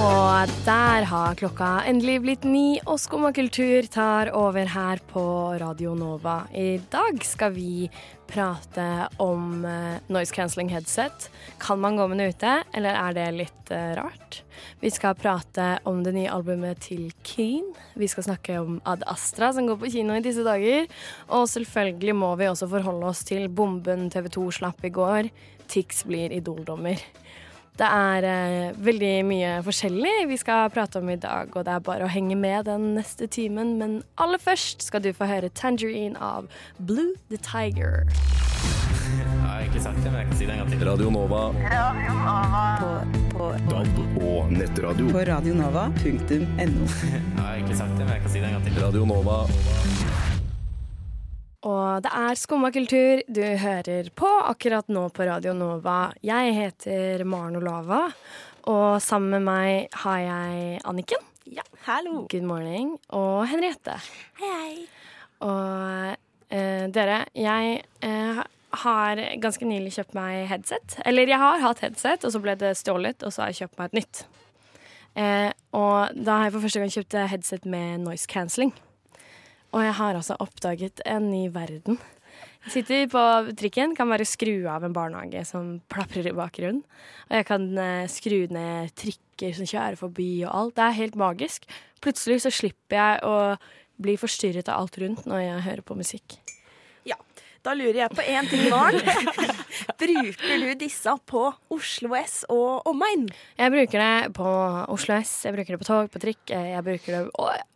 Og 0.00 0.52
der 0.64 1.04
har 1.04 1.34
klokka 1.36 1.68
endelig 1.84 2.20
blitt 2.24 2.44
ni, 2.48 2.78
og 2.88 2.96
Skumma 3.02 3.34
kultur 3.36 3.84
tar 3.92 4.30
over 4.32 4.70
her 4.72 5.02
på 5.10 5.22
Radio 5.60 5.92
Nova. 5.98 6.46
I 6.56 6.78
dag 6.88 7.20
skal 7.26 7.52
vi 7.52 7.90
prate 8.30 8.86
om 9.20 9.66
eh, 9.68 9.98
noise 10.08 10.32
cancelling 10.32 10.70
headset. 10.72 11.28
Kan 11.60 11.82
man 11.84 12.00
gå 12.00 12.06
med 12.08 12.22
det 12.22 12.30
ute, 12.32 12.54
eller 12.72 12.96
er 12.96 13.18
det 13.18 13.26
litt 13.42 13.72
eh, 13.76 13.92
rart? 13.98 14.40
Vi 14.80 14.88
skal 14.94 15.18
prate 15.20 15.68
om 15.84 16.00
det 16.06 16.14
nye 16.16 16.32
albumet 16.32 16.80
til 16.86 17.10
Keen. 17.26 17.68
Vi 18.00 18.08
skal 18.08 18.30
snakke 18.30 18.56
om 18.62 18.80
Ad 18.88 19.04
Astra, 19.10 19.52
som 19.52 19.68
går 19.68 19.82
på 19.82 19.92
kino 19.98 20.16
i 20.16 20.24
disse 20.24 20.46
dager. 20.46 20.88
Og 21.28 21.44
selvfølgelig 21.52 22.16
må 22.16 22.32
vi 22.40 22.48
også 22.48 22.70
forholde 22.72 23.12
oss 23.12 23.26
til 23.28 23.50
bomben 23.52 24.08
TV 24.08 24.32
2 24.32 24.48
slapp 24.62 24.80
i 24.88 24.94
går. 24.96 25.28
Tix 25.68 26.06
blir 26.08 26.32
Idol-dommer. 26.40 27.02
Det 27.78 27.86
er 27.86 28.26
eh, 28.28 28.72
veldig 28.76 29.12
mye 29.24 29.52
forskjellig 29.64 30.26
vi 30.28 30.36
skal 30.40 30.70
prate 30.74 31.00
om 31.00 31.08
i 31.12 31.18
dag, 31.20 31.52
og 31.54 31.64
det 31.64 31.72
er 31.72 31.84
bare 31.86 32.04
å 32.04 32.10
henge 32.12 32.36
med 32.36 32.66
den 32.68 32.94
neste 32.98 33.28
timen. 33.30 33.76
Men 33.80 34.02
aller 34.20 34.42
først 34.42 34.84
skal 34.84 35.04
du 35.04 35.12
få 35.16 35.28
høre 35.30 35.48
'Tangerine' 35.50 36.18
av 36.20 36.50
Blue 36.78 37.14
the 37.30 37.38
Tiger. 37.38 38.04
Jeg 39.10 39.26
har 39.42 39.60
egentlig 39.60 39.82
sagt 39.82 39.96
det, 40.04 40.10
men 40.12 40.20
jeg 40.20 40.28
kan 40.28 40.36
si 40.36 40.46
det 40.46 40.52
en 40.52 40.58
gang 40.58 40.70
til. 40.70 40.84
Radio 40.88 41.10
Nova. 41.10 41.42
På 43.32 43.52
DAB 43.70 44.22
og 44.22 44.52
nettradio. 44.52 45.08
på 45.10 45.24
radionova.no. 45.32 46.86
Jeg 47.14 47.42
har 47.42 47.54
egentlig 47.54 47.76
sagt 47.76 47.96
det, 47.98 48.04
men 48.04 48.12
jeg 48.14 48.22
kan 48.22 48.30
si 48.30 48.38
det 48.38 48.46
en 48.46 48.52
gang 48.52 48.64
til. 48.64 48.82
Radio 48.84 49.04
Nova. 49.04 50.29
Og 51.90 52.04
det 52.04 52.10
er 52.14 52.36
Skumma 52.38 52.68
kultur 52.70 53.20
du 53.26 53.42
hører 53.58 54.10
på 54.14 54.28
akkurat 54.46 54.86
nå 54.92 55.08
på 55.14 55.24
Radio 55.26 55.54
Nova. 55.56 56.12
Jeg 56.22 56.52
heter 56.54 57.24
Maren 57.26 57.56
Olava, 57.58 58.04
og 58.70 59.00
sammen 59.02 59.32
med 59.32 59.46
meg 59.48 59.96
har 60.04 60.20
jeg 60.22 60.82
Anniken. 60.86 61.24
Ja, 61.50 61.64
hallo. 61.88 62.28
Good 62.30 62.46
morning. 62.46 62.92
Og 63.16 63.42
Henriette. 63.50 63.96
Hei, 64.38 64.50
hei. 64.52 64.74
Og 65.42 66.52
eh, 66.54 66.84
dere, 66.94 67.24
jeg 67.34 67.80
eh, 68.06 68.42
har 68.84 69.22
ganske 69.42 69.66
nylig 69.66 69.96
kjøpt 69.96 70.14
meg 70.18 70.44
headset. 70.52 71.00
Eller 71.02 71.32
jeg 71.32 71.42
har 71.42 71.64
hatt 71.64 71.82
headset, 71.82 72.28
og 72.28 72.36
så 72.36 72.42
ble 72.44 72.54
det 72.60 72.76
stjålet, 72.78 73.24
og 73.24 73.34
så 73.34 73.46
har 73.46 73.50
jeg 73.50 73.64
kjøpt 73.64 73.80
meg 73.80 73.90
et 73.90 73.98
nytt. 74.02 74.22
Eh, 75.18 75.50
og 75.74 76.14
da 76.14 76.38
har 76.38 76.46
jeg 76.50 76.54
for 76.54 76.68
første 76.68 76.84
gang 76.84 76.94
kjøpt 76.94 77.18
headset 77.34 77.66
med 77.66 78.04
noise 78.04 78.30
cancelling. 78.30 78.76
Og 79.70 79.84
jeg 79.84 79.94
har 80.00 80.16
altså 80.18 80.36
oppdaget 80.42 81.02
en 81.06 81.30
ny 81.30 81.44
verden. 81.54 82.00
Jeg 82.66 82.72
sitter 82.74 83.06
på 83.08 83.22
trikken, 83.56 83.94
kan 83.96 84.10
bare 84.10 84.26
skru 84.28 84.66
av 84.68 84.84
en 84.84 84.94
barnehage 84.94 85.46
som 85.48 85.78
plaprer 85.92 86.28
i 86.28 86.36
bakgrunnen. 86.36 86.82
Og 87.30 87.38
jeg 87.38 87.46
kan 87.48 87.66
eh, 87.80 88.10
skru 88.10 88.38
ned 88.52 88.92
trikker 89.00 89.54
som 89.56 89.68
kjører 89.68 89.96
forbi 90.00 90.30
og 90.44 90.52
alt. 90.52 90.76
Det 90.76 90.84
er 90.84 90.98
helt 90.98 91.16
magisk. 91.20 91.68
Plutselig 92.04 92.42
så 92.44 92.52
slipper 92.52 92.98
jeg 92.98 93.22
å 93.24 93.36
bli 94.00 94.16
forstyrret 94.20 94.68
av 94.68 94.82
alt 94.82 95.00
rundt 95.00 95.28
når 95.28 95.44
jeg 95.46 95.66
hører 95.68 95.86
på 95.86 95.96
musikk. 95.96 96.40
Da 97.60 97.74
lurer 97.76 97.98
jeg 98.06 98.16
på 98.16 98.24
én 98.24 98.46
ting, 98.48 98.62
Maren. 98.72 99.00
Bruker 100.00 100.62
du 100.62 100.70
disse 100.80 101.12
på 101.28 101.42
Oslo 101.72 102.14
S 102.16 102.38
og 102.48 102.86
omegn? 102.88 103.26
Jeg 103.60 103.72
bruker 103.74 104.00
det 104.00 104.30
på 104.38 104.52
Oslo 104.94 105.18
S, 105.18 105.34
jeg 105.44 105.52
bruker 105.56 105.76
det 105.76 105.80
på 105.82 105.88
tog, 105.88 106.08
på 106.12 106.22
trikk. 106.22 106.54
Jeg 106.54 106.80
bruker 106.86 107.18
det 107.18 107.20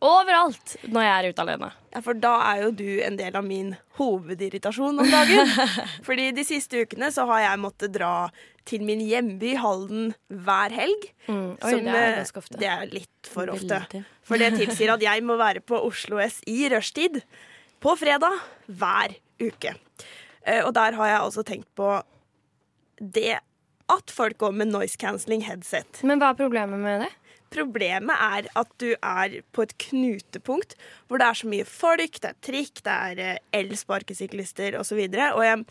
overalt 0.00 0.77
når 0.88 1.05
jeg 1.05 1.14
er 1.14 1.28
ute 1.28 1.44
alene. 1.44 1.70
Ja, 1.92 2.00
For 2.02 2.16
da 2.18 2.32
er 2.48 2.62
jo 2.64 2.70
du 2.80 2.88
en 3.05 3.18
del 3.20 3.36
av 3.36 3.44
min 3.46 3.74
hovedirritasjon 3.98 5.05
om 5.05 5.10
dagen. 5.12 5.52
Fordi 6.08 6.30
de 6.34 6.46
siste 6.48 6.80
ukene 6.80 7.12
så 7.14 7.28
har 7.28 7.44
jeg 7.44 7.62
måttet 7.62 7.94
dra 7.94 8.14
til 8.64 8.86
min 8.89 9.02
hjemby 9.05 9.52
Halden 9.61 10.14
hver 10.33 10.72
helg. 10.72 11.11
Mm. 11.28 11.51
Oi, 11.61 11.74
som, 11.74 11.84
det 11.84 11.98
er 11.98 12.06
eh, 12.06 12.16
ganske 12.22 12.40
ofte. 12.40 12.61
Det 12.62 12.70
er 12.72 12.89
litt 12.89 13.30
for 13.30 13.52
ofte. 13.52 13.83
Veldig. 13.84 14.05
For 14.24 14.40
det 14.40 14.55
tilsier 14.56 14.95
at 14.96 15.05
jeg 15.05 15.27
må 15.28 15.36
være 15.40 15.61
på 15.61 15.77
Oslo 15.84 16.22
S 16.24 16.40
i 16.48 16.64
rushtid 16.72 17.20
på 17.84 17.92
fredag 18.01 18.40
hver 18.72 19.18
uke. 19.42 19.74
Eh, 20.46 20.62
Og 20.64 20.74
der 20.77 20.96
har 20.98 21.11
jeg 21.11 21.20
altså 21.20 21.42
tenkt 21.46 21.68
på 21.77 21.90
det 23.00 23.39
at 23.92 24.11
folk 24.11 24.39
går 24.39 24.55
med 24.56 24.72
noise 24.72 24.96
cancelling 25.00 25.45
headset. 25.45 26.00
Men 26.02 26.20
hva 26.20 26.33
er 26.33 26.39
problemet 26.40 26.80
med 26.80 27.05
det? 27.05 27.11
Problemet 27.55 28.17
er 28.18 28.48
at 28.58 28.70
du 28.83 28.95
er 28.96 29.40
på 29.55 29.62
et 29.62 29.74
knutepunkt 29.78 30.74
hvor 31.06 31.20
det 31.20 31.27
er 31.28 31.39
så 31.39 31.50
mye 31.50 31.67
folk, 31.68 32.17
det 32.22 32.33
er 32.33 32.40
trikk, 32.42 32.80
det 32.86 32.95
er 32.95 33.20
eh, 33.22 33.42
elsparkesyklister 33.61 34.78
osv. 34.80 35.05
Og, 35.05 35.14
så 35.14 35.28
og 35.36 35.45
jeg, 35.45 35.66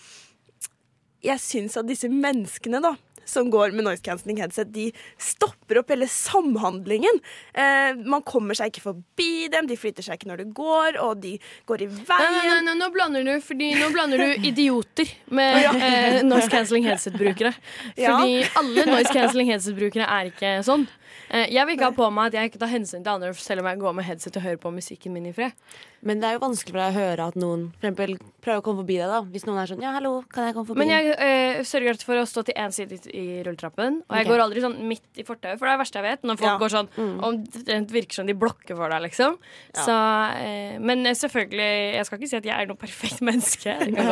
jeg 1.28 1.44
syns 1.44 1.80
at 1.80 1.90
disse 1.90 2.12
menneskene 2.12 2.80
da, 2.84 2.94
som 3.26 3.50
går 3.54 3.74
med 3.76 3.86
noise 3.88 4.04
cancelling 4.06 4.40
headset, 4.42 4.72
de 4.74 4.90
stopper 5.22 5.80
opp 5.82 5.90
hele 5.94 6.08
samhandlingen. 6.12 7.20
Eh, 7.54 7.94
man 8.06 8.24
kommer 8.28 8.58
seg 8.58 8.72
ikke 8.74 8.86
forbi 8.90 9.48
dem, 9.54 9.68
de 9.70 9.78
flytter 9.80 10.06
seg 10.06 10.20
ikke 10.20 10.32
når 10.32 10.44
du 10.44 10.54
går, 10.58 11.00
og 11.04 11.22
de 11.24 11.36
går 11.70 11.86
i 11.86 11.90
Nei, 11.94 12.00
nei, 12.00 12.08
veien. 12.10 12.50
nei, 12.50 12.62
nei, 12.70 12.76
nå 12.80 12.90
blander 12.94 13.24
du 13.28 13.34
Fordi 13.44 13.70
nå 13.80 13.90
blander 13.94 14.24
du 14.24 14.48
idioter 14.52 15.10
med 15.34 15.70
eh, 15.76 16.20
noise 16.28 16.50
cancelling 16.52 16.88
headset-brukere. 16.90 17.54
Ja. 17.98 18.18
Fordi 18.18 18.44
alle 18.60 18.88
noise 18.90 19.14
cancelling 19.14 19.52
headset-brukere 19.54 20.08
er 20.10 20.32
ikke 20.34 20.58
sånn. 20.68 20.88
Eh, 21.30 21.48
jeg 21.54 21.66
vil 21.66 21.78
ikke 21.78 21.90
ha 21.90 21.96
på 21.96 22.10
meg 22.14 22.30
at 22.32 22.38
jeg 22.38 22.52
ikke 22.52 22.62
tar 22.62 22.72
hensyn 22.72 23.04
til 23.04 23.14
andre 23.14 23.34
selv 23.40 23.64
om 23.64 23.70
jeg 23.72 23.82
går 23.82 23.98
med 23.98 24.06
headset 24.08 24.38
og 24.38 24.46
hører 24.46 24.62
på 24.62 24.72
musikken 24.74 25.16
min 25.16 25.30
i 25.30 25.34
fred. 25.36 25.56
Men 26.04 26.20
det 26.20 26.28
er 26.28 26.36
jo 26.36 26.42
vanskelig 26.44 26.74
for 26.74 26.82
deg 26.82 26.92
å 26.92 27.00
høre 27.00 27.28
at 27.32 27.38
noen 27.40 27.62
for 27.78 27.88
eksempel, 27.88 28.18
prøver 28.44 28.60
å 28.60 28.66
komme 28.66 28.82
forbi 28.84 28.98
deg. 29.00 29.08
da 29.08 29.22
Hvis 29.34 29.46
noen 29.48 29.60
er 29.62 29.70
sånn 29.72 29.84
'ja, 29.84 29.94
hallo, 29.96 30.14
kan 30.28 30.48
jeg 30.48 30.56
komme 30.58 30.68
forbi?' 30.68 30.84
Men 30.84 30.92
jeg 30.92 31.16
øh, 31.16 31.64
sørger 31.64 32.04
for 32.04 32.20
å 32.20 32.26
stå 32.28 32.44
til 32.44 32.56
én 32.60 32.74
side 32.76 33.00
i, 33.14 33.42
rulletrappen. 33.46 34.04
Og 34.04 34.14
jeg 34.18 34.26
okay. 34.26 34.32
går 34.32 34.44
aldri 34.44 34.62
sånn 34.62 34.78
midt 34.88 35.22
i 35.22 35.24
fortauet, 35.24 35.58
for 35.58 35.66
det 35.66 35.72
er 35.72 35.78
det 35.78 35.84
verste 35.84 36.00
jeg 36.02 36.08
vet. 36.10 36.24
Når 36.24 36.38
folk 36.38 36.52
Ja. 36.52 36.58
går 36.60 36.72
sånn 36.76 36.90
Og 37.24 37.44
det 37.66 37.92
virker 37.92 38.14
som 38.14 38.28
de 38.28 38.34
blokker 38.34 38.76
for 38.76 38.90
deg, 38.90 39.02
liksom. 39.02 39.38
Så, 39.74 39.96
øh, 39.96 40.80
men 40.80 41.06
selvfølgelig, 41.06 41.96
jeg 41.96 42.06
skal 42.06 42.20
ikke 42.20 42.30
si 42.30 42.38
at 42.38 42.46
jeg 42.46 42.62
er 42.62 42.68
noe 42.68 42.76
perfekt 42.78 43.22
menneske. 43.30 43.72
Det 43.80 43.96
kan 43.96 44.06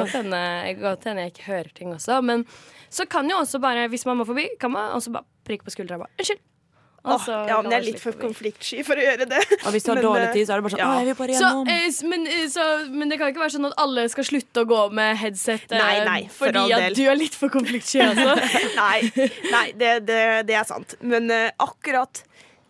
godt 0.80 1.04
hende 1.04 1.22
jeg 1.22 1.34
ikke 1.34 1.50
hører 1.52 1.74
ting 1.76 1.94
også. 1.94 2.22
Men 2.24 2.46
så 2.90 3.08
kan 3.08 3.30
jo 3.30 3.38
også 3.38 3.60
bare, 3.60 3.88
hvis 3.88 4.06
man 4.06 4.18
må 4.18 4.26
forbi, 4.26 4.48
kan 4.60 4.72
man 4.72 4.92
også 4.96 5.12
bare 5.12 5.28
prikke 5.48 5.64
på 5.68 5.72
skuldra 5.76 5.96
og 5.96 6.06
bare 6.06 6.16
Unnskyld. 6.20 6.40
Og 7.02 7.16
Åh, 7.16 7.22
så 7.26 7.36
ja, 7.50 7.56
men 7.64 7.74
jeg 7.74 7.80
er 7.80 7.86
litt 7.88 8.02
for 8.04 8.14
konfliktsky 8.22 8.84
for 8.86 9.00
å 9.00 9.02
gjøre 9.02 9.26
det. 9.32 9.40
Og 9.66 9.72
hvis 9.74 9.88
du 9.88 9.90
har 9.90 9.98
Men, 9.98 10.06
dårlig 10.06 10.26
eh, 10.28 10.34
tid, 10.36 10.46
så 10.46 10.54
er 10.54 10.60
det 10.62 10.66
bare 10.68 10.74
sånn 10.76 10.82
ja. 10.84 10.90
Jeg 11.00 11.08
vil 11.08 11.16
bare 11.18 11.38
Så, 11.40 11.48
gjennom'. 11.50 11.72
eh, 11.74 12.10
men, 12.12 12.28
eh, 12.30 12.44
så, 12.54 12.66
men 12.94 13.10
det 13.10 13.18
kan 13.18 13.32
ikke 13.34 13.42
være 13.42 13.56
sånn 13.56 13.70
at 13.72 13.78
alle 13.82 14.04
skal 14.14 14.28
slutte 14.28 14.62
å 14.62 14.68
gå 14.70 14.82
med 15.00 15.18
headset 15.18 15.66
eh, 15.74 15.82
Nei, 15.82 15.96
nei, 16.06 16.20
for 16.30 16.52
fordi 16.52 16.76
at 16.78 16.98
du 17.00 17.02
er 17.10 17.18
litt 17.18 17.38
for 17.38 17.50
konfliktsky 17.50 18.04
altså. 18.06 18.36
Nei, 18.84 19.30
nei 19.50 19.64
det, 19.82 19.94
det, 20.06 20.22
det 20.52 20.60
er 20.62 20.68
sant. 20.70 20.94
Men 21.02 21.32
eh, 21.34 21.50
akkurat 21.58 22.22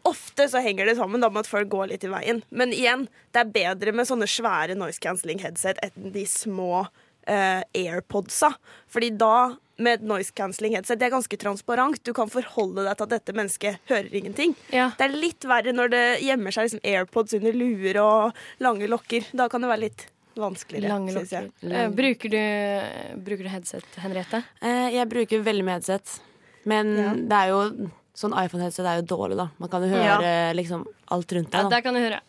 Ofte 0.07 0.47
så 0.49 0.57
henger 0.65 0.87
det 0.89 0.95
sammen 0.97 1.21
da 1.21 1.27
med 1.29 1.43
at 1.43 1.49
folk 1.51 1.67
går 1.69 1.91
litt 1.91 2.03
i 2.07 2.09
veien. 2.09 2.39
Men 2.49 2.71
igjen, 2.73 3.03
det 3.35 3.43
er 3.43 3.51
bedre 3.53 3.91
med 3.93 4.07
sånne 4.09 4.25
svære 4.25 4.73
noise 4.73 4.97
cancelling 4.97 5.37
headset 5.43 5.77
enn 5.85 6.09
de 6.15 6.23
små 6.25 6.87
eh, 7.29 7.61
airpodsa. 7.77 8.49
Fordi 8.89 9.11
da, 9.21 9.51
med 9.81 10.03
noise 10.07 10.31
cancelling 10.37 10.75
headset, 10.77 10.99
det 11.01 11.07
er 11.09 11.13
ganske 11.15 11.37
transparent. 11.41 11.99
Du 12.05 12.13
kan 12.13 12.29
forholde 12.31 12.85
deg 12.85 12.95
til 12.99 13.07
at 13.07 13.13
dette 13.17 13.35
mennesket 13.37 13.77
hører 13.91 14.13
ingenting. 14.21 14.55
Ja. 14.73 14.91
Det 14.97 15.07
er 15.09 15.15
litt 15.17 15.47
verre 15.49 15.73
når 15.75 15.91
det 15.93 16.03
gjemmer 16.25 16.55
seg 16.55 16.67
liksom 16.69 16.83
airpods 16.93 17.33
under 17.39 17.53
luer 17.57 17.99
og 18.03 18.33
lange 18.63 18.87
lokker. 18.91 19.25
Da 19.33 19.49
kan 19.51 19.61
det 19.65 19.71
være 19.73 19.85
litt 19.89 20.07
vanskeligere, 20.39 20.87
Lange 20.93 21.11
syns 21.11 21.31
jeg. 21.35 21.49
Eh, 21.67 21.89
bruker, 21.91 22.31
du, 22.31 23.19
bruker 23.25 23.43
du 23.43 23.49
headset, 23.51 23.87
Henriette? 23.99 24.39
Eh, 24.63 24.87
jeg 24.95 25.09
bruker 25.11 25.41
veldig 25.43 25.65
mye 25.67 25.79
headset. 25.81 26.19
Men 26.63 26.93
Ja. 26.97 27.13
det 27.13 27.37
er 27.41 27.47
jo 27.51 27.89
sånn 28.15 28.33
iPhone-headset 28.37 28.85
er 28.85 29.01
jo 29.01 29.07
dårlig, 29.15 29.35
da. 29.37 29.49
Man 29.59 29.69
kan 29.69 29.81
jo 29.83 29.89
høre 29.89 30.21
Ja. 30.21 30.53
liksom 30.53 30.85
alt 31.11 31.31
rundt 31.35 31.51
deg. 31.51 31.63
Ja, 31.63 31.69
der 31.69 31.81
kan 31.81 31.93
du 31.93 31.99
høre 31.99 32.21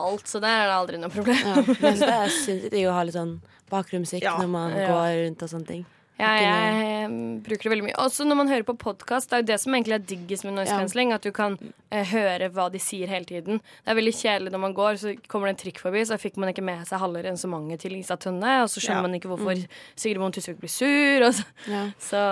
alt, 0.00 0.24
så 0.26 0.40
der 0.40 0.48
er 0.48 0.66
det 0.66 0.76
aldri 0.76 0.98
noe 0.98 1.10
problem. 1.10 1.36
Ja, 1.38 1.54
men 1.62 1.98
det 2.00 2.08
er 2.08 2.28
sinnssykt 2.34 2.70
digg 2.74 2.86
å 2.90 2.92
ha 2.92 3.02
litt 3.06 3.14
sånn 3.14 3.40
bakgrunnsmusikk 3.70 4.22
Ja. 4.26 4.36
når 4.38 4.48
man 4.48 4.70
Ja. 4.74 4.88
går 4.90 5.24
rundt 5.26 5.42
og 5.42 5.48
sånne 5.48 5.66
ting. 5.66 5.86
Ja, 6.16 6.30
jeg 6.40 6.76
eh, 7.04 7.14
bruker 7.44 7.66
det 7.68 7.70
veldig 7.74 7.84
mye. 7.90 7.96
Også 8.00 8.24
når 8.24 8.38
man 8.38 8.48
hører 8.48 8.64
på 8.64 8.72
podkast. 8.80 9.28
Det 9.28 9.36
er 9.36 9.42
jo 9.42 9.48
det 9.50 9.58
som 9.60 9.74
egentlig 9.76 9.96
er 9.98 10.04
diggest 10.08 10.46
med 10.48 10.54
noise 10.56 10.72
cancelling. 10.72 11.10
At 11.12 11.26
du 11.26 11.32
kan 11.36 11.58
eh, 11.92 12.06
høre 12.08 12.48
hva 12.56 12.70
de 12.72 12.80
sier 12.80 13.10
hele 13.12 13.28
tiden. 13.28 13.60
Det 13.84 13.92
er 13.92 13.98
veldig 13.98 14.14
kjedelig 14.16 14.54
når 14.54 14.62
man 14.64 14.76
går, 14.78 14.96
så 15.02 15.12
kommer 15.28 15.50
det 15.50 15.56
en 15.56 15.60
trikk 15.66 15.82
forbi, 15.82 16.06
så 16.08 16.16
fikk 16.22 16.38
man 16.40 16.54
ikke 16.54 16.64
med 16.64 16.86
seg 16.88 17.02
halve 17.04 17.20
resonnementet 17.26 17.84
til 17.84 17.92
Lisa 17.98 18.16
Tønne, 18.16 18.62
og 18.64 18.70
så 18.72 18.80
skjønner 18.80 19.02
Ja. 19.02 19.08
man 19.10 19.18
ikke 19.20 19.28
hvorfor 19.34 19.60
Sigrid 19.94 20.22
Bonde 20.22 20.38
Tusvik 20.40 20.58
blir 20.64 20.72
sur. 20.72 21.26
Og 21.28 21.34
så, 21.36 21.44
Ja. 21.68 21.84
så, 22.00 22.24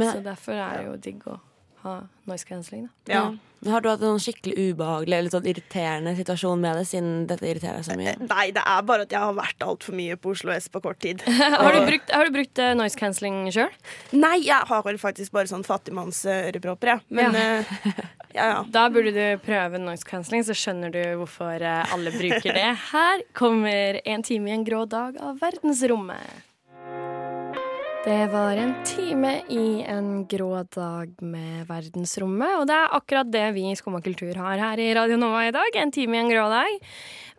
så 0.00 0.22
derfor 0.24 0.52
er 0.56 0.78
det 0.80 0.86
jo 0.88 0.96
digg 1.10 1.28
å 1.28 1.36
ha 1.84 2.00
noise 2.28 2.44
cancelling. 2.48 2.88
Da. 3.08 3.12
Ja. 3.12 3.22
Men 3.60 3.72
har 3.74 3.82
du 3.82 3.88
hatt 3.90 4.02
en 4.06 4.20
skikkelig 4.22 4.54
ubehagelig 4.70 5.16
eller 5.16 5.32
sånn 5.32 5.46
irriterende 5.50 6.12
situasjon 6.14 6.60
med 6.62 6.76
det, 6.78 6.84
siden 6.86 7.24
dette 7.26 7.48
irriterer 7.48 7.82
så 7.82 7.96
mye? 7.98 8.12
Nei, 8.28 8.44
det 8.54 8.62
er 8.62 8.84
bare 8.86 9.02
at 9.08 9.14
jeg 9.16 9.18
har 9.24 9.34
vært 9.34 9.64
altfor 9.66 9.96
mye 9.98 10.14
på 10.20 10.30
Oslo 10.36 10.52
S 10.54 10.68
på 10.70 10.82
kort 10.84 11.00
tid. 11.02 11.22
Har 11.58 11.74
du 11.74 11.80
brukt, 11.88 12.12
har 12.14 12.28
du 12.28 12.36
brukt 12.36 12.60
eh, 12.62 12.74
noise 12.78 12.98
cancelling 13.00 13.48
sjøl? 13.54 13.72
Nei, 14.14 14.36
jeg 14.46 14.62
har 14.70 14.84
vel 14.86 15.00
faktisk 15.02 15.34
bare 15.34 15.50
sånn 15.50 15.66
fattigmannsørepropper, 15.66 16.92
jeg. 16.94 17.04
Men 17.18 17.34
Ja. 17.34 17.42
eh, 17.58 17.98
ja, 18.36 18.46
ja. 18.52 18.60
Da 18.70 18.86
burde 18.94 19.10
du 19.16 19.24
prøve 19.42 19.80
noise 19.82 20.06
cancelling, 20.06 20.44
så 20.46 20.54
skjønner 20.54 20.92
du 20.94 21.00
hvorfor 21.24 21.58
eh, 21.58 21.94
alle 21.94 22.12
bruker 22.14 22.54
det. 22.54 22.68
Her 22.92 23.24
kommer 23.34 23.98
En 24.06 24.22
time 24.22 24.50
i 24.50 24.54
en 24.54 24.64
grå 24.68 24.84
dag 24.86 25.18
av 25.18 25.38
verdensrommet. 25.42 26.44
Det 28.08 28.26
var 28.32 28.56
en 28.56 28.70
time 28.88 29.30
i 29.52 29.82
en 29.84 30.22
grå 30.24 30.62
dag 30.72 31.10
med 31.20 31.66
verdensrommet, 31.68 32.54
og 32.56 32.62
det 32.70 32.76
er 32.78 32.94
akkurat 32.96 33.28
det 33.28 33.42
vi 33.52 33.66
i 33.68 33.74
Skumma 33.76 33.98
kultur 34.00 34.38
har 34.40 34.62
her 34.62 34.80
i 34.80 34.86
Radio 34.96 35.18
Nova 35.20 35.42
i 35.44 35.50
dag. 35.52 35.76
En 35.76 35.92
time 35.92 36.16
i 36.16 36.20
en 36.22 36.30
grå 36.32 36.46
dag. 36.48 36.78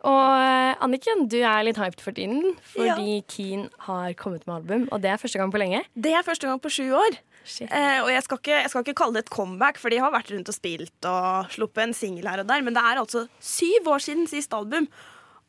Og 0.06 0.44
eh, 0.44 0.84
Anniken, 0.86 1.24
du 1.32 1.40
er 1.40 1.66
litt 1.66 1.80
hyped 1.82 2.04
for 2.06 2.14
tiden 2.14 2.52
fordi 2.76 3.24
Keen 3.34 3.64
har 3.88 4.14
kommet 4.20 4.46
med 4.46 4.60
album, 4.60 4.84
og 4.94 5.02
det 5.02 5.10
er 5.10 5.18
første 5.24 5.42
gang 5.42 5.50
på 5.50 5.58
lenge. 5.64 5.82
Det 5.98 6.14
er 6.14 6.28
første 6.28 6.46
gang 6.46 6.62
på 6.62 6.70
sju 6.76 6.86
år. 7.00 7.18
Eh, 7.66 8.04
og 8.04 8.12
jeg 8.14 8.28
skal, 8.28 8.42
ikke, 8.44 8.60
jeg 8.60 8.70
skal 8.70 8.86
ikke 8.86 8.98
kalle 9.02 9.18
det 9.18 9.24
et 9.26 9.34
comeback, 9.40 9.82
for 9.82 9.90
de 9.90 10.04
har 10.04 10.14
vært 10.14 10.30
rundt 10.36 10.54
og 10.54 10.60
spilt 10.60 11.10
og 11.10 11.50
sluppet 11.56 11.88
en 11.88 11.98
singel 11.98 12.30
her 12.30 12.44
og 12.44 12.52
der, 12.52 12.62
men 12.62 12.78
det 12.78 12.86
er 12.86 13.02
altså 13.02 13.26
syv 13.42 13.90
år 13.96 14.06
siden 14.06 14.30
sist 14.30 14.54
album. 14.54 14.86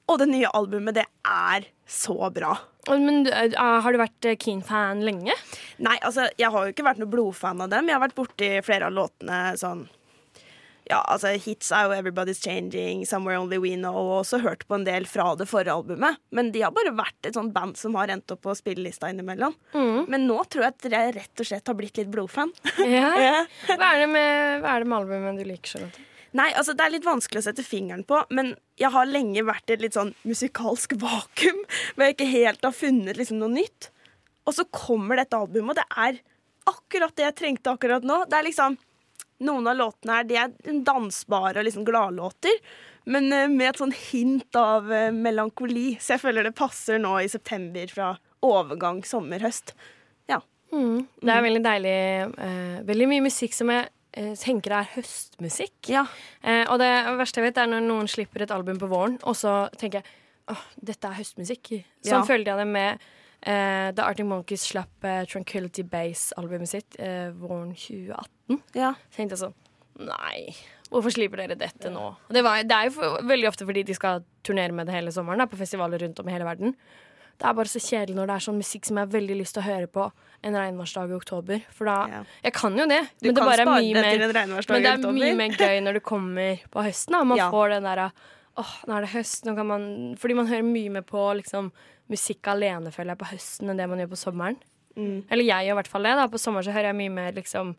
Og 0.09 0.17
det 0.25 0.31
nye 0.33 0.49
albumet, 0.57 0.97
det 0.97 1.05
er 1.29 1.69
så 1.91 2.31
bra. 2.31 2.55
Men 2.89 3.25
eh, 3.27 3.55
har 3.59 3.93
du 3.93 3.99
vært 4.01 4.27
eh, 4.31 4.37
Keen-fan 4.41 5.03
lenge? 5.05 5.35
Nei, 5.83 5.97
altså, 6.07 6.29
jeg 6.39 6.51
har 6.55 6.67
jo 6.67 6.75
ikke 6.75 6.87
vært 6.87 7.01
noe 7.03 7.11
blodfan 7.11 7.61
av 7.65 7.71
dem. 7.73 7.91
Jeg 7.91 7.99
har 7.99 8.05
vært 8.07 8.19
borti 8.19 8.51
flere 8.67 8.89
av 8.89 8.95
låtene 8.97 9.41
sånn 9.61 9.89
Ja, 10.91 11.03
altså, 11.07 11.31
hits 11.39 11.69
er 11.71 11.85
jo 11.87 11.93
'Everybody's 11.95 12.41
Changing', 12.43 13.05
'Somewhere 13.07 13.39
Only 13.39 13.59
We 13.63 13.77
Know', 13.79 13.95
og 13.95 14.25
også 14.25 14.41
hørt 14.43 14.65
på 14.67 14.75
en 14.75 14.87
del 14.89 15.05
fra 15.07 15.37
det 15.39 15.47
forrige 15.47 15.77
albumet. 15.77 16.19
Men 16.35 16.51
de 16.51 16.63
har 16.65 16.73
bare 16.75 16.91
vært 16.91 17.29
et 17.29 17.37
sånt 17.39 17.53
band 17.55 17.77
som 17.79 17.95
har 17.95 18.11
endt 18.11 18.33
opp 18.35 18.43
på 18.43 18.57
spillelista 18.59 19.07
innimellom. 19.11 19.55
Men 20.11 20.27
nå 20.27 20.41
tror 20.51 20.67
jeg 20.67 20.75
at 20.75 20.91
jeg 20.91 21.15
rett 21.15 21.45
og 21.45 21.47
slett 21.47 21.67
har 21.71 21.79
blitt 21.79 21.97
litt 22.01 22.11
blodfan. 22.11 22.51
Ja. 22.87 23.45
Hva, 23.69 23.93
er 23.93 23.99
det 24.03 24.09
med, 24.11 24.63
hva 24.65 24.75
er 24.75 24.83
det 24.83 24.89
med 24.91 24.99
albumet 24.99 25.39
du 25.39 25.45
liker, 25.47 25.77
Charlotte? 25.77 26.07
Nei, 26.37 26.51
altså 26.55 26.75
Det 26.79 26.85
er 26.85 26.93
litt 26.95 27.07
vanskelig 27.07 27.41
å 27.41 27.47
sette 27.49 27.65
fingeren 27.67 28.05
på, 28.07 28.21
men 28.31 28.53
jeg 28.79 28.93
har 28.95 29.09
lenge 29.09 29.43
vært 29.49 29.71
i 29.71 29.75
et 29.75 29.83
litt 29.83 29.97
sånn 29.99 30.13
musikalsk 30.23 30.95
vakuum, 31.05 31.65
hvor 31.95 32.07
jeg 32.07 32.17
ikke 32.17 32.31
helt 32.31 32.67
har 32.67 32.77
funnet 32.77 33.19
liksom 33.19 33.41
noe 33.43 33.51
nytt. 33.55 33.91
Og 34.47 34.55
så 34.57 34.65
kommer 34.75 35.19
dette 35.21 35.37
albumet, 35.37 35.75
og 35.75 35.81
det 35.81 35.89
er 36.07 36.21
akkurat 36.71 37.17
det 37.19 37.27
jeg 37.27 37.39
trengte 37.41 37.73
akkurat 37.75 38.07
nå. 38.07 38.23
Det 38.31 38.39
er 38.39 38.49
liksom 38.51 38.79
Noen 39.41 39.65
av 39.71 39.79
låtene 39.79 40.19
her 40.19 40.25
de 40.29 40.37
er 40.37 40.81
dansbare 40.85 41.63
og 41.63 41.65
liksom 41.65 41.85
gladlåter, 41.89 42.59
men 43.09 43.31
eh, 43.33 43.47
med 43.49 43.71
et 43.71 43.79
sånn 43.81 43.95
hint 43.97 44.59
av 44.61 44.91
eh, 44.93 45.07
melankoli. 45.17 45.95
Så 45.97 46.13
jeg 46.13 46.21
føler 46.27 46.45
det 46.45 46.53
passer 46.59 47.01
nå 47.01 47.15
i 47.23 47.31
september 47.33 47.89
fra 47.89 48.11
overgang 48.45 49.01
sommer-høst. 49.09 49.73
Ja. 50.29 50.43
Det 51.25 51.33
er 51.33 51.47
veldig 51.47 51.63
deilig. 51.65 51.95
eh, 52.37 52.77
veldig 52.91 53.09
mye 53.15 53.25
musikk 53.31 53.57
som 53.57 53.73
jeg 53.73 53.89
tenker 54.13 54.73
er 54.81 54.89
høstmusikk. 54.97 55.89
ja. 55.93 56.05
Eh, 56.43 56.65
og 56.69 56.79
det 56.83 56.91
verste 57.21 57.41
jeg 57.41 57.51
vet, 57.51 57.59
er 57.63 57.71
når 57.71 57.87
noen 57.87 58.09
slipper 58.11 58.43
et 58.43 58.51
album 58.55 58.79
på 58.79 58.89
våren, 58.91 59.19
og 59.23 59.37
så 59.39 59.69
tenker 59.79 60.01
jeg 60.01 60.05
åh, 60.51 60.63
dette 60.83 61.07
er 61.07 61.19
høstmusikk. 61.21 61.73
Sånn 62.03 62.21
Ja. 62.21 62.23
følte 62.27 62.51
jeg 62.51 62.59
det 62.59 62.67
med 62.67 62.99
eh, 63.43 63.93
da 63.93 64.05
Arctic 64.09 64.27
Monkeys 64.27 64.67
slapp 64.73 65.05
eh, 65.05 65.23
Tranquility 65.31 65.83
Base-albumet 65.87 66.69
sitt 66.69 66.97
eh, 66.99 67.31
våren 67.31 67.71
2018. 67.75 68.63
ja. 68.75 68.95
Så 69.11 69.17
tenkte 69.17 69.37
jeg 69.39 69.45
sånn 69.47 69.55
Nei, 70.01 70.55
hvorfor 70.89 71.13
slipper 71.13 71.37
dere 71.43 71.57
dette 71.61 71.91
nå? 71.93 72.15
Det, 72.33 72.41
var, 72.43 72.63
det 72.65 72.73
er 72.73 72.87
jo 72.89 72.93
for, 72.95 73.19
veldig 73.29 73.49
ofte 73.51 73.67
fordi 73.69 73.83
de 73.85 73.93
skal 73.95 74.23
turnere 74.43 74.73
med 74.73 74.87
det 74.89 74.95
hele 74.95 75.13
sommeren, 75.13 75.43
da, 75.43 75.47
på 75.51 75.59
festivaler 75.61 76.01
rundt 76.01 76.19
om 76.23 76.29
i 76.31 76.33
hele 76.33 76.47
verden. 76.49 76.73
Det 77.41 77.49
er 77.49 77.55
bare 77.57 77.71
så 77.73 77.81
kjedelig 77.81 78.15
når 78.19 78.27
det 78.29 78.35
er 78.37 78.45
sånn 78.45 78.59
musikk 78.61 78.85
som 78.85 78.99
jeg 79.01 79.07
har 79.07 79.13
veldig 79.15 79.37
lyst 79.39 79.55
til 79.57 79.63
å 79.63 79.67
høre 79.67 79.87
på 79.89 80.07
en 80.45 80.57
regnværsdag 80.61 81.13
i 81.13 81.17
oktober. 81.17 81.63
For 81.73 81.89
da 81.89 81.95
Ja. 82.11 82.25
Jeg 82.45 82.53
kan 82.53 82.77
jo 82.77 82.87
det, 82.87 83.01
Du 83.23 83.29
men 83.29 83.35
det 83.35 83.45
bare 83.45 83.63
er 83.65 83.67
mye 83.67 83.95
mer 83.95 84.19
men 84.69 84.83
det 84.83 84.91
er 84.93 85.13
mye 85.13 85.37
mer 85.37 85.57
gøy 85.57 85.81
når 85.83 85.95
du 85.95 86.01
kommer 86.01 86.61
på 86.71 86.85
høsten. 86.85 87.13
Da. 87.17 87.25
Man 87.25 87.39
Ja. 87.39 87.51
får 87.51 87.71
den 87.71 87.83
derre 87.85 88.13
åh, 88.59 88.73
nå 88.87 88.97
er 88.97 89.01
det 89.01 89.11
høst. 89.15 89.45
Nå 89.47 89.55
kan 89.57 89.67
man, 89.67 90.17
fordi 90.19 90.35
man 90.37 90.47
hører 90.47 90.63
mye 90.63 90.91
mer 90.91 91.03
på 91.03 91.23
liksom, 91.41 91.73
musikk 92.11 92.43
alene, 92.47 92.93
føler 92.93 93.17
jeg, 93.17 93.19
på 93.19 93.31
høsten 93.33 93.71
enn 93.71 93.77
det 93.79 93.89
man 93.89 93.99
gjør 93.99 94.11
på 94.11 94.19
sommeren. 94.21 94.57
Mm. 94.97 95.25
Eller 95.31 95.45
jeg 95.45 95.67
gjør 95.67 95.73
i 95.73 95.79
hvert 95.81 95.89
fall 95.89 96.03
det. 96.03 96.15
da 96.17 96.27
På 96.29 96.39
sommeren 96.39 96.65
så 96.65 96.73
hører 96.75 96.91
jeg 96.93 96.97
mye 96.97 97.11
mer 97.15 97.33
liksom 97.33 97.77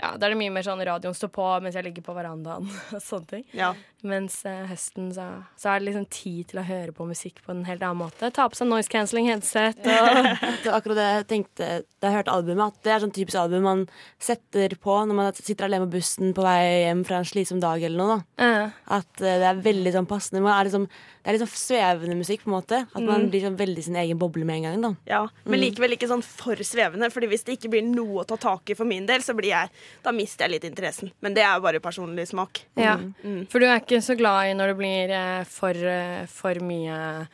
Ja, 0.00 0.14
da 0.18 0.26
er 0.26 0.34
det 0.34 0.38
mye 0.40 0.52
mer 0.52 0.64
sånn 0.66 0.82
radioen 0.84 1.14
står 1.14 1.30
på 1.34 1.46
mens 1.62 1.76
jeg 1.78 1.86
ligger 1.86 2.04
på 2.06 2.14
verandaen 2.16 2.66
og 2.96 3.02
sånne 3.02 3.30
ting. 3.30 3.44
ja. 3.56 3.74
Mens 4.04 4.42
uh, 4.44 4.66
høsten 4.68 5.06
så, 5.16 5.24
så 5.56 5.70
er 5.72 5.80
det 5.80 5.86
liksom 5.86 6.02
tid 6.12 6.50
til 6.50 6.58
å 6.60 6.64
høre 6.68 6.92
på 6.92 7.06
musikk 7.08 7.38
på 7.40 7.54
en 7.54 7.62
helt 7.64 7.80
annen 7.80 8.02
måte. 8.02 8.28
Ta 8.36 8.44
på 8.52 8.58
seg 8.58 8.68
noise 8.68 8.90
cancelling 8.92 9.30
headset 9.30 9.80
og 9.94 10.18
Det 10.60 10.68
var 10.68 10.76
akkurat 10.76 10.98
det 10.98 11.06
jeg 11.06 11.26
tenkte 11.30 11.68
da 12.04 12.10
jeg 12.10 12.18
hørte 12.18 12.34
albumet. 12.34 12.74
At 12.74 12.84
det 12.84 12.92
er 12.92 13.00
sånn 13.06 13.14
typisk 13.16 13.40
album 13.40 13.64
man 13.64 13.86
setter 14.20 14.76
på 14.76 14.98
når 15.08 15.16
man 15.16 15.38
sitter 15.38 15.70
alene 15.70 15.88
på 15.88 15.94
bussen 15.96 16.36
på 16.36 16.44
vei 16.44 16.58
hjem 16.84 17.00
fra 17.08 17.22
en 17.22 17.30
slitsom 17.32 17.64
dag 17.64 17.80
eller 17.88 18.02
noe. 18.02 18.18
da 18.18 18.44
Uh. 18.44 18.76
At 18.98 19.08
uh, 19.22 19.30
det 19.40 19.48
er 19.48 19.64
veldig 19.64 19.94
sånn 19.94 20.10
passende. 20.10 20.44
Man 20.44 20.52
er 20.58 20.68
liksom, 20.68 20.84
det 21.24 21.30
er 21.32 21.38
litt 21.38 21.42
sånn 21.46 21.56
svevende 21.56 22.16
musikk, 22.18 22.42
på 22.44 22.50
en 22.50 22.54
måte. 22.58 22.78
At 22.92 23.00
man 23.02 23.30
blir 23.32 23.40
sånn 23.46 23.56
veldig 23.56 23.82
sin 23.86 23.96
egen 23.96 24.18
boble 24.20 24.44
med 24.44 24.58
en 24.60 24.66
gang. 24.68 24.82
da 24.82 24.90
Ja, 25.08 25.22
men 25.48 25.62
likevel 25.62 25.94
ikke 25.96 26.08
sånn 26.10 26.22
for 26.22 26.60
svevende. 26.60 27.08
Fordi 27.10 27.30
hvis 27.30 27.46
det 27.46 27.56
ikke 27.56 27.70
blir 27.72 27.82
noe 27.88 28.20
å 28.20 28.26
ta 28.28 28.36
tak 28.36 28.68
i 28.68 28.76
for 28.76 28.84
min 28.84 29.06
del, 29.08 29.24
så 29.24 29.32
blir 29.32 29.48
jeg, 29.54 29.70
da 30.04 30.12
mister 30.12 30.44
jeg 30.44 30.58
litt 30.58 30.68
interessen. 30.68 31.12
Men 31.24 31.32
det 31.32 31.40
er 31.46 31.54
jo 31.56 31.64
bare 31.64 31.80
personlig 31.80 32.28
smak. 32.28 32.66
Ja, 32.76 32.98
Mm. 33.24 33.46
for 33.48 33.58
du 33.58 33.64
er 33.66 33.80
ikke 33.80 34.02
så 34.04 34.16
glad 34.18 34.50
i 34.50 34.54
når 34.54 34.66
det 34.74 34.76
blir 34.76 35.10
eh, 35.10 35.44
for, 35.44 35.70
eh, 35.72 36.26
for 36.26 36.54
mye 36.60 37.26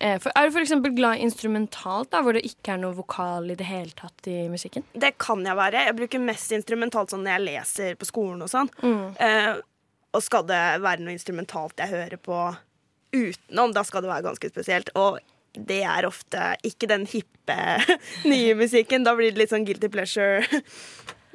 eh, 0.00 0.18
for, 0.18 0.32
Er 0.34 0.50
du 0.50 0.58
eksempel 0.58 0.94
glad 0.96 1.18
instrumentalt, 1.20 2.10
da, 2.10 2.22
hvor 2.22 2.34
det 2.34 2.42
ikke 2.44 2.74
er 2.74 2.78
noe 2.82 2.94
vokal 2.98 3.48
i 3.50 3.54
det 3.54 3.66
hele 3.66 3.94
tatt 3.94 4.26
i 4.26 4.48
musikken? 4.50 4.82
Det 4.92 5.16
kan 5.18 5.44
jeg 5.44 5.54
være. 5.56 5.86
Jeg 5.86 5.96
bruker 5.96 6.18
mest 6.18 6.50
instrumentalt 6.50 7.10
sånn 7.14 7.22
når 7.22 7.38
jeg 7.38 7.46
leser 7.46 7.94
på 7.94 8.10
skolen 8.10 8.42
og 8.42 8.50
sånn. 8.50 8.68
Eh, 9.20 9.54
og 10.12 10.22
skal 10.22 10.42
det 10.48 10.80
være 10.82 11.00
noe 11.04 11.12
instrumentalt 11.14 11.76
jeg 11.78 11.88
hører 11.94 12.16
på 12.18 12.56
utenom, 13.14 13.72
da 13.76 13.82
skal 13.86 14.02
det 14.04 14.10
være 14.10 14.26
ganske 14.30 14.50
spesielt. 14.52 14.90
Og 14.98 15.18
det 15.56 15.82
er 15.88 16.04
ofte 16.08 16.50
ikke 16.68 16.88
den 16.90 17.06
hippe 17.08 17.56
nye 18.28 18.54
musikken. 18.58 19.04
Da 19.06 19.14
blir 19.16 19.32
det 19.32 19.40
litt 19.44 19.54
sånn 19.54 19.66
guilty 19.68 19.88
pleasure. 19.92 20.42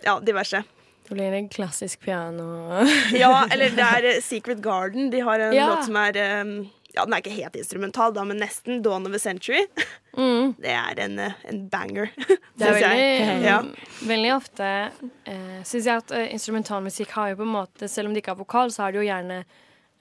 Ja, 0.01 0.15
diverse. 0.19 0.63
Det 1.05 1.13
blir 1.13 1.29
det 1.29 1.43
klassisk 1.53 1.99
piano. 2.01 2.45
Ja, 3.13 3.43
eller 3.53 3.69
det 3.75 3.85
er 3.85 4.05
eh, 4.15 4.21
Secret 4.25 4.61
Garden. 4.65 5.11
De 5.13 5.19
har 5.21 5.39
en 5.39 5.53
Ja. 5.53 5.67
låt 5.75 5.85
som 5.85 5.97
er 6.01 6.17
eh, 6.17 6.53
Ja, 6.95 7.05
den 7.05 7.13
er 7.13 7.21
ikke 7.21 7.35
helt 7.35 7.55
instrumental, 7.55 8.11
da, 8.15 8.23
men 8.25 8.41
nesten. 8.41 8.81
Dawn 8.81 9.05
of 9.05 9.13
a 9.13 9.19
Century. 9.21 9.61
Mm. 10.17 10.55
Det 10.57 10.73
er 10.73 10.99
en, 11.05 11.19
eh, 11.21 11.37
en 11.51 11.61
banger. 11.69 12.09
Er 12.59 12.79
jeg. 12.81 13.43
Ja. 13.45 13.59
veldig 14.09 14.33
ofte 14.35 14.65
eh, 15.29 15.61
Syns 15.63 15.85
jeg 15.85 16.01
at 16.01 16.11
instrumentalmusikk 16.33 17.13
har 17.15 17.29
jo 17.31 17.37
på 17.43 17.45
en 17.47 17.53
måte 17.53 17.87
Selv 17.87 18.09
om 18.09 18.13
det 18.17 18.23
ikke 18.25 18.33
har 18.33 18.41
vokal, 18.41 18.73
så 18.73 18.83
har 18.87 18.91
det 18.97 19.03
jo 19.03 19.07
gjerne 19.11 19.43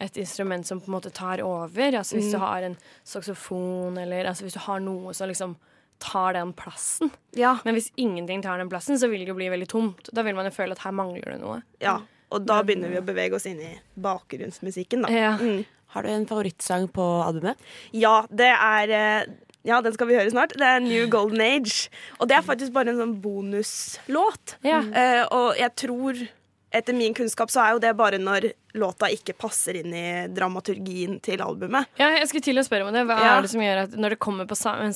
et 0.00 0.16
instrument 0.16 0.64
som 0.66 0.80
på 0.80 0.88
en 0.88 0.94
måte 0.96 1.12
tar 1.12 1.42
over. 1.44 1.92
Altså 1.98 2.16
Hvis 2.16 2.30
du 2.32 2.38
Mm. 2.38 2.44
har 2.46 2.62
en 2.62 2.76
saksofon, 3.04 3.98
eller 4.00 4.24
altså 4.30 4.42
hvis 4.46 4.54
du 4.54 4.60
har 4.60 4.80
noe 4.80 5.12
som 5.14 5.28
liksom 5.28 5.56
tar 6.00 6.32
den 6.32 6.52
plassen. 6.56 7.10
Ja. 7.36 7.58
Men 7.64 7.74
hvis 7.76 7.90
ingenting 7.98 8.42
tar 8.42 8.56
den 8.58 8.70
plassen, 8.70 8.96
så 8.96 9.08
vil 9.10 9.20
det 9.20 9.28
jo 9.28 9.34
bli 9.34 9.50
veldig 9.52 9.68
tomt. 9.68 10.08
Da 10.14 10.22
vil 10.22 10.34
man 10.34 10.46
jo 10.48 10.50
føle 10.50 10.72
at 10.72 10.78
her 10.78 10.92
mangler 10.92 11.32
det 11.34 11.40
noe. 11.40 11.62
ja. 11.80 12.00
Og 12.32 12.44
da 12.46 12.62
begynner 12.62 12.88
vi 12.88 12.94
å 13.00 13.02
bevege 13.02 13.34
oss 13.34 13.44
inn 13.50 13.58
i 13.58 13.80
bakgrunnsmusikken, 13.98 15.02
da. 15.02 15.08
Ja. 15.10 15.32
Mm. 15.36 15.64
Har 15.88 16.02
du 16.06 16.08
en 16.08 16.26
favorittsang 16.26 16.84
på 16.94 17.02
albumet? 17.26 17.56
Ja, 17.92 18.20
det 18.30 18.52
er 18.54 18.90
eh, 18.94 19.24
Ja, 19.64 19.80
den 19.82 19.92
skal 19.92 20.06
vi 20.06 20.14
høre 20.14 20.30
snart. 20.30 20.54
Det 20.56 20.62
er 20.64 20.78
New 20.80 21.08
Golden 21.08 21.40
Age. 21.42 21.90
Og 22.20 22.28
det 22.30 22.36
er 22.38 22.42
faktisk 22.46 22.72
bare 22.72 22.88
en 22.94 22.96
sånn 23.02 23.16
bonuslåt. 23.20 24.54
Ja. 24.64 24.78
Uh, 24.80 25.26
og 25.36 25.58
jeg 25.58 25.74
tror 25.76 26.22
etter 26.70 26.94
min 26.94 27.14
kunnskap 27.14 27.50
så 27.50 27.64
er 27.64 27.76
jo 27.76 27.82
det 27.82 27.94
bare 27.98 28.18
når 28.22 28.52
låta 28.78 29.08
ikke 29.10 29.34
passer 29.34 29.80
inn 29.80 29.94
i 29.94 30.28
dramaturgien 30.30 31.16
til 31.22 31.42
albumet. 31.42 31.90
Ja, 31.98 32.12
jeg 32.14 32.28
skulle 32.30 32.44
til 32.46 32.60
å 32.60 32.62
spørre 32.62 32.86
om 32.86 32.94
det. 32.94 33.02
Hva 33.08 33.16
Ja. 33.18 33.38
er 33.38 33.42
det 33.42 33.50
som 33.50 33.60
gjør 33.60 33.82
at 33.82 33.96
når 33.98 34.14
det 34.14 34.18
kommer 34.22 34.46
på 34.46 34.54
en, 34.70 34.94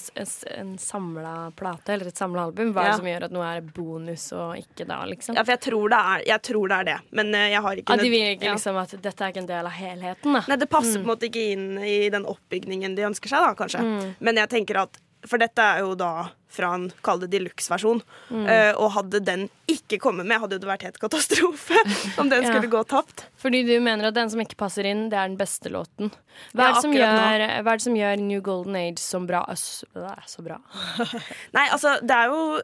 en, 0.58 0.78
samla 0.78 1.50
plate, 1.56 1.94
eller 1.94 2.06
et 2.06 2.16
samla 2.16 2.44
album, 2.46 2.72
hva 2.72 2.84
er 2.84 2.90
det 2.92 3.00
som 3.00 3.10
gjør 3.10 3.26
at 3.26 3.34
noe 3.34 3.48
er 3.50 3.60
bonus 3.60 4.32
og 4.32 4.56
ikke 4.60 4.86
da, 4.86 5.00
liksom? 5.10 5.34
Ja, 5.34 5.42
for 5.42 5.56
jeg 5.56 5.62
tror 5.66 5.88
det 5.90 5.98
er, 5.98 6.22
jeg 6.28 6.42
tror 6.42 6.68
det, 6.68 6.76
er 6.78 6.84
det. 6.84 6.98
Men 7.10 7.34
eh, 7.34 7.48
jeg 7.50 7.62
har 7.66 7.82
ikke 7.82 7.96
ja, 7.96 8.02
de 8.04 8.10
vil 8.10 8.26
ikke 8.36 8.46
ja. 8.46 8.54
liksom 8.54 8.78
at 8.78 8.94
dette 8.94 9.24
er 9.24 9.34
ikke 9.34 9.42
en 9.42 9.50
del 9.50 9.66
av 9.66 9.74
helheten, 9.74 10.38
da. 10.38 10.44
Nei, 10.46 10.60
det 10.62 10.70
passer 10.70 11.00
på 11.00 11.02
en 11.02 11.10
måte 11.10 11.30
ikke 11.30 11.46
inn 11.56 11.66
i 11.82 11.98
den 12.14 12.28
oppbygningen 12.30 12.94
de 12.94 13.08
ønsker 13.10 13.34
seg, 13.34 13.42
da, 13.42 13.58
kanskje. 13.58 13.82
Mm. 13.82 14.14
Men 14.20 14.42
jeg 14.44 14.52
tenker 14.54 14.84
at 14.86 15.00
For 15.24 15.40
dette 15.40 15.64
er 15.64 15.80
jo 15.84 15.94
da 15.98 16.28
fra 16.54 16.74
en 16.76 16.86
kall 17.02 17.22
det 17.22 17.30
deluxe-versjon. 17.32 18.02
Mm. 18.30 18.44
Uh, 18.46 18.72
og 18.82 18.92
hadde 18.94 19.20
den 19.24 19.46
ikke 19.70 19.98
kommet 20.02 20.28
med, 20.28 20.38
hadde 20.42 20.60
det 20.62 20.68
vært 20.68 20.84
helt 20.86 21.00
katastrofe 21.02 21.80
om 22.20 22.30
den 22.30 22.44
Ja. 22.44 22.52
skulle 22.52 22.70
gå 22.70 22.82
tapt. 22.90 23.26
Fordi 23.40 23.64
du 23.66 23.72
mener 23.82 24.10
at 24.10 24.18
den 24.18 24.30
som 24.30 24.42
ikke 24.44 24.58
passer 24.60 24.86
inn, 24.90 25.08
det 25.10 25.18
er 25.18 25.32
den 25.32 25.40
beste 25.40 25.72
låten. 25.72 26.12
Hva 26.52 26.68
er, 26.68 26.76
det, 26.76 26.84
som 26.84 26.94
gjør, 26.94 27.16
hva 27.64 27.74
er 27.74 27.80
det 27.80 27.86
som 27.86 27.98
gjør 27.98 28.22
New 28.22 28.44
Golden 28.44 28.78
Age 28.78 29.02
som 29.02 29.26
bra? 29.30 29.42
Så, 29.58 29.88
så 30.30 30.44
bra? 30.46 30.60
Nei, 31.56 31.66
altså, 31.66 31.96
det 32.04 32.20
er 32.20 32.32
jo 32.32 32.60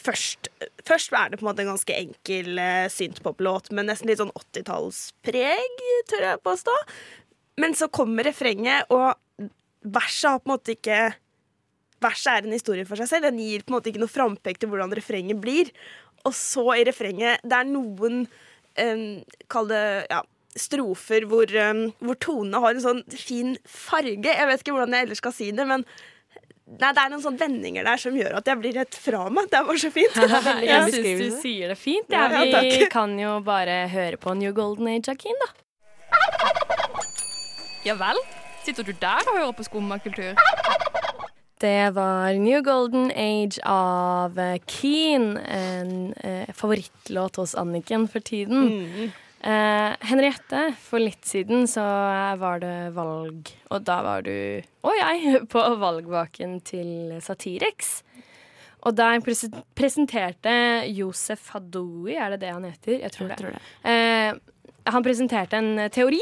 først, 0.00 0.48
først 0.86 1.12
er 1.14 1.30
det 1.30 1.40
på 1.40 1.44
en 1.44 1.50
måte 1.50 1.62
en 1.66 1.72
ganske 1.74 1.98
enkel 1.98 2.56
uh, 2.58 2.86
synthpop-låt 2.90 3.70
med 3.76 3.90
nesten 3.90 4.10
litt 4.10 4.22
sånn 4.22 4.32
80-tallspreg, 4.40 5.84
tør 6.10 6.30
jeg 6.30 6.42
påstå. 6.46 6.78
Men 7.62 7.76
så 7.78 7.90
kommer 7.92 8.26
refrenget, 8.26 8.88
og 8.90 9.14
verset 9.84 10.30
har 10.30 10.40
på 10.40 10.48
en 10.48 10.54
måte 10.56 10.74
ikke 10.78 11.02
Verset 12.04 12.30
er 12.32 12.46
en 12.46 12.56
historie 12.56 12.86
for 12.88 13.00
seg 13.00 13.10
selv. 13.10 13.28
Den 13.28 13.40
gir 13.42 13.64
på 13.64 13.72
en 13.72 13.78
måte 13.78 13.90
ikke 13.90 14.02
noe 14.02 14.12
frampek 14.12 14.60
til 14.60 14.72
hvordan 14.72 14.94
refrenget 14.96 15.40
blir. 15.42 15.72
Og 16.24 16.32
så 16.36 16.64
i 16.78 16.84
refrenget 16.88 17.42
Det 17.44 17.56
er 17.58 17.66
noen 17.68 18.24
um, 18.24 19.04
Kall 19.52 19.68
det 19.68 19.84
ja, 20.08 20.22
strofer 20.56 21.26
hvor, 21.28 21.50
um, 21.50 21.84
hvor 22.00 22.18
tonene 22.22 22.62
har 22.64 22.74
en 22.74 22.84
sånn 22.84 23.04
fin 23.12 23.54
farge. 23.68 24.30
Jeg 24.30 24.50
vet 24.50 24.64
ikke 24.64 24.76
hvordan 24.76 24.96
jeg 24.96 25.08
ellers 25.08 25.22
skal 25.24 25.36
si 25.36 25.52
det, 25.54 25.68
men 25.68 25.86
Nei, 26.64 26.94
det 26.96 27.02
er 27.02 27.10
noen 27.12 27.20
sånne 27.20 27.36
vendinger 27.42 27.84
der 27.84 28.00
som 28.00 28.14
gjør 28.16 28.38
at 28.38 28.46
jeg 28.48 28.56
blir 28.56 28.72
rett 28.78 28.96
fra 28.96 29.26
meg. 29.28 29.50
Det 29.52 29.58
er 29.58 29.66
bare 29.68 29.80
så 29.82 29.90
fint. 29.92 30.14
jeg 30.64 30.94
syns 30.94 31.20
du 31.20 31.36
sier 31.42 31.68
det 31.68 31.76
fint. 31.76 32.08
Ja, 32.08 32.24
ja, 32.32 32.62
vi 32.64 32.88
kan 32.90 33.12
jo 33.20 33.34
bare 33.44 33.82
høre 33.92 34.16
på 34.16 34.32
New 34.40 34.54
Golden 34.56 34.88
Age 34.88 35.12
Akin, 35.12 35.36
Keen, 35.36 35.44
da. 35.44 35.50
Ja 37.84 37.98
vel? 38.00 38.16
Sitter 38.64 38.82
du 38.88 38.94
der 38.96 39.28
og 39.28 39.36
hører 39.36 39.52
på 39.52 39.68
skummakultur? 39.68 40.32
Det 41.64 41.90
var 41.90 42.32
New 42.32 42.60
Golden 42.60 43.10
Age 43.10 43.58
av 43.64 44.36
Keen, 44.66 45.36
en 45.38 46.12
eh, 46.12 46.52
favorittlåt 46.52 47.36
hos 47.36 47.54
Anniken 47.54 48.04
for 48.08 48.20
tiden. 48.20 48.66
Mm. 48.68 49.12
Eh, 49.40 49.96
Henriette, 50.04 50.74
for 50.76 51.00
litt 51.00 51.24
siden 51.24 51.64
så 51.64 51.80
var 52.36 52.60
det 52.60 52.92
valg, 52.92 53.48
og 53.72 53.80
da 53.88 53.96
var 54.04 54.28
du 54.28 54.60
og 54.84 54.92
jeg 54.98 55.40
på 55.54 55.64
valgvaken 55.80 56.60
til 56.68 57.16
Satiriks. 57.24 58.02
Og 58.84 59.00
der 59.00 59.24
pres 59.24 59.46
presenterte 59.72 60.84
Josef 60.92 61.48
Hadoui, 61.54 62.12
er 62.12 62.34
det 62.34 62.42
det 62.44 62.52
han 62.52 62.68
heter? 62.68 62.98
Jeg 63.06 63.16
tror 63.16 63.32
det. 63.32 63.40
tror 63.40 63.56
det. 63.56 63.64
Eh, 63.88 64.34
han 64.92 65.06
presenterte 65.06 65.64
en 65.64 65.88
teori. 65.88 66.20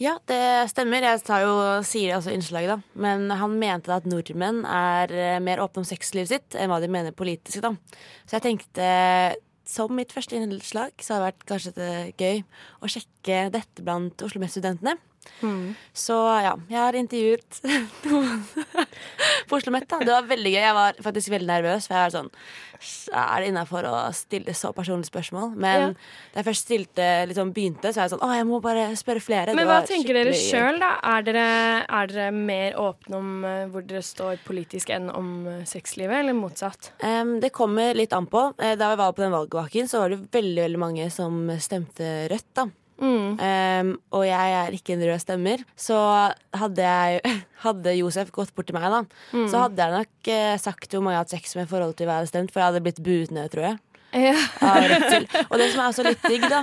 Ja, 0.00 0.16
det 0.30 0.70
stemmer. 0.72 1.04
Jeg 1.04 1.20
tar 1.26 1.42
jo, 1.44 1.54
sier 1.84 2.08
det 2.08 2.16
også 2.16 2.32
i 2.32 2.36
innslaget, 2.38 2.72
da. 2.72 2.98
Men 3.04 3.28
han 3.36 3.58
mente 3.60 3.92
at 3.92 4.08
nordmenn 4.08 4.62
er 4.64 5.12
eh, 5.12 5.40
mer 5.44 5.60
åpne 5.60 5.82
om 5.82 5.88
sexlivet 5.88 6.32
sitt 6.32 6.56
enn 6.56 6.72
hva 6.72 6.80
de 6.80 6.88
mener 6.92 7.12
politisk, 7.16 7.60
da. 7.64 7.74
Så 8.24 8.38
jeg 8.38 8.46
tenkte 8.46 8.86
som 9.68 9.92
mitt 9.94 10.12
første 10.12 10.36
innslag 10.36 10.96
så 10.98 11.14
hadde 11.14 11.22
det 11.22 11.28
vært 11.28 11.48
kanskje 11.48 11.88
gøy 12.18 12.42
å 12.82 12.90
sjekke 12.90 13.44
dette 13.54 13.84
blant 13.84 14.24
Oslo 14.24 14.42
Met-studentene. 14.42 14.96
Mm. 15.42 15.74
Så 15.94 16.14
ja, 16.42 16.52
jeg 16.70 16.78
har 16.78 16.96
intervjuet 16.98 17.60
noen 18.10 18.42
på 19.48 19.56
Oslo 19.58 19.72
Met. 19.74 19.88
Det 19.90 20.06
var 20.12 20.26
veldig 20.28 20.52
gøy. 20.54 20.60
Jeg 20.62 20.76
var 20.78 21.00
faktisk 21.02 21.32
veldig 21.34 21.48
nervøs. 21.50 21.88
For 21.88 21.96
jeg 21.98 22.06
var 22.06 22.14
sånn 22.18 22.30
Er 23.14 23.42
det 23.44 23.50
innafor 23.52 23.86
å 23.86 23.94
stille 24.16 24.54
så 24.58 24.72
personlige 24.74 25.10
spørsmål? 25.12 25.52
Men 25.54 25.80
Ja. 25.82 25.88
da 26.34 26.40
jeg 26.40 26.46
først 26.48 26.66
stilte, 26.66 27.06
liksom 27.30 27.52
begynte, 27.54 27.92
så 27.94 28.00
er 28.02 28.08
jeg 28.08 28.14
sånn 28.16 28.24
Å, 28.26 28.30
jeg 28.34 28.46
må 28.48 28.58
bare 28.64 28.88
spørre 28.98 29.22
flere. 29.22 29.54
Men 29.54 29.68
hva 29.70 29.80
tenker 29.86 30.18
dere 30.18 30.34
sjøl, 30.34 30.80
da? 30.82 30.96
Er 31.14 31.22
dere, 31.28 31.46
er 31.86 32.10
dere 32.10 32.30
mer 32.34 32.74
åpne 32.82 33.18
om 33.20 33.44
eh, 33.46 33.66
hvor 33.70 33.86
dere 33.86 34.02
står 34.02 34.42
politisk 34.46 34.90
enn 34.90 35.10
om 35.14 35.46
eh, 35.46 35.62
sexlivet, 35.68 36.24
eller 36.24 36.34
motsatt? 36.34 36.90
Um, 37.02 37.36
det 37.42 37.52
kommer 37.54 37.94
litt 37.94 38.12
an 38.18 38.26
på. 38.26 38.48
Eh, 38.58 38.74
Da 38.74 38.90
vi 38.90 38.98
var 39.04 39.12
på 39.14 39.22
den 39.22 39.34
valgvaken, 39.34 39.86
så 39.90 40.02
var 40.02 40.10
det 40.16 40.22
veldig 40.34 40.62
veldig 40.66 40.82
mange 40.82 41.10
som 41.14 41.44
stemte 41.62 42.28
rødt. 42.32 42.50
da 42.58 42.66
Mm. 43.02 43.30
Um, 43.42 43.88
og 44.14 44.24
jeg 44.28 44.52
er 44.62 44.74
ikke 44.76 44.94
en 44.94 45.04
rød 45.08 45.22
stemmer. 45.24 45.64
Så 45.74 45.96
hadde, 46.54 46.82
jeg, 46.86 47.20
hadde 47.66 47.96
Josef 47.98 48.30
gått 48.34 48.52
bort 48.54 48.68
til 48.70 48.78
meg, 48.78 48.88
da, 48.94 49.02
Mm. 49.32 49.48
så 49.50 49.64
hadde 49.64 49.82
jeg 49.82 49.96
nok 49.98 50.30
uh, 50.30 50.58
sagt 50.62 50.92
hvor 50.94 51.02
mange 51.02 51.16
jeg 51.16 51.24
hadde 51.24 51.34
sex 51.36 51.56
med 51.58 51.66
i 51.66 51.72
forhold 51.72 51.96
til 51.98 52.06
hva 52.06 52.18
jeg 52.20 52.22
hadde 52.22 52.32
stemt, 52.32 52.52
for 52.54 52.62
jeg 52.62 52.70
hadde 52.70 52.84
blitt 52.86 53.02
buet 53.02 53.34
ned, 53.34 53.50
tror 53.50 53.68
jeg. 53.72 53.80
Ja. 54.12 54.36
Og 55.48 55.56
det 55.56 55.70
som 55.72 55.80
er 55.80 55.86
også 55.88 56.04
litt 56.04 56.20
digg, 56.28 56.42
da, 56.52 56.58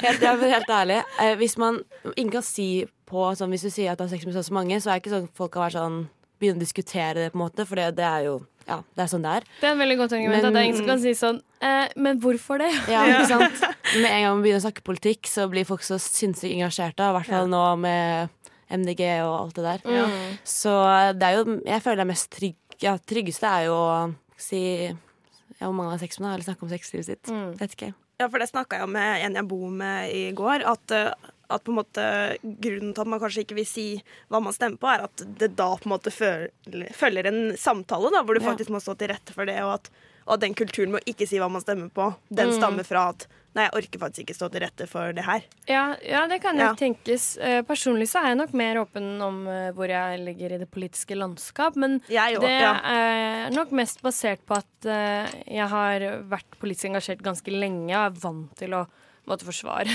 helt, 0.00 0.22
helt 0.24 0.70
ærlig 0.72 1.02
uh, 1.20 1.34
Hvis 1.36 1.58
man 1.60 1.82
Ingen 2.16 2.30
kan 2.32 2.46
si 2.46 2.86
på 3.04 3.26
sånn 3.36 3.52
Hvis 3.52 3.66
du 3.66 3.68
sier 3.74 3.92
at 3.92 4.00
du 4.00 4.06
har 4.06 4.08
sex 4.08 4.24
med 4.24 4.32
så 4.32 4.40
og 4.40 4.46
så 4.48 4.54
mange, 4.56 4.78
så 4.80 4.88
er 4.88 4.96
det 4.96 5.02
ikke 5.04 5.12
sånn 5.12 5.26
folk 5.36 5.52
kan 5.52 5.66
være 5.66 5.76
sånn 5.76 5.98
begynne 6.40 6.58
å 6.58 6.64
diskutere 6.64 7.14
det, 7.18 7.26
på 7.34 7.38
en 7.38 7.42
måte, 7.44 7.66
for 7.68 7.78
det, 7.78 7.90
det 8.00 8.06
er 8.08 8.24
jo 8.30 8.38
Ja, 8.68 8.78
det 8.96 9.02
er 9.04 9.10
sånn 9.12 9.24
det 9.26 9.32
er. 9.38 9.46
Det 9.60 9.68
er 9.68 9.72
en 9.74 9.82
veldig 9.82 9.96
godt 10.00 10.12
argument. 10.16 10.42
Men- 10.42 10.46
at 10.46 10.52
det 10.54 10.60
er 10.60 10.68
ingen 10.68 10.76
som 10.78 10.86
kan 10.86 11.00
si 11.02 11.12
sånn 11.18 11.40
eh, 11.60 11.88
Men 11.96 12.20
hvorfor 12.20 12.58
det? 12.58 12.70
Ja, 12.88 13.02
ikke 13.04 13.26
sant? 13.28 13.60
Med 14.00 14.10
en 14.10 14.22
gang 14.24 14.34
man 14.38 14.42
begynner 14.44 14.62
å 14.62 14.66
snakke 14.68 14.84
politikk, 14.86 15.28
så 15.28 15.48
blir 15.52 15.66
folk 15.68 15.82
så 15.86 15.98
sinnssykt 16.00 16.54
engasjerte. 16.56 17.04
I 17.04 17.14
hvert 17.18 17.26
fall 17.28 17.48
nå 17.52 17.64
med 17.78 18.30
MDG 18.70 19.02
og 19.22 19.34
alt 19.42 19.54
det 19.54 19.64
der. 19.64 19.84
Mm. 19.84 20.38
Så 20.44 20.72
det 21.18 21.22
er 21.28 21.36
jo 21.42 21.60
Jeg 21.64 21.82
føler 21.84 21.96
det 22.00 22.06
er 22.06 22.12
mest 22.14 22.30
trygg, 22.32 22.56
ja, 22.80 22.96
tryggeste 22.98 23.44
er 23.50 23.66
jo 23.68 23.74
å 23.76 24.14
si 24.40 24.62
ja, 24.88 25.66
hvor 25.68 25.74
mange 25.76 25.92
har 25.94 26.00
sex 26.02 26.18
med, 26.20 26.32
eller 26.34 26.44
snakke 26.48 26.64
om 26.66 26.72
sexlivet 26.72 27.06
sitt. 27.06 27.28
Mm. 27.30 27.52
Vet 27.60 27.76
ikke. 27.76 27.92
Ja, 28.20 28.28
for 28.28 28.38
det 28.38 28.48
snakka 28.50 28.78
jeg 28.80 28.88
med 28.88 29.24
en 29.26 29.34
jeg 29.38 29.48
bor 29.50 29.70
med 29.70 30.10
i 30.14 30.32
går. 30.32 30.64
At, 30.70 30.90
eh, 30.90 31.12
at 31.50 31.64
på 31.64 31.72
en 31.72 31.78
måte 31.78 32.04
grunnen 32.42 32.94
til 32.94 33.00
at 33.04 33.06
man 33.06 33.20
kanskje 33.20 33.44
ikke 33.44 33.54
vil 33.58 33.66
si 33.68 33.86
hva 34.30 34.40
man 34.42 34.52
stemmer 34.56 34.78
på, 34.80 34.88
er 34.94 35.04
at 35.04 35.24
det 35.38 35.56
da 35.56 35.70
på 35.76 35.86
en 35.88 35.94
måte 35.98 36.10
følger, 36.14 37.26
en 37.30 37.56
samtale 37.56 38.10
da, 38.14 38.22
hvor 38.24 38.34
du 38.38 38.40
Ja. 38.44 38.50
faktisk 38.52 38.70
må 38.70 38.80
stå 38.82 38.96
til 38.98 39.08
rette 39.08 39.32
for 39.32 39.44
det, 39.46 39.60
og 39.62 39.74
at, 39.74 39.90
og 40.26 40.34
at 40.34 40.40
den 40.40 40.54
kulturen 40.54 40.90
med 40.92 41.02
å 41.02 41.08
ikke 41.12 41.28
si 41.28 41.36
hva 41.38 41.50
man 41.50 41.60
stemmer 41.62 41.90
på, 41.90 42.14
den 42.32 42.48
Mm. 42.50 42.58
stammer 42.60 42.84
fra 42.84 43.08
at 43.10 43.26
Nei, 43.54 43.68
jeg 43.70 43.84
orker 43.84 43.98
faktisk 44.00 44.22
ikke 44.26 44.34
stå 44.34 44.50
til 44.50 44.60
rette 44.64 44.88
for 44.88 45.12
det 45.12 45.22
her. 45.24 45.42
Ja, 45.68 45.94
ja, 46.02 46.26
det 46.26 46.40
kan 46.42 46.56
jo 46.56 46.62
Ja. 46.64 46.74
tenkes. 46.74 47.38
Eh, 47.38 47.62
personlig 47.62 48.08
så 48.10 48.18
er 48.18 48.34
jeg 48.34 48.38
nok 48.38 48.52
mer 48.52 48.74
åpen 48.84 49.22
om 49.22 49.46
eh, 49.46 49.70
hvor 49.70 49.86
jeg 49.86 50.18
ligger 50.26 50.54
i 50.54 50.58
det 50.58 50.68
politiske 50.72 51.14
landskap, 51.14 51.76
men 51.76 52.00
òg. 52.10 52.40
det 52.40 52.50
Ja. 52.50 52.80
er 52.82 53.50
nok 53.54 53.70
mest 53.70 54.02
basert 54.02 54.40
på 54.44 54.56
at 54.56 54.86
eh, 54.86 55.30
jeg 55.46 55.68
har 55.68 56.00
vært 56.26 56.50
politisk 56.60 56.86
engasjert 56.90 57.22
ganske 57.22 57.46
lenge 57.46 57.94
og 57.94 58.06
er 58.16 58.18
vant 58.18 58.56
til 58.56 58.70
å 58.70 58.88
måtte 59.30 59.46
forsvare. 59.48 59.94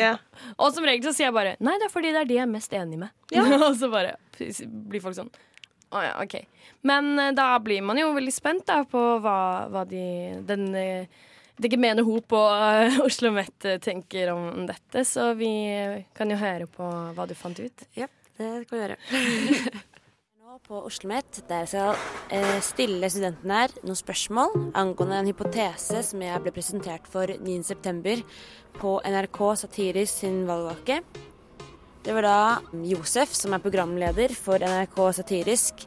Ja. 0.00 0.14
Og 0.58 0.74
som 0.74 0.84
regel 0.86 1.06
så 1.06 1.14
sier 1.16 1.28
jeg 1.28 1.36
bare 1.36 1.56
nei, 1.64 1.76
det 1.80 1.88
er 1.88 1.92
fordi 1.92 2.12
det 2.14 2.22
er 2.22 2.28
de 2.30 2.38
jeg 2.38 2.46
er 2.46 2.50
mest 2.50 2.76
enig 2.76 3.00
med. 3.00 3.12
og 3.66 3.72
så 3.80 3.90
bare 3.92 4.16
blir 4.38 5.04
folk 5.04 5.16
sånn 5.16 5.32
å 5.94 6.02
ja, 6.02 6.14
OK. 6.22 6.40
Men 6.88 7.12
eh, 7.20 7.34
da 7.36 7.52
blir 7.62 7.84
man 7.86 8.00
jo 8.00 8.10
veldig 8.16 8.34
spent 8.34 8.66
da 8.66 8.80
på 8.88 9.02
hva, 9.22 9.38
hva 9.70 9.84
de 9.86 10.02
den 10.48 10.66
eh, 10.74 11.22
det 11.54 11.70
gemene 11.70 12.02
hop 12.02 12.34
og 12.34 12.50
uh, 12.50 13.00
Oslo 13.06 13.30
Met 13.34 13.66
eh, 13.68 13.78
tenker 13.82 14.32
om 14.34 14.66
dette, 14.66 15.04
så 15.06 15.30
vi 15.38 15.50
eh, 15.70 16.02
kan 16.16 16.30
jo 16.30 16.38
høre 16.40 16.66
på 16.70 16.88
hva 17.14 17.28
du 17.30 17.34
fant 17.38 17.60
ut. 17.60 17.86
Ja, 17.94 18.10
det 18.38 18.66
kan 18.68 18.78
vi 18.78 18.84
gjøre. 18.84 19.84
Nå 20.54 20.60
på 20.62 20.84
Oslo 20.86 21.08
Met, 21.10 21.40
der 21.48 21.64
jeg 21.64 21.68
skal 21.72 21.96
eh, 22.30 22.58
stille 22.62 23.08
studentene 23.10 23.56
her 23.58 23.72
noen 23.82 23.98
spørsmål 23.98 24.52
angående 24.78 25.16
en 25.18 25.26
hypotese 25.26 25.98
som 26.06 26.22
jeg 26.22 26.42
ble 26.44 26.52
presentert 26.54 27.08
for 27.10 27.26
9.9. 27.26 28.14
på 28.76 28.92
NRK 29.02 29.40
Satiris 29.58 30.14
sin 30.20 30.44
valgvake. 30.46 31.00
Det 32.06 32.14
var 32.14 32.28
da 32.28 32.36
Josef, 32.86 33.34
som 33.34 33.58
er 33.58 33.64
programleder 33.66 34.36
for 34.38 34.62
NRK 34.62 35.02
Satirisk, 35.18 35.82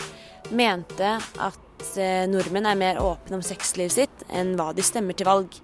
mente 0.52 1.16
at 1.16 1.88
eh, 1.96 2.28
nordmenn 2.28 2.68
er 2.68 2.84
mer 2.84 3.00
åpne 3.00 3.40
om 3.40 3.48
sexlivet 3.48 4.02
sitt 4.02 4.28
enn 4.28 4.58
hva 4.60 4.74
de 4.76 4.84
stemmer 4.84 5.16
til 5.16 5.32
valg. 5.32 5.62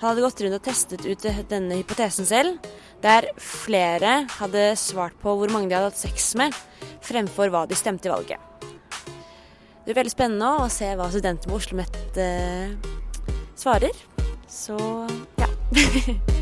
Han 0.00 0.14
hadde 0.14 0.22
gått 0.24 0.40
rundt 0.40 0.56
og 0.56 0.64
testet 0.64 1.02
ut 1.04 1.24
denne 1.50 1.76
hypotesen 1.76 2.24
selv, 2.24 2.56
der 3.04 3.26
flere 3.36 4.22
hadde 4.38 4.70
svart 4.80 5.18
på 5.20 5.34
hvor 5.36 5.52
mange 5.52 5.68
de 5.68 5.76
hadde 5.76 5.90
hatt 5.90 6.00
sex 6.00 6.30
med, 6.40 6.56
fremfor 7.04 7.52
hva 7.52 7.66
de 7.68 7.76
stemte 7.76 8.08
i 8.08 8.12
valget. 8.12 8.40
Det 9.84 9.90
blir 9.90 9.98
veldig 10.00 10.14
spennende 10.14 10.48
å 10.62 10.70
se 10.72 10.88
hva 10.96 11.10
studenter 11.12 11.52
på 11.52 11.58
Oslo 11.58 11.76
OsloMet 11.82 12.16
eh, 12.16 12.72
svarer. 13.60 14.02
Så 14.48 14.78
ja. 15.40 15.50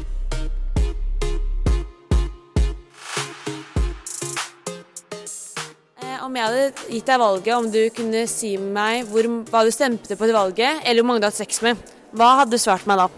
Eh, 5.98 6.18
Om 6.22 6.36
jeg 6.36 6.46
hadde 6.46 6.88
gitt 6.94 7.08
deg 7.08 7.20
valget 7.20 7.54
om 7.56 7.66
du 7.74 7.80
kunne 7.90 8.26
si 8.30 8.54
meg 8.60 9.08
hvor, 9.10 9.26
hva 9.50 9.66
du 9.66 9.74
stemte 9.74 10.14
på 10.14 10.28
til 10.28 10.36
valget, 10.36 10.84
eller 10.84 11.02
hvor 11.02 11.10
mange 11.10 11.24
du 11.24 11.26
hadde 11.26 11.34
hatt 11.34 11.46
sex 11.46 11.64
med, 11.66 11.88
hva 12.14 12.36
hadde 12.42 12.54
du 12.54 12.62
svart 12.62 12.86
meg 12.86 13.02
da? 13.02 13.08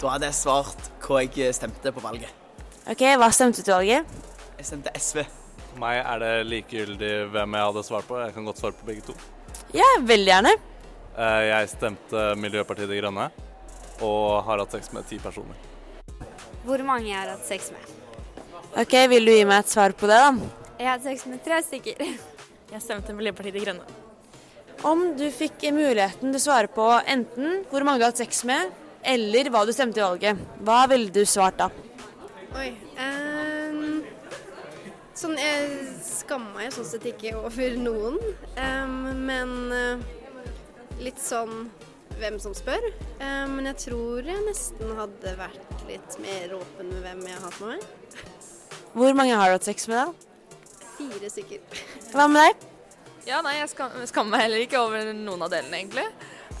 Da 0.00 0.14
hadde 0.14 0.30
jeg 0.30 0.36
svart 0.38 0.86
hva 1.04 1.20
jeg 1.26 1.52
stemte 1.56 1.92
på 1.92 2.00
valget. 2.04 2.30
Ok, 2.88 3.02
Hva 3.20 3.28
stemte 3.34 3.62
du 3.64 3.70
valget? 3.72 4.06
Jeg 4.58 4.66
stemte 4.68 4.92
SV. 4.96 5.22
For 5.70 5.80
meg 5.82 6.00
er 6.00 6.22
det 6.22 6.32
likegyldig 6.48 7.10
hvem 7.34 7.56
jeg 7.58 7.68
hadde 7.68 7.84
svart 7.86 8.08
på. 8.08 8.18
Jeg 8.24 8.34
kan 8.34 8.48
godt 8.48 8.60
svare 8.62 8.76
på 8.78 8.88
begge 8.88 9.04
to. 9.10 9.14
Ja, 9.76 9.86
veldig 10.02 10.32
gjerne. 10.32 10.54
Eh, 11.20 11.42
Jeg 11.50 11.68
stemte 11.74 12.24
Miljøpartiet 12.40 12.88
De 12.90 12.98
Grønne 13.00 13.28
og 14.00 14.42
har 14.46 14.62
hatt 14.62 14.72
sex 14.72 14.88
med 14.96 15.04
ti 15.06 15.18
personer. 15.20 15.54
Hvor 16.64 16.80
mange 16.84 17.10
jeg 17.10 17.18
har 17.20 17.34
hatt 17.34 17.44
sex 17.46 17.70
med. 17.74 17.84
Ok, 18.80 18.94
Vil 19.12 19.26
du 19.28 19.32
gi 19.34 19.44
meg 19.44 19.64
et 19.64 19.68
svar 19.72 19.92
på 19.92 20.08
det, 20.08 20.16
da? 20.16 20.32
Jeg 20.78 20.86
har 20.88 20.96
hatt 20.96 21.04
sex 21.10 21.26
med 21.28 21.44
tre 21.44 21.60
stykker. 21.66 22.00
Jeg 22.72 22.82
stemte 22.84 23.12
Miljøpartiet 23.12 23.54
De 23.58 23.64
Grønne. 23.66 23.96
Om 24.86 25.10
du 25.18 25.26
fikk 25.34 25.66
muligheten 25.76 26.30
til 26.32 26.38
å 26.38 26.44
svare 26.46 26.70
på 26.72 26.86
enten 27.04 27.66
hvor 27.68 27.84
mange 27.84 28.00
du 28.00 28.06
har 28.06 28.14
hatt 28.14 28.22
sex 28.22 28.44
med, 28.48 28.70
eller 29.02 29.50
hva 29.52 29.64
du 29.66 29.72
stemte 29.72 30.00
i 30.00 30.04
valget, 30.04 30.40
hva 30.66 30.84
ville 30.90 31.12
du 31.14 31.22
svart 31.28 31.58
da? 31.60 31.70
Oi. 32.58 32.70
ehm, 32.98 34.00
sånn, 35.14 35.36
jeg 35.38 35.68
skammer 36.04 36.56
meg 36.58 36.74
sånn 36.74 36.88
sett 36.88 37.06
ikke 37.12 37.36
over 37.38 37.76
noen, 37.80 38.18
ehm, 38.60 38.96
men 39.26 39.54
eh, 39.76 40.08
litt 41.04 41.20
sånn 41.22 41.70
hvem 42.20 42.40
som 42.42 42.54
spør. 42.56 42.84
Eh, 43.20 43.44
men 43.48 43.70
jeg 43.70 43.78
tror 43.86 44.26
jeg 44.26 44.42
nesten 44.46 44.96
hadde 44.98 45.36
vært 45.38 45.86
litt 45.88 46.18
mer 46.22 46.56
åpen 46.58 46.90
med 46.90 47.04
hvem 47.06 47.22
jeg 47.28 47.38
har 47.38 47.46
hatt 47.46 47.60
med 47.62 47.76
meg. 47.76 47.86
Hvor 48.90 49.14
mange 49.16 49.38
har 49.38 49.48
du 49.48 49.56
hatt 49.56 49.68
sex 49.70 49.86
med, 49.90 50.10
da? 50.10 50.58
Fire 50.98 51.30
stykker. 51.32 51.80
Hva 52.12 52.26
med 52.28 52.50
deg? 52.50 52.66
Ja, 53.28 53.40
nei, 53.44 53.58
jeg 53.60 53.70
skammer 53.70 54.32
meg 54.32 54.42
heller 54.46 54.64
ikke 54.64 54.80
over 54.82 55.12
noen 55.14 55.44
av 55.44 55.52
delene, 55.52 55.78
egentlig. 55.78 56.06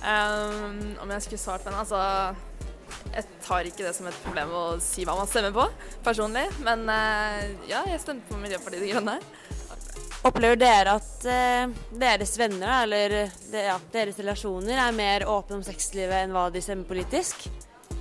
Um, 0.00 0.94
om 1.02 1.10
jeg 1.12 1.26
skulle 1.26 1.42
svart 1.42 1.64
på 1.64 1.68
den, 1.68 1.76
altså 1.76 1.98
Jeg 3.12 3.26
tar 3.44 3.66
ikke 3.68 3.84
det 3.84 3.92
som 3.92 4.06
et 4.08 4.22
problem 4.24 4.54
å 4.56 4.62
si 4.80 5.04
hva 5.04 5.12
man 5.18 5.28
stemmer 5.28 5.52
på, 5.54 5.66
personlig. 6.06 6.46
Men 6.64 6.86
uh, 6.88 7.44
ja, 7.68 7.84
jeg 7.90 8.02
stemte 8.02 8.30
på 8.30 8.40
Miljøpartiet 8.40 8.86
De 8.86 8.94
Grønne. 8.94 9.18
Opplever 10.20 10.58
dere 10.60 10.98
at 10.98 11.22
eh, 11.32 11.70
deres 11.96 12.34
venner, 12.36 12.82
eller 12.82 13.14
de, 13.48 13.62
ja, 13.64 13.78
deres 13.92 14.18
relasjoner, 14.20 14.76
er 14.76 14.92
mer 14.92 15.24
åpne 15.24 15.56
om 15.56 15.62
sexlivet 15.64 16.26
enn 16.26 16.34
hva 16.34 16.50
de 16.52 16.60
stemmer 16.60 16.84
politisk? 16.84 17.46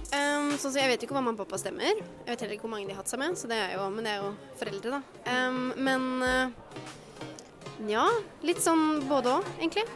Um, 0.10 0.50
sånn 0.58 0.74
så 0.74 0.82
Jeg 0.82 0.91
vet 0.91 1.00
jo 1.00 1.08
ikke 1.08 1.15
hva 1.15 1.22
mamma 1.22 1.38
og 1.38 1.46
pappa 1.46 1.62
stemmer. 1.62 1.96
Jeg 1.96 2.27
vet 2.27 2.44
heller 2.44 2.58
ikke 2.58 2.68
hvor 2.68 2.74
mange 2.74 2.89
de 2.89 2.96
har 2.96 3.00
hatt 3.06 3.13
seg 3.13 3.22
med, 3.24 3.39
så 3.39 3.48
det 3.48 3.62
er 3.62 3.77
jo, 3.77 3.88
men 3.94 4.03
det 4.03 4.18
er 4.18 4.25
jo 4.25 4.34
foreldre, 4.60 5.00
da. 5.00 5.32
Um, 5.32 5.72
men 5.79 6.10
uh, 6.25 7.88
ja, 7.88 8.03
litt 8.44 8.60
sånn 8.68 9.06
både 9.08 9.38
òg, 9.38 9.51
egentlig. 9.62 9.88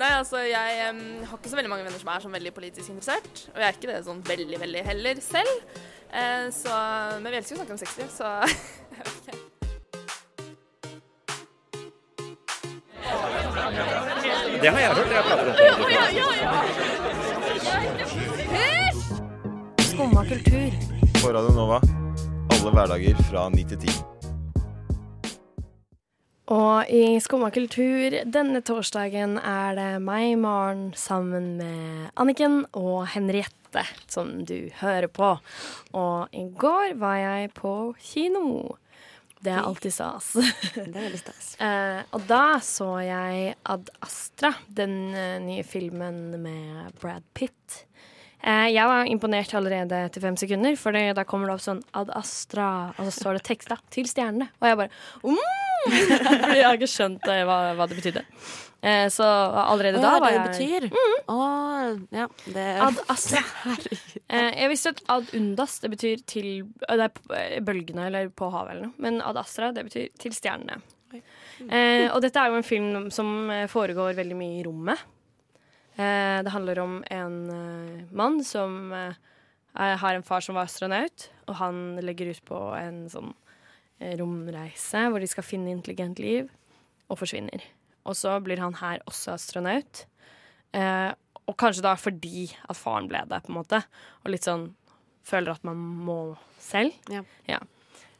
Nei, 0.00 0.08
altså 0.16 0.40
jeg 0.46 0.90
um, 0.90 1.00
har 1.28 1.36
ikke 1.36 1.50
så 1.52 1.58
veldig 1.58 1.70
mange 1.72 1.84
venner 1.84 2.00
som 2.00 2.10
er 2.12 2.22
sånn 2.24 2.36
veldig 2.36 2.52
politisk 2.56 2.88
interessert. 2.94 3.46
Og 3.52 3.58
jeg 3.60 3.68
er 3.68 3.76
ikke 3.76 3.90
det 3.90 4.04
sånn 4.06 4.22
veldig, 4.24 4.58
veldig 4.62 4.82
heller 4.88 5.20
selv. 5.24 5.54
Eh, 6.12 6.46
så, 6.52 6.72
men 7.20 7.32
vi 7.32 7.38
elsker 7.40 7.54
jo 7.54 7.58
å 7.58 7.62
snakke 7.62 7.76
om 7.76 7.80
sexliv, 7.80 8.08
så 8.12 8.26
jeg 8.92 9.02
vet 9.04 9.16
ikke. 9.22 9.38
Det 14.62 14.70
har 14.70 14.78
jeg 14.80 14.88
hørt. 14.94 15.10
Jeg 15.12 15.24
prater 15.26 15.46
om 15.48 15.54
det. 15.56 15.64
Skumma 19.90 20.22
kultur. 20.30 20.70
På 21.20 21.26
Radio 21.34 21.52
Nova. 21.56 21.78
Alle 22.52 22.70
hverdager 22.70 23.16
fra 23.28 23.48
9 23.50 23.64
til 23.74 23.78
10. 23.88 24.11
Og 26.52 26.90
i 26.92 27.16
Skumma 27.22 27.48
kultur 27.54 28.12
denne 28.28 28.60
torsdagen 28.66 29.38
er 29.40 29.76
det 29.78 29.88
meg, 30.04 30.34
Maren, 30.42 30.90
sammen 30.98 31.54
med 31.56 32.10
Anniken 32.20 32.66
og 32.76 33.06
Henriette, 33.14 33.86
som 34.10 34.42
du 34.44 34.68
hører 34.82 35.08
på. 35.08 35.30
Og 35.96 36.36
i 36.36 36.44
går 36.60 36.98
var 37.00 37.16
jeg 37.22 37.52
på 37.56 37.72
kino. 38.04 38.76
Det 39.42 39.54
er 39.54 39.64
alltid 39.64 39.94
stas. 39.96 40.28
Det 40.76 40.84
er 40.84 41.00
veldig 41.06 41.22
stas. 41.22 41.48
uh, 41.56 42.04
og 42.14 42.28
da 42.28 42.44
så 42.62 42.90
jeg 43.02 43.56
Ad 43.72 43.88
Astra, 44.04 44.52
den 44.68 44.98
uh, 45.16 45.40
nye 45.42 45.64
filmen 45.66 46.36
med 46.44 46.92
Brad 47.00 47.24
Pitt. 47.34 47.80
Uh, 48.44 48.68
jeg 48.68 48.84
var 48.92 49.08
imponert 49.08 49.56
allerede 49.56 50.04
etter 50.04 50.22
fem 50.22 50.36
sekunder, 50.38 50.76
for 50.78 50.94
da 50.94 51.24
kommer 51.24 51.48
det 51.48 51.56
opp 51.56 51.64
sånn 51.64 51.82
Ad 51.96 52.12
Astra, 52.14 52.70
og 52.92 53.08
så 53.08 53.16
står 53.16 53.40
det 53.40 53.46
teksta 53.48 53.80
til 53.94 54.10
stjernene. 54.10 54.52
Og 54.60 54.68
jeg 54.68 54.82
bare 54.84 54.92
mm! 55.24 55.71
Fordi 55.86 56.56
jeg 56.60 56.66
har 56.66 56.76
ikke 56.78 56.90
skjønt 56.90 57.26
eh, 57.32 57.42
hva, 57.48 57.56
hva 57.78 57.86
det 57.90 57.98
betydde. 57.98 58.22
Eh, 58.82 59.06
så 59.14 59.22
allerede 59.62 60.00
da 60.02 60.16
var 60.18 60.24
det 60.26 60.32
jeg 60.34 60.46
betyr. 60.48 60.86
Mm. 60.90 62.06
Ja, 62.18 62.26
det 62.54 62.64
Ad 62.82 62.98
Astra. 63.12 63.42
Eh, 64.26 64.48
jeg 64.62 64.70
visste 64.72 64.92
at 64.94 65.02
ad 65.14 65.28
undas 65.38 65.76
det 65.84 65.90
betyr 65.92 66.24
til 66.26 66.48
eh, 66.88 66.96
Det 66.98 67.06
er 67.06 67.12
på- 67.14 67.34
eh, 67.38 67.60
bølgene 67.62 68.08
eller 68.08 68.28
på 68.34 68.50
havet 68.50 68.74
eller 68.74 68.88
noe. 68.88 68.94
Men 69.02 69.20
ad 69.22 69.38
astra 69.38 69.70
det 69.76 69.84
betyr 69.86 70.08
til 70.18 70.34
stjernene. 70.34 70.80
Eh, 71.12 72.08
og 72.10 72.22
dette 72.24 72.40
er 72.40 72.50
jo 72.50 72.58
en 72.58 72.66
film 72.66 73.10
som 73.14 73.50
eh, 73.52 73.66
foregår 73.70 74.16
veldig 74.18 74.38
mye 74.38 74.60
i 74.60 74.64
rommet. 74.66 74.98
Eh, 75.94 76.40
det 76.42 76.50
handler 76.54 76.78
om 76.82 76.94
en 77.12 77.36
eh, 77.52 78.04
mann 78.16 78.40
som 78.48 78.90
eh, 78.96 79.12
er- 79.76 79.98
har 80.00 80.14
en 80.18 80.24
far 80.26 80.40
som 80.40 80.56
var 80.58 80.66
astronaut, 80.66 81.28
og 81.46 81.54
han 81.60 81.82
legger 82.02 82.32
ut 82.32 82.42
på 82.48 82.62
en 82.80 83.04
sånn 83.12 83.30
romreise 84.20 85.06
hvor 85.08 85.22
de 85.22 85.30
skal 85.30 85.46
finne 85.46 85.72
intelligent 85.72 86.20
liv, 86.22 86.50
og 87.10 87.20
forsvinner. 87.20 87.64
Og 88.08 88.16
så 88.18 88.38
blir 88.42 88.60
han 88.62 88.76
her 88.80 89.02
også 89.06 89.36
astronaut. 89.36 90.06
Eh, 90.74 91.10
og 91.50 91.58
kanskje 91.58 91.84
da 91.84 91.92
fordi 91.98 92.46
at 92.70 92.78
faren 92.78 93.08
ble 93.10 93.22
det, 93.28 93.42
på 93.44 93.52
en 93.52 93.58
måte. 93.60 93.82
Og 94.22 94.32
litt 94.32 94.46
sånn 94.48 94.70
føler 95.26 95.54
at 95.54 95.66
man 95.66 95.78
må 96.06 96.18
selv. 96.62 96.94
Ja. 97.46 97.60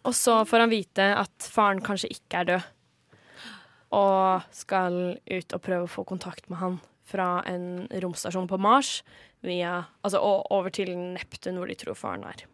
Og 0.02 0.14
så 0.18 0.40
får 0.48 0.64
han 0.64 0.72
vite 0.72 1.08
at 1.18 1.50
faren 1.50 1.82
kanskje 1.84 2.12
ikke 2.14 2.42
er 2.42 2.48
død. 2.52 2.70
Og 3.92 4.46
skal 4.56 4.98
ut 5.18 5.54
og 5.54 5.62
prøve 5.62 5.86
å 5.86 5.92
få 5.98 6.06
kontakt 6.08 6.48
med 6.50 6.62
han 6.62 6.80
fra 7.08 7.42
en 7.48 7.86
romstasjon 8.02 8.48
på 8.50 8.58
Mars. 8.62 9.00
Via, 9.42 9.82
altså 10.06 10.22
og 10.22 10.52
over 10.54 10.70
til 10.74 10.94
Neptun, 10.94 11.58
hvor 11.58 11.70
de 11.70 11.76
tror 11.78 11.98
faren 11.98 12.26
er. 12.28 12.46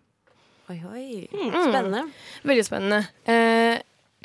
Oi, 0.68 0.76
oi. 0.85 1.04
Mm. 1.33 1.54
Spennende. 1.70 2.00
Veldig 2.44 2.64
spennende. 2.66 2.98
Eh, 3.24 3.78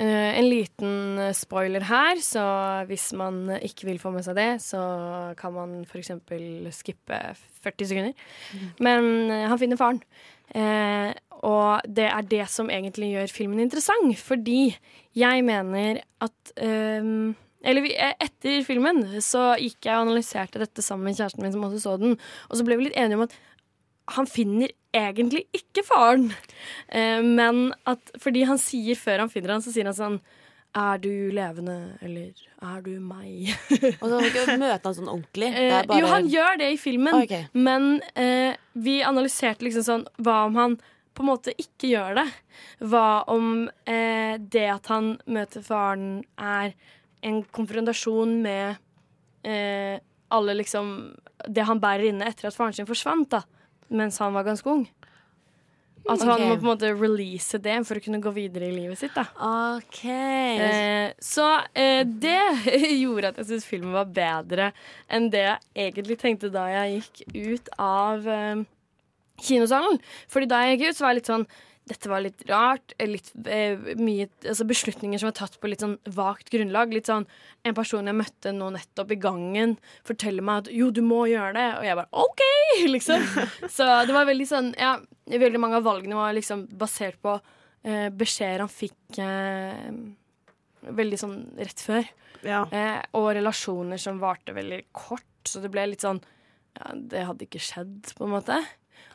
eh, 0.03 0.31
en 0.39 0.47
liten 0.49 1.21
spoiler 1.37 1.85
her, 1.87 2.19
så 2.19 2.43
hvis 2.89 3.13
man 3.15 3.45
ikke 3.61 3.87
vil 3.87 4.01
få 4.01 4.11
med 4.11 4.25
seg 4.25 4.35
det, 4.35 4.49
så 4.65 4.81
kan 5.39 5.55
man 5.55 5.77
f.eks. 5.87 6.11
skippe 6.75 7.21
40 7.63 7.91
sekunder. 7.93 8.27
Men 8.83 9.31
eh, 9.31 9.45
han 9.47 9.61
finner 9.61 9.79
faren. 9.79 10.03
Eh, 10.51 11.13
og 11.43 11.87
det 11.87 12.09
er 12.09 12.27
det 12.27 12.43
som 12.51 12.71
egentlig 12.71 13.13
gjør 13.13 13.33
filmen 13.39 13.63
interessant, 13.63 14.11
fordi 14.19 14.75
jeg 15.15 15.47
mener 15.47 16.03
at 16.23 16.53
eller 17.63 17.83
vi, 17.83 17.91
etter 17.95 18.63
filmen 18.67 19.01
så 19.23 19.53
gikk 19.59 19.87
jeg 19.87 19.95
og 19.95 20.05
analyserte 20.09 20.59
dette 20.59 20.83
sammen 20.83 21.07
med 21.07 21.17
kjæresten 21.17 21.43
min 21.43 21.51
som 21.55 21.63
også 21.67 21.81
så 21.83 21.97
den, 21.99 22.15
og 22.47 22.59
så 22.59 22.63
ble 22.67 22.77
vi 22.79 22.87
litt 22.87 22.97
enige 22.99 23.19
om 23.19 23.25
at 23.27 23.35
han 24.17 24.27
finner 24.27 24.71
egentlig 24.93 25.45
ikke 25.57 25.83
faren. 25.87 26.29
Eh, 26.87 27.21
men 27.25 27.73
at 27.89 28.13
fordi 28.21 28.43
han 28.49 28.59
sier 28.61 28.95
før 28.99 29.23
han 29.25 29.31
finner 29.33 29.55
han, 29.55 29.63
så 29.65 29.73
sier 29.73 29.89
han 29.89 29.97
sånn 29.97 30.19
Er 30.75 30.97
du 30.97 31.09
levende, 31.33 31.97
eller 32.01 32.31
er 32.65 32.79
du 32.81 32.95
meg? 32.99 33.51
Og 34.01 34.07
så 34.09 34.21
ikke 34.25 34.55
møte 34.57 34.87
han 34.89 34.95
sånn 34.97 35.11
ordentlig. 35.11 35.51
Det 35.53 35.67
Eh, 35.67 35.83
bare- 35.85 35.99
Jo, 36.01 36.07
han 36.09 36.29
gjør 36.31 36.57
det 36.63 36.71
i 36.73 36.79
filmen, 36.81 37.19
okay. 37.23 37.43
men 37.53 38.01
eh, 38.15 38.55
vi 38.73 38.95
analyserte 39.05 39.61
liksom 39.67 39.85
sånn 39.85 40.07
Hva 40.17 40.39
om 40.47 40.55
han 40.57 40.77
på 41.13 41.21
en 41.21 41.29
måte 41.29 41.53
ikke 41.61 41.91
gjør 41.91 42.15
det? 42.23 42.27
Hva 42.89 43.05
om 43.29 43.67
eh, 43.85 44.37
det 44.41 44.65
at 44.73 44.87
han 44.89 45.11
møter 45.29 45.61
faren, 45.61 46.23
er 46.41 46.73
en 47.21 47.43
konfrontasjon 47.53 48.39
med 48.41 48.79
eh, 49.45 49.99
alle 50.33 50.55
liksom 50.57 50.89
Det 51.53 51.67
han 51.69 51.79
bærer 51.83 52.09
inne 52.09 52.25
etter 52.31 52.47
at 52.49 52.57
faren 52.57 52.73
sin 52.73 52.89
forsvant, 52.89 53.29
da, 53.29 53.43
mens 53.95 54.19
han 54.21 54.35
var 54.35 54.45
ganske 54.47 54.69
ung? 54.69 54.85
At 56.03 56.19
han 56.27 56.41
må 56.41 56.57
på 56.57 56.65
en 56.65 56.67
måte 56.67 56.89
release 56.91 57.57
det 57.63 57.77
for 57.87 57.95
å 57.95 58.03
kunne 58.03 58.19
gå 58.23 58.31
videre 58.35 58.67
i 58.67 58.75
livet 58.75 58.99
sitt. 58.99 59.15
da 59.15 59.23
OK. 59.77 60.01
Eh, 60.03 61.13
så 61.23 61.47
eh, 61.71 62.03
det 62.03 62.73
gjorde 63.03 63.31
at 63.31 63.39
jeg 63.39 63.47
syntes 63.47 63.67
filmen 63.69 63.95
var 63.95 64.11
bedre 64.11 64.71
enn 65.07 65.29
det 65.31 65.45
jeg 65.45 65.87
egentlig 65.87 66.19
tenkte 66.19 66.51
da 66.51 66.65
jeg 66.73 66.97
gikk 66.97 67.23
ut 67.53 67.71
av 67.79 68.27
eh, 68.27 68.65
kinosalen. 69.47 70.01
Fordi 70.27 70.51
da 70.51 70.65
jeg 70.65 70.75
gikk 70.75 70.89
ut, 70.89 70.97
så 70.97 71.05
var 71.05 71.13
jeg 71.13 71.21
litt 71.21 71.31
sånn 71.31 71.47
dette 71.89 72.07
var 72.07 72.21
litt 72.23 72.43
rart. 72.47 72.93
eh, 72.97 73.07
Litt, 73.11 73.31
eh, 73.45 73.77
mye, 73.99 74.29
altså 74.47 74.65
beslutninger 74.69 75.19
som 75.19 75.27
var 75.27 75.35
tatt 75.41 75.57
på 75.59 75.67
litt 75.67 75.81
sånn 75.83 75.97
vagt 76.15 76.49
grunnlag. 76.53 76.93
Litt 76.95 77.09
sånn 77.11 77.25
En 77.65 77.75
person 77.75 78.05
jeg 78.07 78.15
møtte 78.15 78.51
nå 78.55 78.69
nettopp 78.75 79.11
i 79.11 79.19
gangen, 79.19 79.77
forteller 80.07 80.43
meg 80.43 80.63
at 80.65 80.71
jo, 80.75 80.89
du 80.91 81.01
må 81.01 81.25
gjøre 81.31 81.53
det. 81.57 81.67
Og 81.79 81.83
jeg 81.87 81.99
bare 81.99 82.23
OK! 82.23 82.43
Liksom. 82.95 83.23
Så 83.69 83.85
det 84.07 84.15
var 84.15 84.25
veldig 84.27 84.47
sånn 84.49 84.71
Ja, 84.79 84.97
veldig 85.29 85.59
mange 85.61 85.77
av 85.79 85.85
valgene 85.87 86.15
var 86.17 86.33
liksom 86.35 86.65
basert 86.79 87.19
på 87.23 87.35
eh, 87.85 88.09
beskjeder 88.09 88.63
han 88.63 88.71
fikk 88.71 89.19
eh, 89.23 89.91
veldig 90.83 91.19
sånn 91.19 91.37
rett 91.59 91.79
før. 91.83 92.07
Eh, 92.71 92.99
og 93.15 93.29
relasjoner 93.37 94.01
som 94.01 94.17
varte 94.19 94.51
veldig 94.55 94.81
kort, 94.91 95.23
så 95.47 95.61
det 95.63 95.71
ble 95.71 95.85
litt 95.93 96.03
sånn 96.03 96.19
ja, 96.75 96.89
Det 96.95 97.21
hadde 97.27 97.45
ikke 97.45 97.61
skjedd, 97.63 98.13
på 98.17 98.25
en 98.25 98.33
måte. 98.33 98.57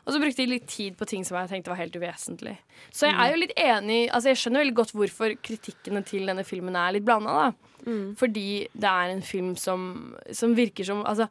Og 0.05 0.13
så 0.13 0.21
brukte 0.21 0.41
jeg 0.43 0.51
litt 0.51 0.67
tid 0.69 0.95
på 0.97 1.07
ting 1.09 1.25
som 1.27 1.37
jeg 1.37 1.51
tenkte 1.51 1.71
var 1.71 1.81
helt 1.81 1.97
uvesentlig. 1.97 2.55
Så 2.89 3.09
jeg 3.09 3.17
er 3.19 3.33
jo 3.33 3.41
litt 3.43 3.53
enig 3.59 3.99
Altså 4.07 4.31
jeg 4.31 4.39
skjønner 4.41 4.63
veldig 4.63 4.77
godt 4.79 4.93
hvorfor 4.95 5.35
kritikkene 5.45 6.01
til 6.07 6.29
denne 6.29 6.45
filmen 6.47 6.77
er 6.79 6.95
litt 6.95 7.05
blanda. 7.07 7.51
Fordi 8.19 8.47
det 8.73 8.89
er 8.89 9.13
en 9.13 9.21
film 9.25 9.53
som, 9.59 10.15
som 10.35 10.55
virker 10.57 10.87
som 10.87 11.03
Altså 11.07 11.27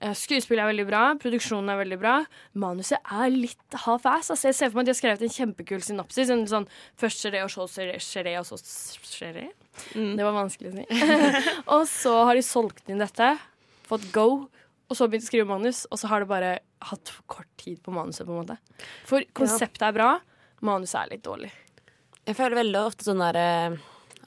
eh, 0.00 0.14
Skuespillet 0.16 0.62
er 0.64 0.70
veldig 0.70 0.86
bra, 0.88 1.02
produksjonen 1.20 1.72
er 1.72 1.80
veldig 1.82 1.98
bra. 2.00 2.14
Manuset 2.58 2.98
er 3.02 3.32
litt 3.32 3.80
half-ass. 3.84 4.32
Altså, 4.32 4.48
jeg 4.50 4.58
ser 4.58 4.70
for 4.70 4.80
meg 4.80 4.86
at 4.86 4.90
de 4.90 4.94
har 4.94 5.00
skrevet 5.00 5.26
en 5.26 5.36
kjempekul 5.36 5.82
synopsis. 5.84 6.32
En 6.32 6.46
sånn, 6.50 6.68
først 7.00 7.22
skjer 7.22 7.36
det, 7.36 7.44
og 7.46 7.52
så 7.54 7.68
skjer 7.70 8.30
det, 8.30 8.38
og 8.40 8.48
så 8.48 8.58
skjer 8.62 9.38
det. 9.40 9.48
Det 9.94 10.24
var 10.26 10.34
vanskelig 10.36 10.72
å 10.72 10.74
si. 10.78 10.86
og 11.76 11.86
så 11.90 12.16
har 12.28 12.38
de 12.38 12.44
solgt 12.46 12.90
inn 12.92 13.00
dette, 13.02 13.30
fått 13.88 14.10
go, 14.14 14.28
og 14.92 14.98
så 14.98 15.08
begynt 15.10 15.26
å 15.26 15.30
skrive 15.30 15.48
manus, 15.48 15.84
og 15.90 16.00
så 16.00 16.10
har 16.12 16.22
det 16.22 16.30
bare 16.30 16.52
hatt 16.90 17.12
for 17.14 17.38
kort 17.38 17.50
tid 17.60 17.80
på 17.84 17.94
manuset, 17.94 18.26
på 18.28 18.34
en 18.34 18.42
måte. 18.44 18.58
For 19.08 19.24
konseptet 19.36 19.88
er 19.88 19.96
bra, 19.96 20.10
manuset 20.64 21.00
er 21.02 21.14
litt 21.16 21.24
dårlig. 21.26 21.50
Jeg 22.28 22.38
føler 22.38 22.60
veldig 22.60 22.84
ofte 22.86 23.08
sånn 23.08 23.22
derre 23.22 23.46
eh, 23.72 23.80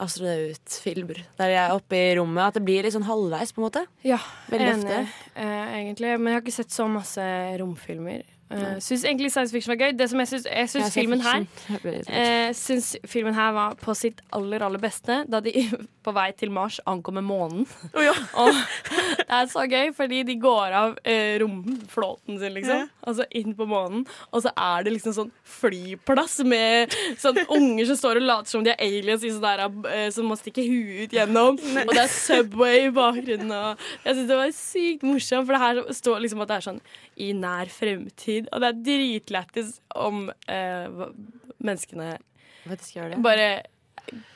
astronautfilmer. 0.03 1.21
Der 1.39 1.53
jeg 1.53 1.61
er 1.61 1.73
oppe 1.75 1.95
i 1.95 2.15
rommet. 2.17 2.49
At 2.49 2.57
det 2.57 2.65
blir 2.67 2.83
litt 2.83 2.95
sånn 2.95 3.07
halvveis, 3.07 3.53
på 3.55 3.61
en 3.61 3.67
måte. 3.69 3.85
Ja, 4.03 4.19
Veldig 4.51 4.71
enig, 4.73 4.95
ofte. 5.05 5.31
eh, 5.39 5.75
egentlig. 5.79 6.15
Men 6.19 6.31
jeg 6.31 6.39
har 6.39 6.43
ikke 6.43 6.57
sett 6.57 6.75
så 6.75 6.87
masse 6.91 7.27
romfilmer. 7.61 8.25
Uh, 8.45 8.75
syns 8.77 9.01
egentlig 9.07 9.31
science 9.33 9.55
fiction 9.55 9.73
var 9.73 9.87
gøy. 9.87 9.95
Det 9.97 10.05
som 10.11 10.21
Jeg 10.21 10.29
syns, 10.29 10.43
jeg 10.45 10.69
syns 10.69 10.93
filmen 10.93 11.23
her 11.25 11.47
uh, 11.47 12.11
eh, 12.19 12.51
syns 12.53 12.91
filmen 13.09 13.33
her 13.33 13.55
var 13.55 13.73
på 13.81 13.95
sitt 13.97 14.21
aller, 14.37 14.61
aller 14.61 14.81
beste 14.83 15.23
da 15.25 15.39
de 15.41 15.65
på 16.05 16.13
vei 16.15 16.27
til 16.37 16.51
Mars 16.53 16.77
ankommer 16.89 17.23
månen. 17.25 17.65
Og 18.41 18.51
det 18.53 19.25
er 19.25 19.47
så 19.51 19.65
gøy, 19.69 19.91
fordi 19.97 20.21
de 20.27 20.37
går 20.41 20.75
av 20.77 20.97
eh, 21.07 21.37
romflåten 21.41 22.39
sin, 22.41 22.53
liksom. 22.55 22.85
Altså 23.05 23.25
inn 23.35 23.55
på 23.57 23.67
månen. 23.69 24.05
Og 24.31 24.45
så 24.45 24.53
er 24.53 24.85
det 24.85 24.95
liksom 24.95 25.15
sånn 25.17 25.31
flyplass 25.57 26.37
med 26.45 26.93
sånn 27.21 27.41
unger 27.45 27.89
som 27.89 27.99
står 27.99 28.21
og 28.21 28.27
later 28.29 28.53
som 28.53 28.65
de 28.65 28.73
er 28.73 28.83
aliens 28.85 29.25
i 29.25 29.33
sånn 29.33 29.45
der, 29.45 29.65
eh, 29.93 30.07
som 30.13 30.29
må 30.29 30.37
stikke 30.39 30.65
huet 30.65 31.05
ut 31.05 31.17
gjennom. 31.17 31.59
Og 31.85 31.93
det 31.93 32.03
er 32.05 32.13
Subway 32.13 32.85
i 32.87 32.93
bakgrunnen. 32.95 33.55
Og 33.55 34.05
jeg 34.05 34.19
syns 34.19 34.29
det 34.29 34.39
var 34.41 34.53
sykt 34.59 35.07
morsomt, 35.07 35.49
for 35.49 35.57
det 35.57 35.63
her 35.65 35.81
står 36.01 36.23
liksom 36.25 36.45
at 36.45 36.51
det 36.53 36.59
er 36.59 36.69
sånn 36.69 36.83
i 37.25 37.31
nær 37.37 37.71
fremtid. 37.71 38.51
Og 38.51 38.61
det 38.61 38.71
er 38.71 38.85
dritlættis 38.91 39.75
om 39.95 40.29
eh, 40.51 41.03
menneskene 41.65 42.15
bare 43.21 43.49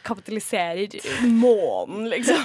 kapitaliserer 0.09 0.87
månen, 1.27 2.09
liksom. 2.09 2.39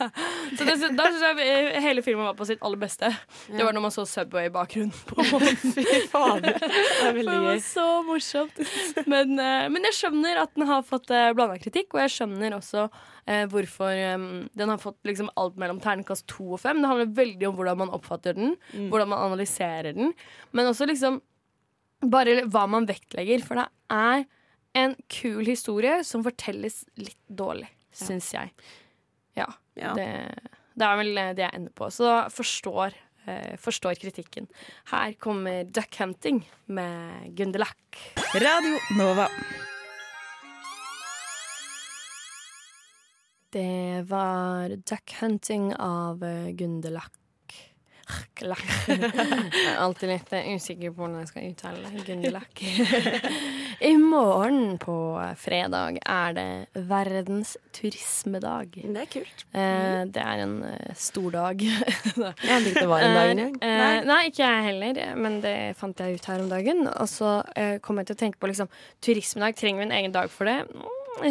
så 0.58 0.64
det, 0.66 0.74
da 0.96 1.06
syns 1.12 1.22
jeg 1.22 1.46
eh, 1.46 1.78
hele 1.84 2.02
filmen 2.02 2.26
var 2.26 2.36
på 2.38 2.46
sitt 2.48 2.62
aller 2.64 2.80
beste. 2.80 3.10
Det 3.46 3.62
var 3.62 3.76
når 3.76 3.84
man 3.84 3.94
så 3.94 4.06
Subway 4.08 4.48
i 4.48 4.52
bakgrunnen 4.54 4.94
på 5.08 5.22
månen. 5.30 5.60
Fy 5.76 6.00
fader. 6.10 6.58
Det 6.58 7.24
var 7.46 7.60
så 7.62 7.86
morsomt. 8.08 8.58
Men, 9.06 9.36
eh, 9.38 9.66
men 9.70 9.88
jeg 9.90 9.98
skjønner 10.00 10.42
at 10.42 10.54
den 10.56 10.66
har 10.70 10.86
fått 10.86 11.12
uh, 11.14 11.30
blanda 11.36 11.60
kritikk, 11.62 11.94
og 11.94 12.02
jeg 12.04 12.14
skjønner 12.16 12.56
også 12.58 12.88
eh, 12.88 13.44
hvorfor 13.52 14.00
um, 14.16 14.28
den 14.56 14.74
har 14.74 14.82
fått 14.82 14.98
liksom 15.06 15.30
alt 15.40 15.60
mellom 15.60 15.82
terningkast 15.84 16.26
to 16.30 16.54
og 16.56 16.62
fem. 16.64 16.82
Det 16.82 16.90
handler 16.90 17.14
veldig 17.20 17.50
om 17.50 17.58
hvordan 17.60 17.82
man 17.84 17.94
oppfatter 17.94 18.38
den, 18.38 18.56
hvordan 18.88 19.12
man 19.12 19.28
analyserer 19.28 19.94
den, 19.94 20.14
men 20.56 20.72
også 20.72 20.88
liksom 20.90 21.20
bare 22.10 22.42
hva 22.50 22.66
man 22.70 22.88
vektlegger. 22.88 23.44
For 23.44 23.60
det 23.60 23.68
er 23.92 24.26
en 24.74 24.96
kul 25.08 25.46
historie 25.46 26.00
som 26.04 26.24
fortelles 26.26 26.82
litt 26.98 27.20
dårlig, 27.28 27.68
syns 27.94 28.32
jeg. 28.34 28.50
Ja. 29.38 29.48
Det, 29.74 30.08
det 30.74 30.86
er 30.86 31.00
vel 31.00 31.20
det 31.38 31.44
jeg 31.46 31.54
ender 31.58 31.74
på. 31.74 31.90
Så 31.94 32.10
forstår, 32.34 32.94
eh, 33.26 33.54
forstår 33.60 33.98
kritikken. 34.02 34.48
Her 34.90 35.14
kommer 35.18 35.64
Duck 35.64 35.98
Hunting 36.00 36.42
med 36.66 37.34
Gundelak. 37.38 38.00
Radio 38.34 38.78
Nova. 38.98 39.28
Det 43.54 44.02
var 44.10 44.74
Duck 44.82 45.14
Hunting 45.20 45.74
av 45.78 46.24
Gundelak. 46.58 47.14
Jeg 48.38 48.50
er 48.50 49.78
alltid 49.80 50.10
litt 50.10 50.32
eh, 50.36 50.50
usikker 50.54 50.92
på 50.92 51.04
hvordan 51.04 51.22
jeg 51.22 51.30
skal 51.30 51.46
uttale 51.48 51.78
det. 51.88 51.94
I 53.84 53.96
morgen 54.00 54.78
på 54.80 54.94
fredag 55.36 55.98
er 56.08 56.32
det 56.32 56.84
verdens 56.88 57.50
turismedag. 57.76 58.78
Det 58.80 59.02
er 59.02 59.10
kult. 59.12 59.42
Eh, 59.52 60.06
det 60.08 60.22
er 60.22 60.40
en 60.46 60.54
uh, 60.64 60.94
stor 60.96 61.34
dag. 61.34 61.60
Jeg 61.60 61.82
tenkte 62.14 62.70
ikke 62.70 62.86
det 62.86 62.88
var 62.88 63.04
en 63.04 63.18
dag 63.18 63.32
engang. 63.34 63.58
Eh, 63.60 63.82
eh, 63.82 64.06
nei, 64.08 64.22
ikke 64.30 64.48
jeg 64.48 64.64
heller, 64.70 65.02
men 65.20 65.36
det 65.44 65.54
fant 65.76 66.00
jeg 66.00 66.16
ut 66.16 66.30
her 66.32 66.46
om 66.46 66.48
dagen. 66.54 66.80
Og 66.94 67.12
så 67.12 67.34
eh, 67.60 67.76
kom 67.84 68.00
jeg 68.00 68.08
til 68.08 68.16
å 68.16 68.22
tenke 68.24 68.40
på 68.40 68.52
liksom, 68.54 68.72
turismedag. 69.04 69.60
Trenger 69.60 69.84
vi 69.84 69.88
en 69.90 69.94
egen 70.00 70.16
dag 70.16 70.32
for 70.32 70.48
det? 70.48 70.56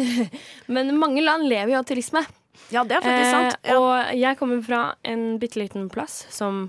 Men 0.78 0.94
mange 0.94 1.26
land 1.26 1.50
lever 1.50 1.74
jo 1.74 1.82
av 1.82 1.90
turisme. 1.90 2.22
Ja, 2.70 2.86
det 2.86 3.00
er 3.00 3.02
faktisk 3.02 3.34
sant. 3.34 3.60
Ja. 3.66 3.82
Og 3.82 4.14
jeg 4.14 4.38
kommer 4.38 4.62
fra 4.62 4.86
en 5.02 5.40
bitte 5.42 5.58
liten 5.58 5.90
plass 5.90 6.22
som 6.30 6.68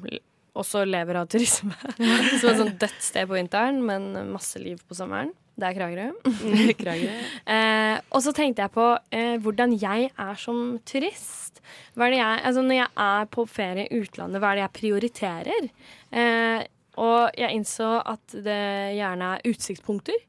også 0.57 0.81
lever 0.89 1.21
av 1.21 1.29
turisme. 1.29 1.77
som 2.41 2.49
et 2.49 2.61
sånt 2.65 2.77
dødt 2.81 3.01
sted 3.05 3.29
på 3.29 3.37
vinteren, 3.37 3.85
men 3.85 4.15
masse 4.33 4.57
liv 4.57 4.81
på 4.81 4.97
sommeren. 4.97 5.35
Det 5.55 5.67
er 5.69 5.75
Kragerø. 5.77 6.09
Kragerø. 6.81 7.17
Eh, 7.55 7.97
og 8.11 8.23
så 8.25 8.33
tenkte 8.35 8.65
jeg 8.65 8.73
på 8.75 8.87
eh, 9.15 9.35
hvordan 9.43 9.75
jeg 9.79 10.09
er 10.11 10.39
som 10.39 10.77
turist. 10.87 11.61
Er 11.95 12.11
jeg, 12.11 12.41
altså 12.43 12.63
når 12.65 12.79
jeg 12.81 12.89
er 13.05 13.29
på 13.31 13.45
ferie 13.47 13.87
i 13.87 14.01
utlandet, 14.03 14.41
hva 14.43 14.51
er 14.51 14.59
det 14.59 14.65
jeg 14.65 14.75
prioriterer? 14.79 15.69
Eh, 16.11 16.65
og 17.01 17.39
jeg 17.39 17.55
innså 17.55 17.87
at 18.03 18.35
det 18.45 18.61
gjerne 18.97 19.31
er 19.35 19.47
utsiktspunkter. 19.51 20.19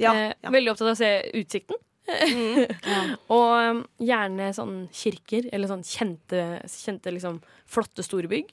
Ja, 0.00 0.12
eh, 0.12 0.30
ja. 0.36 0.52
Veldig 0.52 0.74
opptatt 0.74 0.90
av 0.90 0.96
å 0.96 1.00
se 1.00 1.10
utsikten. 1.40 1.80
og 3.32 3.50
um, 3.56 3.80
gjerne 4.04 4.50
sånn 4.52 4.76
kirker, 4.92 5.48
eller 5.56 5.70
sånn 5.70 5.84
kjente, 5.88 6.42
kjente 6.68 7.12
liksom 7.14 7.40
flotte 7.70 8.04
store 8.04 8.28
bygg. 8.30 8.52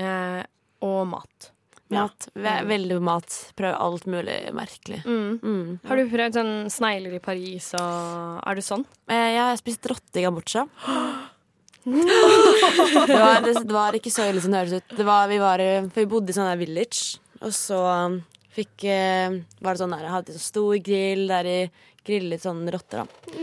Eh, 0.00 0.42
og 0.84 1.04
mat. 1.08 1.50
Mat. 1.96 2.26
Ve 2.34 2.54
veldig 2.68 2.98
mat. 3.04 3.36
Prøver 3.58 3.78
alt 3.86 4.06
mulig 4.10 4.36
merkelig. 4.56 5.00
Mm. 5.06 5.38
Mm. 5.42 5.68
Har 5.88 6.00
du 6.00 6.10
prøvd 6.12 6.38
sånn 6.40 6.52
snegler 6.72 7.16
i 7.18 7.22
Paris, 7.24 7.70
og 7.78 8.42
er 8.44 8.58
du 8.58 8.64
sånn? 8.64 8.84
Eh, 9.08 9.30
Jeg 9.34 9.42
har 9.42 9.60
spist 9.60 9.88
rotte 9.90 10.20
i 10.20 10.26
Gambucha. 10.26 10.66
det, 11.84 13.18
var, 13.20 13.42
det, 13.44 13.54
det 13.60 13.74
var 13.74 13.96
ikke 13.98 14.12
så 14.12 14.28
ille 14.30 14.40
som 14.42 14.54
det 14.54 14.62
høres 14.62 14.78
ut. 14.80 14.94
Det 14.98 15.06
var, 15.06 15.28
vi, 15.30 15.38
var, 15.42 15.60
eh, 15.62 15.88
vi 15.94 16.06
bodde 16.08 16.32
i 16.32 16.36
sånn 16.36 16.48
der 16.48 16.60
village, 16.60 17.18
og 17.44 17.52
så 17.52 17.80
um, 18.08 18.20
fikk 18.54 18.86
eh, 18.88 19.34
Var 19.60 19.74
det 19.74 19.82
sånn 19.82 19.92
der, 19.92 20.06
jeg 20.06 20.14
hadde 20.14 20.36
sånn 20.36 20.46
stor 20.46 20.76
grill 20.86 21.26
der 21.28 21.48
de 21.48 21.56
grillet 22.04 22.44
sånn 22.44 22.62
rotter, 22.72 23.04
da. 23.04 23.34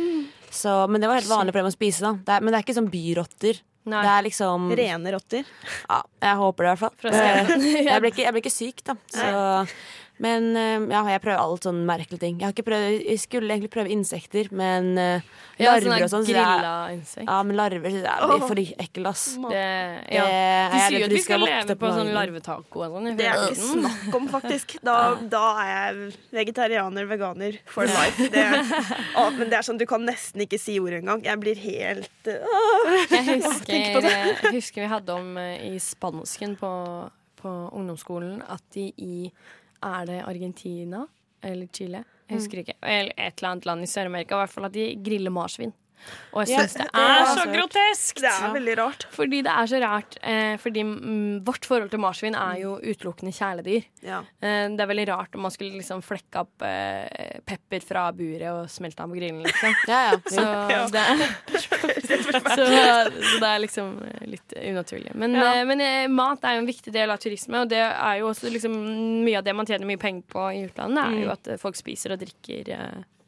Så, 0.51 0.71
men 0.91 1.01
det 1.01 1.07
var 1.09 1.17
helt 1.21 1.31
vanlig 1.31 1.53
for 1.53 1.61
dem 1.63 1.69
å 1.69 1.73
spise, 1.73 2.03
da. 2.03 2.11
Det 2.27 2.33
er, 2.35 2.43
men 2.43 2.51
det 2.53 2.59
er 2.59 2.65
ikke 2.65 2.75
sånn 2.77 2.91
byrotter. 2.93 3.61
Nei. 3.89 4.02
Det 4.06 4.12
er 4.13 4.26
liksom 4.28 4.67
Rene 4.78 5.13
rotter. 5.15 5.48
Ja, 5.88 6.02
jeg 6.22 6.38
håper 6.38 6.67
det 6.67 6.70
i 6.70 6.74
hvert 6.74 6.82
fall. 6.84 6.98
Fra. 7.02 7.13
Eh, 7.17 7.54
jeg, 7.89 8.04
ble 8.04 8.12
ikke, 8.12 8.26
jeg 8.28 8.36
ble 8.36 8.44
ikke 8.44 8.54
syk, 8.54 8.84
da. 8.86 8.96
Så, 9.10 9.32
men 10.21 10.51
eh, 10.60 10.88
ja, 10.93 11.01
jeg 11.15 11.23
prøver 11.23 11.41
alt 11.41 11.65
sånn 11.67 11.81
merkelige 11.88 12.21
ting. 12.21 12.39
Jeg, 12.39 12.45
har 12.45 12.55
ikke 12.55 12.67
prøvd, 12.69 12.88
jeg 13.10 13.21
skulle 13.23 13.55
egentlig 13.55 13.71
prøve 13.73 13.91
insekter, 13.93 14.51
men 14.55 14.91
uh, 14.99 15.39
Ja, 15.57 15.73
larver 15.73 15.88
sånne 15.88 16.05
og 16.05 16.12
sånn. 16.13 16.25
så 16.29 16.36
er-. 16.38 17.25
Ja, 17.25 17.38
men 17.47 17.57
larver 17.57 17.89
synes 17.93 18.05
jeg 18.05 18.29
er 18.38 18.45
for 18.45 18.62
ekkelt, 18.62 19.10
ass. 19.12 19.25
Det, 19.41 19.65
ja. 20.13 20.25
det, 20.29 20.41
De 20.75 20.81
sier 20.86 20.97
jo 20.99 21.07
at 21.10 21.15
vi 21.15 21.23
skal 21.25 21.41
skal 21.41 21.45
leve 21.47 21.75
på 21.75 21.81
på 21.81 21.91
sånn 21.97 22.12
larvetaco 22.15 22.84
og 22.86 22.95
sånn. 22.95 23.10
Det 23.19 23.27
er 23.27 23.45
ikke 23.47 23.60
snakk 23.62 24.17
om, 24.19 24.27
faktisk. 24.31 24.75
Da, 24.86 24.97
da 25.31 25.43
er 25.62 25.71
jeg 25.71 26.12
vegetarianer, 26.41 27.07
veganer 27.10 27.57
for 27.69 27.89
life. 27.89 28.27
Det, 28.34 28.45
å, 29.19 29.27
men 29.38 29.51
det 29.51 29.60
er 29.60 29.67
sånn, 29.67 29.79
du 29.81 29.88
kan 29.89 30.05
nesten 30.07 30.45
ikke 30.45 30.60
si 30.62 30.77
ordet 30.81 31.01
engang. 31.01 31.23
Jeg 31.25 31.41
blir 31.41 31.62
helt 31.62 32.29
åh, 32.31 32.91
Jeg 33.12 33.25
husker, 33.45 34.01
det. 34.05 34.13
jeg 34.13 34.53
husker 34.60 34.86
vi 34.86 34.91
hadde 34.91 35.17
om 35.17 35.34
eh, 35.41 35.71
i 35.71 35.81
spansken 35.81 36.55
på, 36.60 36.71
på 37.41 37.55
ungdomsskolen 37.71 38.41
at 38.51 38.63
de 38.75 38.89
i 39.01 39.31
Er 39.82 40.06
det 40.06 40.22
Argentina 40.28 41.06
eller 41.44 41.67
Chile? 41.74 42.04
Jeg 42.30 42.38
husker 42.38 42.62
ikke. 42.62 42.78
Eller 42.82 43.13
et 43.17 43.39
eller 43.41 43.50
annet 43.50 43.65
land 43.65 43.84
i 43.84 43.89
Sør-Amerika. 43.89 44.36
I 44.36 44.44
hvert 44.46 44.54
fall 44.54 44.67
at 44.70 44.76
de 44.76 44.86
griller 45.04 45.34
marsvin. 45.34 45.74
Og 46.33 46.45
jeg 46.47 46.55
Ja, 46.55 46.63
det 46.63 46.85
det 46.93 47.01
er 47.01 47.25
så 47.25 47.43
hørt. 47.43 47.55
grotesk! 47.57 48.19
Det 48.23 48.29
er 48.31 48.53
veldig 48.53 48.75
rart. 48.79 49.05
Fordi 49.11 49.41
det 49.43 49.51
er 49.51 49.65
så 49.67 49.79
rart. 49.83 50.17
Eh, 50.23 50.55
fordi 50.57 50.83
mm, 50.87 51.43
vårt 51.45 51.65
forhold 51.67 51.89
til 51.91 51.99
marsvin 51.99 52.35
er 52.35 52.59
jo 52.61 52.77
utelukkende 52.79 53.33
kjæledyr. 53.35 53.83
Ja. 54.07 54.19
Eh, 54.41 54.67
det 54.71 54.79
er 54.79 54.87
veldig 54.93 55.07
rart 55.11 55.35
om 55.35 55.41
man 55.47 55.51
skulle 55.51 55.75
liksom 55.75 56.01
flekke 56.05 56.39
opp 56.45 56.63
eh, 56.63 57.39
pepper 57.45 57.83
fra 57.83 58.05
buret 58.15 58.47
og 58.51 58.69
smelte 58.71 59.03
den 59.03 59.11
på 59.11 59.19
grillen, 59.19 59.43
liksom. 59.43 59.75
Ja, 59.91 60.01
ja. 60.11 60.19
Så, 60.31 60.87
det 60.95 61.03
så, 61.61 62.55
så 62.55 63.39
det 63.41 63.49
er 63.51 63.59
liksom 63.63 63.91
eh, 64.07 64.25
litt 64.31 64.55
unaturlig. 64.61 65.11
Men, 65.15 65.35
eh, 65.35 65.61
men 65.67 65.81
eh, 65.83 66.07
mat 66.11 66.43
er 66.47 66.57
jo 66.57 66.63
en 66.63 66.69
viktig 66.71 66.93
del 66.95 67.11
av 67.11 67.19
turisme, 67.21 67.61
og 67.65 67.69
det 67.71 67.81
er 67.83 68.19
jo 68.21 68.29
også 68.31 68.49
liksom 68.53 68.75
mye 69.25 69.37
av 69.41 69.45
det 69.47 69.55
man 69.57 69.67
tjener 69.69 69.87
mye 69.89 69.99
penger 70.01 70.23
på 70.31 70.47
i 70.55 70.63
utlandet, 70.69 71.03
er 71.03 71.19
jo 71.25 71.27
Mm. 71.31 71.33
at 71.37 71.59
folk 71.61 71.75
spiser 71.77 72.13
og 72.15 72.19
drikker 72.23 72.71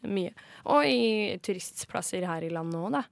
mye. 0.09 0.31
Og 0.71 0.87
i 0.87 1.35
turistplasser 1.43 2.25
her 2.27 2.45
i 2.45 2.53
landet 2.53 2.79
òg, 2.79 2.93
da. 2.95 3.03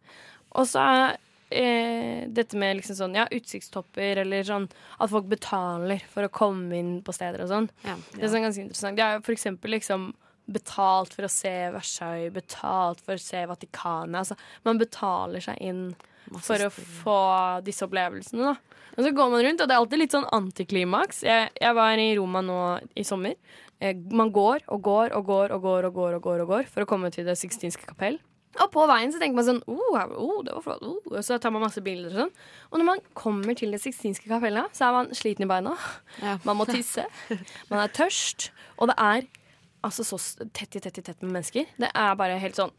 Og 0.59 0.67
så 0.67 0.83
er 0.83 1.17
eh, 1.51 2.23
dette 2.31 2.59
med 2.59 2.79
liksom 2.79 2.97
sånn, 2.97 3.17
ja, 3.19 3.27
utsiktstopper, 3.31 4.23
eller 4.23 4.45
sånn 4.47 4.67
at 4.99 5.11
folk 5.11 5.29
betaler 5.31 6.03
for 6.11 6.27
å 6.27 6.33
komme 6.33 6.79
inn 6.79 6.93
på 7.05 7.15
steder 7.15 7.43
og 7.45 7.51
sånn. 7.51 7.71
Ja. 7.87 7.97
Det 8.15 8.25
er 8.25 8.33
sånn 8.33 8.47
ganske 8.47 8.65
interessant. 8.65 8.99
De 8.99 9.05
har 9.05 9.17
jo 9.17 9.25
for 9.27 9.35
eksempel 9.35 9.75
liksom 9.75 10.11
betalt 10.51 11.13
for 11.15 11.27
å 11.27 11.31
se 11.31 11.53
Versailles, 11.71 12.33
betalt 12.33 13.03
for 13.05 13.15
å 13.15 13.21
se 13.21 13.43
Vatikanet. 13.47 14.23
Altså, 14.23 14.39
man 14.67 14.79
betaler 14.81 15.43
seg 15.43 15.59
inn 15.63 15.83
for 16.41 16.65
å 16.67 16.69
få 16.71 17.17
disse 17.65 17.85
opplevelsene, 17.87 18.51
da. 18.53 18.79
Og 18.97 19.05
så 19.05 19.11
går 19.15 19.29
man 19.31 19.43
rundt, 19.45 19.61
og 19.63 19.69
det 19.69 19.75
er 19.75 19.79
alltid 19.81 20.01
litt 20.01 20.15
sånn 20.15 20.27
antiklimaks. 20.35 21.21
Jeg, 21.23 21.51
jeg 21.61 21.75
var 21.77 21.99
i 22.01 22.09
Roma 22.17 22.41
nå 22.43 22.57
i 22.99 23.05
sommer. 23.07 23.37
Eh, 23.79 23.95
Man 24.11 24.33
går 24.35 24.65
og 24.67 24.81
går 24.83 25.15
og 25.15 25.25
går 25.29 25.55
og 25.55 25.63
går 25.63 25.87
og 25.87 25.95
går 25.95 26.17
og 26.17 26.25
går, 26.25 26.43
og 26.43 26.51
går 26.51 26.67
for 26.73 26.83
å 26.83 26.89
komme 26.89 27.11
til 27.13 27.25
Det 27.25 27.37
sixtinske 27.39 27.87
kapell. 27.87 28.19
Og 28.59 28.67
på 28.73 28.83
veien 28.89 29.13
så 29.13 29.19
tenker 29.21 29.37
man 29.39 29.47
sånn 29.47 29.61
oh, 29.71 29.95
oh, 30.19 30.41
det 30.43 30.51
var 30.57 30.65
flott. 30.65 30.83
Oh. 30.83 30.99
Og 31.07 31.23
så 31.23 31.37
tar 31.39 31.53
man 31.55 31.63
masse 31.63 31.79
bilder 31.83 32.11
og 32.11 32.17
sånn. 32.25 32.33
Og 32.67 32.81
når 32.81 32.89
man 32.89 33.03
kommer 33.15 33.55
til 33.55 33.71
Det 33.71 33.79
sixtinske 33.79 34.27
kapellet, 34.27 34.75
så 34.75 34.89
er 34.89 34.97
man 34.97 35.13
sliten 35.15 35.47
i 35.47 35.51
beina. 35.51 35.77
Ja. 36.19 36.35
Man 36.43 36.59
må 36.59 36.67
tisse. 36.67 37.07
Man 37.71 37.79
er 37.79 37.93
tørst. 37.95 38.49
Og 38.75 38.91
det 38.91 38.97
er 38.99 39.29
altså 39.87 40.03
så 40.03 40.19
tett 40.51 40.75
i 40.75 40.83
tett 40.83 40.99
i 40.99 41.05
tett 41.05 41.23
med 41.23 41.37
mennesker. 41.39 41.71
Det 41.79 41.89
er 41.95 42.19
bare 42.19 42.41
helt 42.43 42.59
sånn 42.59 42.75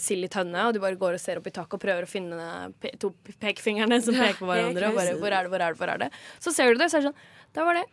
sild 0.00 0.24
i 0.24 0.30
tønne, 0.32 0.66
og 0.68 0.74
du 0.76 0.80
bare 0.80 0.96
går 1.00 1.16
og 1.18 1.20
ser 1.20 1.40
opp 1.40 1.46
i 1.50 1.52
taket 1.54 1.76
og 1.76 1.82
prøver 1.82 2.06
å 2.06 2.10
finne 2.10 2.46
pe 2.80 2.94
to 3.02 3.10
pekefingrene 3.42 3.98
som 4.04 4.16
peker 4.16 4.38
på 4.40 4.48
hverandre. 4.48 4.88
Og 4.88 4.96
bare, 4.96 5.14
hvor 5.20 5.36
er 5.36 5.44
det, 5.46 5.52
hvor 5.52 5.60
er 5.60 5.74
det, 5.74 5.80
hvor 5.82 5.92
er 5.92 6.02
det? 6.06 6.10
Så 6.40 6.52
ser 6.56 6.72
du 6.72 6.80
det, 6.80 6.88
så 6.92 6.98
er 6.98 7.04
det 7.06 7.10
sånn 7.12 7.56
Der 7.58 7.68
var 7.68 7.78
det. 7.80 7.86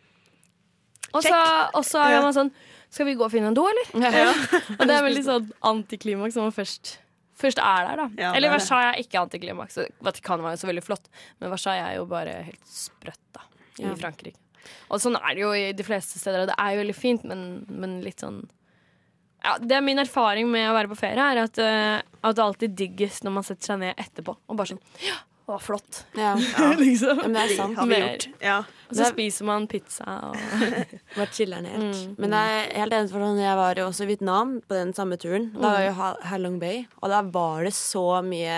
Og 1.14 1.22
så, 1.22 1.38
og 1.76 1.84
så 1.86 2.00
er 2.08 2.20
man 2.24 2.34
sånn 2.34 2.50
Skal 2.90 3.06
vi 3.06 3.14
gå 3.18 3.22
og 3.26 3.30
finne 3.30 3.52
en 3.52 3.56
do, 3.56 3.66
eller? 3.70 3.90
Ja. 4.02 4.32
og 4.78 4.84
det 4.88 4.94
er 4.96 5.04
veldig 5.06 5.24
sånn 5.26 5.50
antiklimaks 5.74 6.38
når 6.38 6.48
man 6.50 6.56
først 6.56 6.94
Først 7.34 7.58
er 7.58 7.88
der, 7.88 7.98
da. 7.98 8.04
Ja, 8.14 8.28
Eller 8.38 8.46
er. 8.52 8.54
Versailles 8.54 8.92
er 8.94 9.00
ikke 9.02 9.18
antiklimaks. 9.18 9.80
Vatikanet 10.06 10.44
var 10.46 10.52
jo 10.54 10.60
så 10.60 10.68
veldig 10.68 10.84
flott, 10.86 11.08
men 11.42 11.50
Versailles 11.50 11.82
er 11.88 11.96
jo 11.98 12.04
bare 12.06 12.36
helt 12.46 12.68
sprøtt, 12.70 13.18
da. 13.34 13.42
I 13.80 13.88
Ja. 13.88 13.94
Frankrike. 13.98 14.38
Og 14.86 15.02
sånn 15.02 15.18
er 15.18 15.34
det 15.34 15.42
jo 15.42 15.48
i 15.58 15.64
de 15.74 15.82
fleste 15.86 16.20
steder, 16.20 16.44
og 16.44 16.52
det 16.52 16.54
er 16.62 16.76
jo 16.76 16.78
veldig 16.84 16.94
fint, 16.94 17.24
men, 17.26 17.42
men 17.66 17.96
litt 18.06 18.22
sånn 18.22 18.38
ja, 19.44 19.54
det 19.60 19.76
er 19.76 19.84
Min 19.84 20.00
erfaring 20.02 20.48
med 20.50 20.70
å 20.70 20.74
være 20.76 20.90
på 20.90 20.96
ferie 20.98 21.28
er 21.34 21.42
at, 21.44 21.60
uh, 21.60 22.00
at 22.24 22.36
det 22.38 22.44
alltid 22.48 22.74
digges 22.80 23.22
når 23.26 23.36
man 23.38 23.46
setter 23.46 23.72
seg 23.74 23.80
ned 23.84 23.94
etterpå 24.00 24.34
og 24.48 24.56
bare 24.58 24.72
sånn 24.72 24.80
Ja, 25.04 25.18
det 25.44 25.52
var 25.52 25.60
flott. 25.60 25.98
Ja. 26.16 26.30
liksom. 26.80 27.18
Ja, 27.20 27.26
men 27.28 27.34
det 27.36 27.42
er 27.42 27.50
sant. 27.58 27.76
har 27.76 27.90
vi 27.90 27.98
gjort. 28.00 28.26
Ja. 28.40 28.54
Og 28.88 28.96
så 28.96 29.10
spiser 29.10 29.44
man 29.50 29.66
pizza 29.68 30.06
og 30.30 30.38
Bare 31.18 31.28
chiller'n 31.36 31.68
helt. 31.68 31.98
Mm. 32.00 32.14
Men 32.24 32.36
jeg 32.38 32.54
er 32.62 32.72
helt 32.80 32.96
enig 32.96 33.12
for 33.12 33.26
sånn, 33.26 33.42
jeg 33.42 33.58
var 33.60 33.76
jo 33.82 33.84
også 33.90 34.06
i 34.06 34.10
Vietnam 34.14 34.54
på 34.64 34.78
den 34.78 34.94
samme 34.96 35.18
turen. 35.20 35.50
Da 35.52 35.66
var 35.68 35.78
jeg 35.82 35.90
jo 35.90 35.98
Ha- 36.00 36.16
Halong 36.32 36.56
Bay, 36.62 36.86
og 37.02 37.12
da 37.12 37.20
var 37.36 37.68
det 37.68 37.74
så 37.76 38.06
mye 38.24 38.56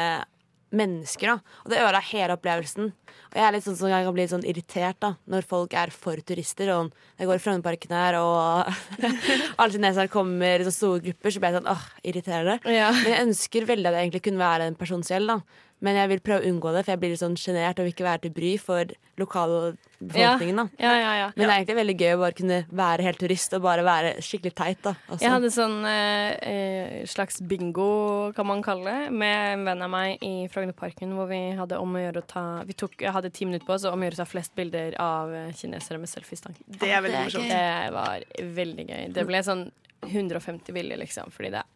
mennesker, 0.75 1.31
da. 1.31 1.57
Og 1.65 1.73
det 1.73 1.81
ødela 1.81 2.01
hele 2.09 2.37
opplevelsen. 2.37 2.91
Og 3.31 3.37
jeg 3.39 3.45
er 3.47 3.55
litt 3.55 3.67
sånn 3.67 3.79
som 3.79 3.91
jeg 3.91 4.07
kan 4.07 4.17
bli 4.17 4.27
sånn 4.31 4.47
irritert 4.49 4.99
da 5.03 5.13
når 5.31 5.47
folk 5.47 5.75
er 5.79 5.93
for 5.95 6.21
turister. 6.27 6.73
Og 6.75 6.91
jeg 7.21 7.29
går 7.29 7.39
i 7.39 7.43
Frognerparken 7.45 7.95
her, 7.97 8.19
og 8.21 8.73
alle 9.61 9.71
kinesere 9.75 10.13
kommer 10.13 10.63
i 10.63 10.67
så 10.67 10.75
store 10.75 11.05
grupper, 11.07 11.35
så 11.35 11.43
blir 11.43 11.53
jeg 11.55 11.61
sånn 11.61 11.71
åh, 11.73 11.87
irriterende. 12.03 12.59
Ja. 12.67 12.91
Men 12.97 13.13
jeg 13.13 13.29
ønsker 13.29 13.69
veldig 13.71 13.91
at 13.91 13.99
jeg 13.99 14.09
egentlig 14.09 14.25
kunne 14.27 14.43
være 14.43 14.71
en 14.71 14.79
person 14.79 15.07
selv, 15.07 15.35
da. 15.35 15.63
Men 15.85 15.99
jeg 15.99 16.09
vil 16.09 16.23
prøve 16.25 16.41
å 16.41 16.49
unngå 16.49 16.71
det, 16.73 16.85
for 16.87 16.95
jeg 16.95 17.01
blir 17.03 17.11
litt 17.13 17.21
sånn 17.21 17.37
sjenert 17.37 17.77
og 17.81 17.85
vil 17.85 17.93
ikke 17.93 18.07
være 18.07 18.23
til 18.25 18.33
bry 18.33 18.53
for 18.61 18.93
lokalbefolkningen. 19.21 20.57
da 20.57 20.65
Ja, 20.81 20.93
ja, 20.97 21.11
ja. 21.21 21.27
Men 21.37 21.43
det 21.43 21.51
er 21.51 21.59
egentlig 21.59 21.77
veldig 21.77 21.97
gøy 22.01 22.13
å 22.15 22.21
bare 22.23 22.37
kunne 22.39 22.59
være 22.81 23.07
helt 23.07 23.21
turist 23.21 23.57
og 23.57 23.63
bare 23.67 23.85
være 23.85 24.15
skikkelig 24.25 24.55
teit. 24.57 24.81
da 24.83 24.95
også. 25.09 25.21
Jeg 25.21 25.35
hadde 25.35 25.53
sånn 25.53 25.77
eh, 25.91 26.33
eh, 26.53 26.97
slags 27.13 27.43
bingo, 27.45 28.33
kan 28.37 28.49
man 28.49 28.65
kalle 28.65 28.89
det, 28.89 29.13
med 29.13 29.37
en 29.53 29.69
venn 29.69 29.87
av 29.87 29.93
meg 29.93 30.25
i 30.25 30.35
Frognerparken, 30.53 31.13
hvor 31.17 31.29
vi 31.29 31.43
hadde 31.61 31.81
om 31.83 31.93
å 31.97 32.05
gjøre 32.07 32.25
å 32.25 32.29
ta 32.33 32.45
Vi 32.67 32.77
tok, 32.79 32.97
jeg 33.05 33.13
hadde 33.13 33.33
ti 33.37 33.45
minutter 33.45 33.69
på 33.69 33.77
oss 33.77 33.85
om 33.85 34.01
å 34.01 34.09
gjøre 34.09 34.21
å 34.21 34.25
ta 34.25 34.29
flest 34.33 34.57
bilder 34.57 34.97
av 35.03 35.33
eh, 35.35 35.53
kinesere 35.57 36.01
med 36.01 36.09
selfiestang. 36.09 36.57
Det 36.67 36.89
er 36.89 37.05
veldig 37.05 37.25
morsomt. 37.29 37.53
Det 37.53 37.93
var 37.93 38.29
veldig 38.63 38.89
gøy. 38.89 39.09
Det 39.13 39.29
ble 39.29 39.45
sånn 39.45 39.69
150 40.07 40.73
bilder, 40.73 41.01
liksom, 41.05 41.33
fordi 41.35 41.53
det 41.53 41.65
er 41.65 41.76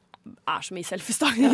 så 0.60 0.74
mye 0.76 0.86
selfiestang. 0.86 1.38
Ja, 1.40 1.50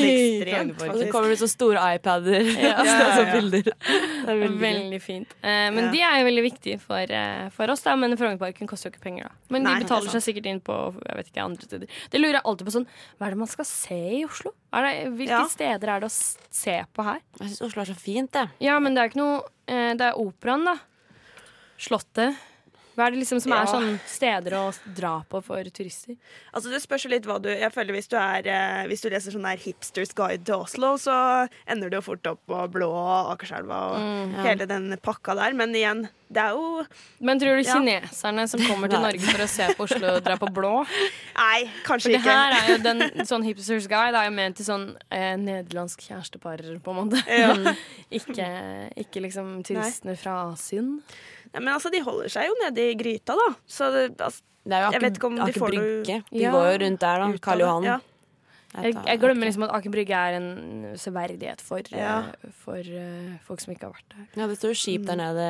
er. 0.58 0.70
Og 0.74 0.98
så 0.98 1.06
kommer 1.12 1.30
det 1.30 1.38
så 1.40 1.48
store 1.50 1.82
iPader. 1.96 2.48
Ja. 2.66 2.72
Ja, 2.76 2.84
ja, 2.84 3.18
ja. 3.20 3.26
bilder. 3.34 3.68
Det 3.68 4.32
er 4.32 4.56
veldig, 4.60 5.00
fint. 5.02 5.34
Eh, 5.42 5.68
men 5.74 5.90
de 5.92 6.00
er 6.02 6.20
jo 6.20 6.26
veldig 6.26 6.44
viktige 6.44 6.80
for, 6.82 7.12
eh, 7.18 7.46
for 7.54 7.70
oss, 7.72 7.84
da. 7.86 7.94
Men 8.00 8.16
Frognerparken 8.18 8.68
koster 8.70 8.90
jo 8.90 8.96
ikke 8.96 9.04
penger, 9.04 9.28
da. 9.28 9.52
Men 9.54 9.66
Nei, 9.66 9.76
de 9.76 9.84
er 9.84 9.86
betaler 9.86 10.14
seg 10.16 10.24
sikkert 10.24 10.50
inn 10.50 10.60
på 10.66 10.76
jeg 10.96 11.20
vet 11.20 11.30
ikke, 11.30 11.44
andre 11.44 11.68
steder. 11.68 12.00
Det 12.10 12.22
lurer 12.22 12.38
jeg 12.38 12.46
alltid 12.50 12.68
på 12.68 12.74
sånn 12.78 12.88
Hva 12.88 13.28
er 13.28 13.36
det 13.36 13.40
man 13.44 13.52
skal 13.52 13.68
se 13.70 14.00
i 14.18 14.24
Oslo? 14.26 14.52
Er 14.76 14.88
det, 14.88 14.94
hvilke 15.20 15.44
steder 15.52 15.94
er 15.94 16.02
det 16.02 16.10
å 16.10 16.16
se 16.16 16.76
på 16.96 17.06
her? 17.06 17.22
Jeg 17.38 17.52
syns 17.52 17.64
Oslo 17.70 17.84
er 17.84 17.92
så 17.92 17.96
fint, 18.00 18.32
det. 18.34 18.46
Ja, 18.64 18.80
men 18.82 18.96
det 18.96 19.04
er 19.04 19.12
ikke 19.12 19.22
noe 19.22 19.40
eh, 19.70 19.94
Det 19.98 20.10
er 20.10 20.20
operaen, 20.20 20.66
da. 20.66 20.76
Slottet. 21.86 22.40
Hva 22.96 23.06
er 23.06 23.10
det 23.12 23.20
liksom 23.20 23.40
som 23.44 23.52
Ja. 23.52 23.62
er 23.62 23.66
sånn 23.66 24.00
steder 24.08 24.52
å 24.56 24.62
dra 24.96 25.22
på 25.28 25.42
for 25.44 25.62
turister? 25.64 26.16
Altså 26.54 26.70
Det 26.72 26.80
spørs 26.82 27.04
jo 27.04 27.10
litt 27.10 27.24
hva 27.28 27.36
du 27.42 27.48
Jeg 27.50 27.70
føler 27.72 27.92
Hvis 27.92 28.08
du, 28.08 28.16
er, 28.16 28.46
eh, 28.46 28.86
hvis 28.88 29.02
du 29.02 29.10
leser 29.10 29.32
sånn 29.36 29.42
der 29.44 29.56
Hipsters 29.60 30.14
guide 30.16 30.44
til 30.44 30.54
Oslo, 30.54 30.94
så 30.96 31.48
ender 31.68 31.90
du 31.90 31.96
jo 31.98 32.00
fort 32.02 32.26
opp 32.26 32.40
på 32.48 32.62
Blå 32.72 32.88
og 32.90 33.36
Akerselva 33.38 33.80
og 33.92 33.98
Mm, 34.00 34.34
ja. 34.36 34.42
hele 34.42 34.66
den 34.66 34.96
pakka 35.02 35.34
der. 35.36 35.52
Men 35.54 35.74
igjen, 35.74 36.08
det 36.32 36.42
er 36.42 36.50
jo 36.56 36.86
Men 37.20 37.38
tror 37.38 37.56
du 37.60 37.62
Ja. 37.68 37.74
kineserne 37.76 38.48
som 38.48 38.60
kommer 38.60 38.88
til 38.90 39.00
Norge 39.00 39.20
for 39.20 39.44
å 39.44 39.48
se 39.48 39.68
på 39.74 39.84
Oslo, 39.84 40.18
drar 40.20 40.38
på 40.38 40.48
blå? 40.52 40.86
Nei, 41.36 41.70
kanskje 41.84 42.02
For 42.02 42.08
det 42.16 42.20
ikke. 42.20 42.32
her 42.32 42.52
er 42.52 42.66
jo 42.72 42.82
den 42.88 43.26
sånn 43.26 43.44
Hipsters 43.44 43.86
Guide 43.86 44.14
er 44.16 44.24
jo 44.30 44.34
ment 44.34 44.56
til 44.56 44.64
sånn 44.66 44.96
eh, 45.10 45.36
nederlandsk 45.36 46.00
kjærestepar, 46.08 46.64
på 46.82 46.90
en 46.90 47.10
måte. 47.10 47.22
Ja. 47.28 47.74
ikke, 48.10 48.90
ikke 48.96 49.20
liksom 49.22 49.62
turistene 49.62 50.16
fra 50.16 50.52
Asien. 50.52 51.02
Nei, 51.54 51.60
men 51.62 51.72
altså, 51.74 51.90
de 51.92 52.00
holder 52.02 52.28
seg 52.32 52.48
jo 52.50 52.54
nede 52.64 52.84
i 52.90 52.94
gryta, 52.98 53.34
da. 53.38 53.48
Så 53.66 53.90
det, 53.94 54.04
altså, 54.20 54.42
Det 54.66 54.74
er 54.74 54.82
jo 54.86 54.90
Jeg 54.96 55.00
vet 55.02 55.16
ikke 55.20 55.26
om 55.30 55.36
de 55.38 55.52
får 55.52 55.70
noe 55.74 55.82
Brygge. 55.86 56.16
De 56.32 56.40
Ja. 56.42 56.50
går 56.52 56.64
jo 56.72 56.78
rundt 56.84 57.00
der, 57.00 57.18
da. 57.22 57.38
Karl. 57.38 57.60
Johan. 57.60 57.84
Ja. 57.84 57.98
Jeg, 58.82 58.94
jeg 59.06 59.20
glemmer 59.22 59.48
liksom 59.48 59.64
at 59.66 59.72
Aker 59.78 59.90
Brygge 59.94 60.18
er 60.18 60.36
en 60.36 60.96
severdighet 61.00 61.60
for, 61.64 61.80
Ja. 61.92 62.18
uh, 62.44 62.50
for 62.64 62.76
uh, 62.78 63.36
folk 63.46 63.60
som 63.62 63.72
ikke 63.74 63.86
har 63.88 63.94
vært 63.96 64.16
der. 64.16 64.26
Ja, 64.42 64.46
det 64.50 64.58
står 64.58 64.74
jo 64.74 64.80
skip 64.82 65.06
der 65.08 65.16
nede 65.16 65.46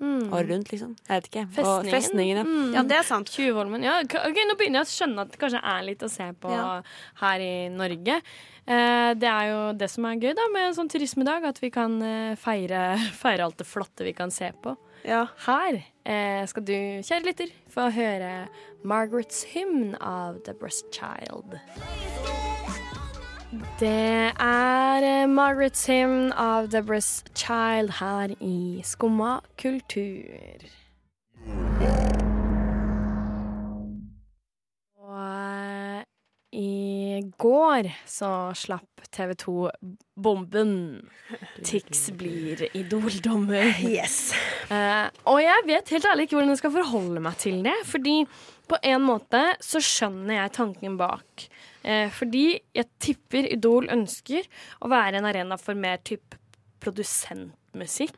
Mm. 0.00 0.28
året 0.32 0.50
rundt, 0.50 0.72
liksom. 0.72 0.96
Jeg 1.08 1.22
vet 1.22 1.30
ikke. 1.30 1.44
Og 1.46 1.86
Festningen. 1.86 1.94
festningen, 1.94 2.36
ja. 2.36 2.44
Mm. 2.44 2.74
ja, 2.74 2.82
det 2.82 2.96
er 2.98 3.02
sant. 3.08 3.30
Tjuvholmen. 3.32 3.82
Ja, 3.86 4.00
ok, 4.02 4.36
nå 4.46 4.56
begynner 4.58 4.82
jeg 4.82 4.88
å 4.88 4.92
skjønne 4.92 5.24
at 5.24 5.32
det 5.32 5.40
kanskje 5.40 5.62
er 5.62 5.82
litt 5.88 6.02
å 6.04 6.10
se 6.10 6.28
på 6.40 6.50
Ja. 6.50 6.82
her 7.22 7.40
i 7.40 7.68
Norge. 7.68 8.20
Uh, 8.66 9.14
det 9.14 9.28
er 9.30 9.44
jo 9.52 9.72
det 9.78 9.88
som 9.90 10.04
er 10.04 10.16
gøy 10.18 10.34
da 10.34 10.48
med 10.52 10.68
en 10.68 10.74
sånn 10.74 10.88
turismedag, 10.90 11.44
at 11.46 11.60
vi 11.62 11.70
kan 11.70 12.00
eh, 12.02 12.34
feire, 12.34 12.96
feire 13.22 13.44
alt 13.46 13.56
det 13.58 13.66
flotte 13.66 14.02
vi 14.04 14.12
kan 14.12 14.30
se 14.30 14.50
på. 14.62 14.76
Ja. 15.06 15.28
Her 15.46 15.84
eh, 16.04 16.42
skal 16.50 16.64
du, 16.66 16.72
kjære 17.06 17.24
lytter, 17.28 17.52
få 17.70 17.90
høre 17.94 18.48
Margaret's 18.84 19.44
Hymn 19.54 19.94
av 20.00 20.42
The 20.44 20.52
Breast 20.52 20.90
Child. 20.90 21.60
Det 23.80 24.32
er 24.32 25.26
Margaret 25.26 25.56
Margaret's 25.76 25.86
Hymn 25.86 26.32
av 26.32 26.68
Deborah's 26.68 27.24
Child 27.34 27.90
her 28.00 28.32
i 28.40 28.82
Skumma 28.84 29.40
kultur. 29.58 30.64
Og 35.02 35.20
eh, 35.20 36.02
i 36.56 37.22
går 37.38 37.90
så 38.08 38.30
slapp 38.56 39.04
TV 39.10 39.34
2 39.34 39.54
bomben. 40.16 40.74
Tix 41.64 42.10
blir 42.16 42.66
idoldommer. 42.76 43.74
Yes. 43.84 44.32
Uh, 44.70 45.08
og 45.28 45.42
jeg 45.44 45.66
vet 45.68 45.92
helt 45.94 46.08
ærlig 46.10 46.26
ikke 46.26 46.38
hvordan 46.38 46.54
jeg 46.54 46.62
skal 46.62 46.74
forholde 46.78 47.22
meg 47.22 47.38
til 47.42 47.62
det. 47.66 47.76
Fordi 47.84 48.22
på 48.66 48.80
en 48.82 49.04
måte 49.04 49.42
så 49.62 49.82
skjønner 49.84 50.40
jeg 50.40 50.56
tanken 50.56 50.96
bak. 51.00 51.48
Eh, 51.86 52.08
fordi 52.10 52.58
jeg 52.74 52.88
tipper 52.98 53.46
Idol 53.54 53.86
ønsker 53.94 54.48
å 54.82 54.90
være 54.90 55.20
en 55.20 55.28
arena 55.30 55.56
for 55.60 55.78
mer 55.78 56.00
type 56.02 56.34
produsentmusikk. 56.82 58.16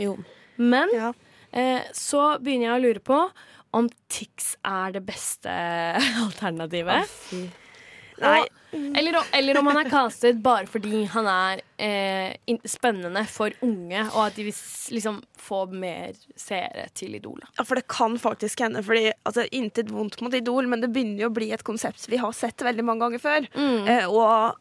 Jo. 0.00 0.16
Men 0.56 0.88
Ja. 0.94 1.12
eh, 1.52 1.82
så 1.92 2.38
begynner 2.40 2.70
jeg 2.70 2.76
å 2.78 2.82
lure 2.86 3.00
på 3.00 3.20
om 3.72 3.88
Tix 4.08 4.56
er 4.64 4.92
det 4.96 5.04
beste 5.06 5.48
alternativet. 6.26 7.06
Nei. 8.20 8.44
Eller, 8.70 9.16
eller 9.34 9.58
om 9.58 9.66
han 9.66 9.80
er 9.80 9.90
castet 9.90 10.38
bare 10.44 10.68
fordi 10.70 11.02
han 11.10 11.26
er 11.30 11.62
eh, 11.82 12.54
spennende 12.70 13.24
for 13.30 13.54
unge, 13.66 14.04
og 14.12 14.20
at 14.28 14.38
de 14.38 14.46
vil 14.46 14.60
liksom 14.94 15.18
få 15.40 15.64
mer 15.74 16.14
seere 16.38 16.86
til 16.94 17.16
Idol. 17.18 17.42
Ja, 17.56 17.66
for 17.66 17.80
det 17.80 17.88
kan 17.90 18.14
faktisk 18.20 18.62
hende. 18.62 18.84
Fordi 18.86 19.10
altså, 19.26 19.46
Intet 19.56 19.90
vondt 19.90 20.20
mot 20.22 20.34
Idol, 20.36 20.70
men 20.70 20.84
det 20.84 20.92
begynner 20.94 21.26
jo 21.26 21.32
å 21.32 21.38
bli 21.40 21.50
et 21.54 21.66
konsept 21.66 22.06
vi 22.10 22.20
har 22.20 22.34
sett 22.36 22.62
veldig 22.62 22.86
mange 22.86 23.06
ganger 23.06 23.24
før. 23.24 23.48
Mm. 23.56 23.88
Eh, 23.90 24.06
og 24.06 24.60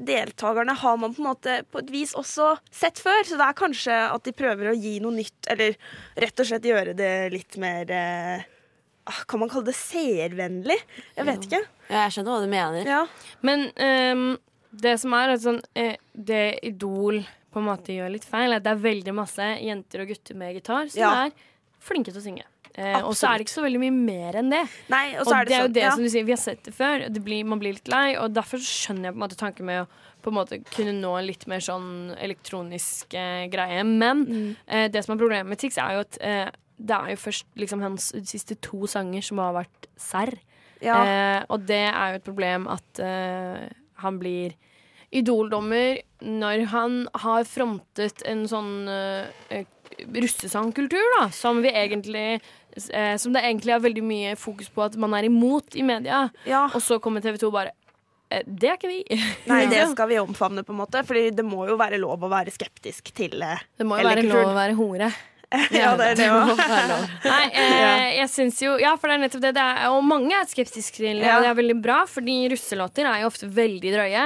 deltakerne 0.00 0.72
har 0.72 0.96
man 0.96 1.14
på 1.14 1.20
en 1.20 1.28
måte 1.28 1.58
på 1.70 1.82
et 1.82 1.90
vis 1.92 2.14
også 2.16 2.54
sett 2.72 3.00
før, 3.02 3.20
så 3.26 3.36
det 3.36 3.48
er 3.48 3.58
kanskje 3.58 3.98
at 4.06 4.24
de 4.24 4.36
prøver 4.36 4.70
å 4.70 4.78
gi 4.78 4.96
noe 5.02 5.18
nytt, 5.18 5.50
eller 5.52 5.76
rett 6.22 6.40
og 6.40 6.48
slett 6.48 6.70
gjøre 6.70 6.94
det 6.96 7.12
litt 7.34 7.58
mer 7.60 7.92
eh, 7.92 8.48
Kan 9.26 9.40
man 9.40 9.48
kalle 9.50 9.64
det 9.70 9.74
seervennlig? 9.74 10.76
Jeg 11.16 11.26
vet 11.26 11.46
ikke. 11.48 11.60
Ja, 11.90 12.04
jeg 12.06 12.12
skjønner 12.14 12.36
hva 12.36 12.44
du 12.44 12.50
mener. 12.52 12.86
Ja. 12.86 13.00
Men 13.42 13.66
um, 13.80 14.38
det 14.70 14.96
som 15.02 15.14
er 15.18 15.32
at 15.34 15.40
sånn, 15.42 15.58
eh, 15.74 15.96
Det 16.14 16.60
Idol 16.68 17.22
på 17.50 17.58
en 17.58 17.66
måte 17.66 17.90
gjør 17.96 18.12
litt 18.14 18.24
feil, 18.28 18.52
er 18.52 18.60
at 18.60 18.62
det 18.68 18.70
er 18.76 18.84
veldig 18.84 19.14
masse 19.16 19.42
jenter 19.58 20.04
og 20.04 20.12
gutter 20.12 20.36
med 20.38 20.54
gitar 20.54 20.86
som 20.92 21.00
Ja. 21.02 21.24
er 21.26 21.32
flinke 21.82 22.12
til 22.12 22.20
å 22.20 22.22
synge. 22.22 22.44
Eh, 22.78 23.00
og 23.02 23.16
så 23.18 23.26
er 23.32 23.38
det 23.40 23.46
ikke 23.48 23.56
så 23.58 23.64
veldig 23.64 23.80
mye 23.82 23.96
mer 23.96 24.36
enn 24.38 24.50
det. 24.52 24.60
Nei, 24.92 25.16
og 25.18 25.26
Og, 25.26 25.32
er 25.34 25.44
det 25.44 25.48
det, 25.48 25.56
er 25.56 25.58
jo 25.58 25.66
sånn 25.66 25.72
det 25.74 25.82
ja. 25.82 25.90
som 25.96 26.04
du 26.04 26.08
sier, 26.12 26.24
vi 26.28 26.36
har 26.36 26.38
sett 26.44 26.62
det 26.62 26.74
før. 26.76 27.08
Det 27.10 27.24
blir, 27.26 27.42
man 27.44 27.58
blir 27.58 27.74
litt 27.74 27.88
lei, 27.90 28.14
og 28.16 28.30
derfor 28.32 28.62
skjønner 28.62 29.10
jeg 29.10 29.16
på 29.16 29.18
en 29.18 29.24
måte 29.26 29.36
tanken 29.40 29.66
med 29.66 29.82
å 29.82 29.88
på 30.22 30.28
en 30.30 30.36
måte 30.36 30.60
kunne 30.70 30.92
nå 31.00 31.16
en 31.18 31.26
litt 31.26 31.46
mer 31.48 31.58
sånn 31.64 32.14
elektronisk 32.20 33.14
eh, 33.18 33.48
greie. 33.50 33.82
Men 33.82 34.24
Mm. 34.26 34.56
eh, 34.68 34.88
det 34.88 35.02
som 35.04 35.14
er 35.16 35.20
problemet 35.24 35.46
med 35.48 35.58
Tix, 35.58 35.78
er 35.78 35.94
jo 35.96 36.00
at 36.06 36.18
eh, 36.20 36.50
det 36.80 36.96
er 36.96 37.12
jo 37.12 37.20
først 37.20 37.60
liksom 37.60 37.82
hans 37.84 38.10
siste 38.28 38.56
to 38.64 38.88
sanger 38.90 39.24
som 39.24 39.42
har 39.42 39.56
vært 39.60 39.90
serr. 40.00 40.32
Ja. 40.80 40.96
Eh, 41.04 41.42
og 41.52 41.66
det 41.68 41.84
er 41.90 42.14
jo 42.14 42.20
et 42.20 42.26
problem 42.26 42.66
at 42.72 43.02
eh, 43.04 43.68
han 44.00 44.20
blir 44.20 44.56
idoldommer 45.10 46.00
når 46.22 46.64
han 46.70 47.02
har 47.24 47.44
frontet 47.48 48.22
en 48.28 48.46
sånn 48.48 48.88
eh, 48.88 49.66
russesangkultur, 50.14 51.02
da, 51.18 51.28
som 51.34 51.60
vi 51.64 51.72
egentlig 51.74 52.40
eh, 52.92 53.16
Som 53.18 53.34
det 53.34 53.42
egentlig 53.42 53.74
er 53.74 53.82
veldig 53.82 54.04
mye 54.06 54.36
fokus 54.38 54.70
på 54.72 54.84
at 54.86 54.96
man 55.00 55.14
er 55.18 55.28
imot 55.28 55.76
i 55.76 55.84
media. 55.86 56.28
Ja. 56.48 56.68
Og 56.72 56.82
så 56.84 57.00
kommer 57.02 57.24
TV 57.24 57.40
2 57.42 57.50
bare 57.54 57.74
eh, 58.30 58.44
det 58.46 58.70
er 58.70 58.78
ikke 58.78 58.92
vi. 58.92 59.00
Nei, 59.50 59.64
det 59.72 59.88
skal 59.92 60.12
vi 60.12 60.20
omfavne, 60.22 60.64
på 60.64 60.74
en 60.74 60.80
måte. 60.84 61.02
Fordi 61.06 61.28
det 61.34 61.46
må 61.46 61.66
jo 61.68 61.76
være 61.80 62.00
lov 62.00 62.22
å 62.24 62.30
være 62.32 62.54
skeptisk 62.54 63.12
til 63.16 63.42
eh, 63.42 63.66
Det 63.76 63.88
må 63.88 63.98
jo 64.00 64.08
være 64.08 64.28
lov 64.28 64.52
å 64.52 64.56
være 64.56 64.78
hore. 64.78 65.10
Ja, 65.74 65.96
det 65.98 66.04
er 66.12 66.14
det 66.20 66.28
òg. 66.30 66.52
Nei, 67.32 67.44
eh, 67.58 68.04
jeg 68.20 68.28
syns 68.30 68.60
jo 68.62 68.76
Ja, 68.78 68.92
for 69.00 69.10
det 69.10 69.16
er 69.18 69.22
nettopp 69.24 69.42
det. 69.48 69.52
det 69.56 69.64
er, 69.66 69.88
og 69.90 70.04
mange 70.06 70.30
er 70.38 70.46
skeptiske 70.50 71.00
til 71.02 71.18
det, 71.18 71.26
Ja. 71.26 71.36
og 71.38 71.42
det 71.46 71.50
er 71.50 71.58
veldig 71.58 71.78
bra, 71.82 71.98
fordi 72.06 72.36
russelåter 72.52 73.08
er 73.10 73.24
jo 73.24 73.30
ofte 73.32 73.48
veldig 73.50 73.92
drøye. 73.96 74.24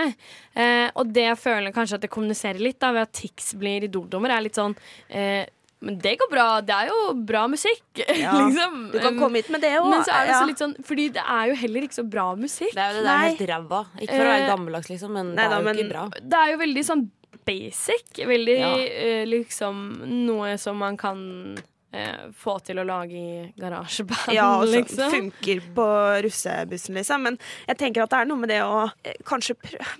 Eh, 0.55 0.87
og 0.95 1.13
det 1.17 1.25
jeg 1.31 1.41
føler 1.41 1.73
kanskje 1.75 1.97
at 1.99 2.05
det 2.07 2.13
kommuniserer 2.13 2.61
litt, 2.61 2.79
da, 2.85 2.93
ved 2.93 3.07
at 3.09 3.13
Tix 3.17 3.55
blir 3.59 3.87
idoldommer, 3.89 4.31
er 4.37 4.45
litt 4.45 4.61
sånn 4.61 4.77
eh, 5.09 5.45
men 5.85 5.99
det 6.01 6.15
går 6.17 6.31
bra. 6.33 6.45
Det 6.65 6.73
er 6.73 6.87
jo 6.89 7.01
bra 7.29 7.43
musikk. 7.51 7.83
Ja, 8.17 8.31
liksom. 8.47 8.77
du 8.93 8.99
kan 9.05 9.19
komme 9.21 9.37
hit 9.43 9.51
med 9.53 9.61
det 9.61 9.75
også. 9.77 9.91
Men 9.91 10.05
så 10.07 10.15
er 10.17 10.25
det 10.31 10.33
Ja. 10.33 10.45
litt 10.49 10.63
sånn 10.63 10.73
Fordi 10.81 11.09
det 11.13 11.21
er 11.29 11.51
jo 11.51 11.57
heller 11.61 11.85
ikke 11.85 11.99
så 11.99 12.05
bra 12.09 12.25
musikk. 12.41 12.73
Det 12.73 12.81
er 12.81 12.95
jo 12.95 13.03
det 13.03 13.05
der 13.05 13.19
med 13.21 13.35
helt 13.35 13.51
ræva. 13.51 13.81
Ikke 14.01 14.15
for 14.15 14.25
å 14.25 14.31
være 14.31 14.45
Eh, 14.47 14.49
gammeldags, 14.49 14.89
liksom, 14.89 15.13
men 15.13 15.35
Nei 15.35 15.43
det 15.45 15.51
da, 15.53 15.59
er 15.59 15.69
jo 15.69 15.75
ikke 15.85 15.91
bra. 15.93 16.05
Det 16.25 16.41
er 16.41 16.53
jo 16.55 16.59
veldig 16.63 16.85
sånn 16.89 17.05
basic. 17.47 18.25
Veldig 18.27 18.59
Ja. 18.59 18.73
eh, 18.79 19.25
liksom 19.27 19.85
noe 20.27 20.57
som 20.59 20.77
man 20.79 20.97
kan 20.97 21.57
eh, 21.95 22.25
få 22.35 22.57
til 22.67 22.81
å 22.83 22.85
lage 22.85 23.15
i 23.15 23.53
garasjeband, 23.57 24.33
Ja, 24.35 24.49
som 24.65 24.73
liksom. 24.75 25.11
funker 25.13 25.61
på 25.77 25.85
russebussen, 26.27 26.95
liksom. 26.99 27.23
Men 27.23 27.39
jeg 27.69 27.79
tenker 27.79 28.03
at 28.03 28.11
det 28.11 28.19
er 28.19 28.27
noe 28.27 28.41
med 28.43 28.49
det 28.51 28.63
å 28.67 28.91
eh, 29.05 29.15
kanskje 29.25 29.55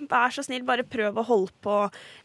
Vær 0.09 0.33
så 0.35 0.43
snill, 0.43 0.65
bare 0.67 0.83
prøv 0.83 1.15
å 1.15 1.23
holde 1.23 1.53
på 1.63 1.77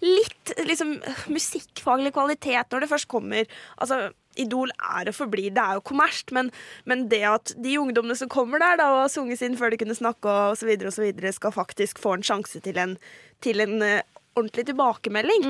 litt 0.03 0.55
liksom, 0.67 0.97
musikkfaglig 1.31 2.13
kvalitet 2.17 2.67
når 2.73 2.81
det 2.85 2.91
først 2.91 3.09
kommer. 3.11 3.47
Altså, 3.79 4.11
Idol 4.41 4.71
er 4.79 5.09
å 5.11 5.13
forbli. 5.15 5.49
det 5.51 5.59
er 5.63 5.75
jo 5.79 5.81
kommersielt, 5.87 6.31
men, 6.33 6.51
men 6.87 7.09
det 7.11 7.23
at 7.27 7.51
de 7.59 7.75
ungdommene 7.79 8.17
som 8.17 8.29
kommer 8.31 8.59
der 8.63 8.77
da, 8.79 8.87
og 8.95 9.01
har 9.05 9.09
sunget 9.13 9.39
sin 9.41 9.57
før 9.59 9.71
de 9.75 9.79
kunne 9.83 9.97
snakke 9.99 10.31
og 10.51 10.57
så 10.59 10.67
videre, 10.69 10.89
og 10.91 10.95
så 10.95 11.03
videre, 11.03 11.33
skal 11.35 11.51
faktisk 11.55 11.99
få 12.03 12.15
en 12.17 12.23
sjanse 12.27 12.63
til 12.63 12.79
en, 12.79 12.97
til 13.43 13.61
en 13.61 13.83
eh, 13.83 14.03
ordentlig 14.37 14.67
tilbakemelding. 14.67 15.47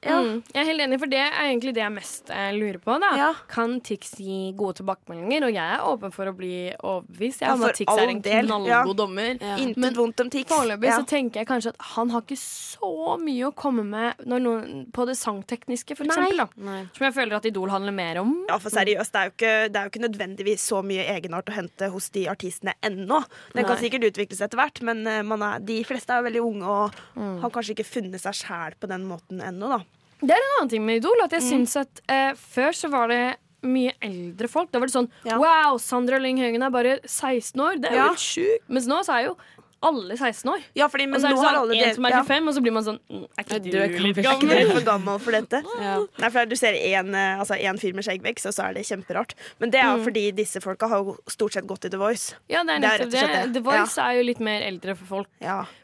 Ja. 0.00 0.16
Mm, 0.24 0.38
jeg 0.54 0.60
er 0.62 0.64
helt 0.70 0.80
enig, 0.80 0.96
for 1.02 1.10
det 1.12 1.18
er 1.20 1.34
egentlig 1.44 1.74
det 1.76 1.82
jeg 1.82 1.92
mest 1.92 2.30
eh, 2.32 2.50
lurer 2.56 2.78
på. 2.80 2.94
Da. 3.02 3.34
Kan 3.52 3.80
Tix 3.84 4.14
gi 4.16 4.52
gode 4.56 4.78
tilbakemeldinger? 4.78 5.44
Og 5.44 5.52
jeg 5.52 5.74
er 5.76 5.82
åpen 5.84 6.14
for 6.14 6.30
å 6.30 6.32
bli 6.32 6.70
overbevist. 6.80 7.42
Jeg 7.42 7.50
Ja, 7.50 7.56
for 7.60 7.76
Tix 7.76 7.92
er 8.00 8.08
en 8.14 8.22
del, 8.24 8.46
knallgod 8.48 8.70
ja. 8.70 8.94
dommer. 8.96 9.34
Intet 9.60 9.98
vondt 10.00 10.22
om 10.24 10.30
Tix. 10.32 10.48
Foreløpig 10.50 10.88
Ja. 10.88 10.96
så 11.02 11.04
tenker 11.10 11.40
jeg 11.42 11.48
kanskje 11.50 11.74
at 11.74 11.82
han 11.94 12.08
har 12.14 12.22
ikke 12.24 12.38
så 12.40 13.18
mye 13.20 13.50
å 13.50 13.52
komme 13.54 13.84
med 13.84 14.24
når 14.24 14.40
noen, 14.46 14.86
på 14.90 15.04
det 15.06 15.18
sangtekniske, 15.20 15.94
for 15.98 16.08
Nei. 16.08 16.16
eksempel. 16.16 16.64
Da. 16.64 16.78
Som 16.96 17.04
jeg 17.10 17.14
føler 17.20 17.36
at 17.36 17.44
Idol 17.52 17.68
handler 17.68 17.92
mer 17.92 18.22
om. 18.22 18.32
Ja, 18.48 18.56
for 18.56 18.70
seriøst, 18.72 19.12
det 19.12 19.20
er, 19.20 19.28
jo 19.28 19.36
ikke, 19.36 19.52
det 19.68 19.76
er 19.76 19.84
jo 19.84 19.92
ikke 19.92 20.04
nødvendigvis 20.08 20.64
så 20.72 20.80
mye 20.82 21.04
egenart 21.12 21.52
å 21.52 21.58
hente 21.60 21.90
hos 21.92 22.08
de 22.16 22.24
artistene 22.32 22.72
ennå. 22.82 23.20
Den 23.52 23.68
kan 23.68 23.76
sikkert 23.76 24.08
utvikles 24.08 24.40
etter 24.40 24.56
hvert, 24.56 24.80
men 24.82 25.04
eh, 25.06 25.20
man 25.22 25.42
er, 25.42 25.60
de 25.60 25.82
fleste 25.84 26.08
er 26.16 26.22
jo 26.24 26.30
veldig 26.30 26.44
unge 26.48 26.64
og 26.80 26.98
Mm. 27.20 27.40
har 27.42 27.50
kanskje 27.50 27.74
ikke 27.74 27.84
funnet 27.86 28.20
seg 28.22 28.32
sjæl 28.32 28.74
på 28.80 28.88
den 28.88 29.04
måten 29.04 29.40
ennå, 29.44 29.68
da. 29.68 29.80
Det 30.20 30.30
er 30.36 30.36
en 30.44 30.56
annen 30.58 30.68
ting 30.70 30.84
med 30.86 30.96
Idol. 31.02 31.22
At 31.24 31.30
jeg 31.32 31.42
Mm. 31.42 31.50
synes 31.50 31.76
at 31.80 32.00
eh, 32.08 32.32
Før 32.34 32.70
så 32.76 32.90
var 32.90 33.08
det 33.08 33.36
mye 33.62 33.92
eldre 34.02 34.48
folk. 34.48 34.70
Da 34.72 34.78
var 34.78 34.86
det 34.86 34.94
sånn 34.94 35.10
Wow, 35.24 35.76
Sandra 35.78 36.18
Lyng 36.18 36.38
Høgen 36.38 36.62
er 36.64 36.70
bare 36.70 36.98
16 37.04 37.60
år. 37.60 37.80
Det 37.80 37.90
er 37.90 37.96
jo 37.96 37.96
Ja. 38.04 38.08
helt 38.08 38.18
sjukt. 38.18 38.68
Mens 38.68 38.86
nå 38.86 39.00
så 39.04 39.14
er 39.20 39.24
jo 39.26 39.36
alle 39.82 40.12
16 40.14 40.44
år. 40.52 40.62
Ja, 40.76 40.88
fordi, 40.88 41.06
og 41.08 41.20
så 41.20 41.26
er 41.26 41.30
det 41.30 41.38
sånn, 41.40 41.88
en 41.88 41.94
som 41.94 42.04
er 42.04 42.10
ja. 42.10 42.22
25, 42.22 42.48
og 42.48 42.54
så 42.54 42.60
blir 42.60 42.72
man 42.72 42.84
sånn 42.84 42.98
mm, 43.10 43.26
Er 43.38 43.44
ikke 43.44 43.62
du, 43.64 43.70
Du 43.70 43.78
er 43.78 43.88
litt 43.88 44.16
gammel? 44.16 44.66
du 44.68 44.72
for 44.74 44.80
gammel 44.84 45.18
for 45.20 45.30
dette? 45.32 45.62
Nei, 46.20 46.28
for 46.30 46.44
Du 46.44 46.54
ser 46.56 46.72
én 46.76 47.14
altså 47.40 47.56
en 47.58 47.78
fyr 47.78 47.94
med 47.94 48.04
skjeggvekst, 48.04 48.44
og 48.46 48.52
så 48.52 48.68
er 48.68 48.74
det 48.74 48.84
kjemperart. 48.84 49.32
Men 49.58 49.70
det 49.70 49.80
er 49.80 49.96
Mm. 49.96 50.04
fordi 50.04 50.32
disse 50.36 50.60
folka 50.60 50.86
har 50.88 50.98
jo 51.02 51.16
stort 51.28 51.52
sett 51.54 51.66
gått 51.66 51.84
i 51.86 51.88
The 51.88 51.96
Voice. 51.96 52.34
Ja, 52.48 52.62
det 52.62 52.76
er 52.76 52.80
Det 52.80 52.84
er 52.84 52.98
nettopp 53.06 53.12
rett 53.12 53.22
og 53.24 53.28
det. 53.32 53.44
det. 53.44 53.52
The 53.54 53.60
Voice 53.70 53.96
er 53.98 54.12
jo 54.16 54.22
litt 54.22 54.40
mer 54.40 54.60
eldre 54.62 54.96
for 54.96 55.04
folk. 55.06 55.28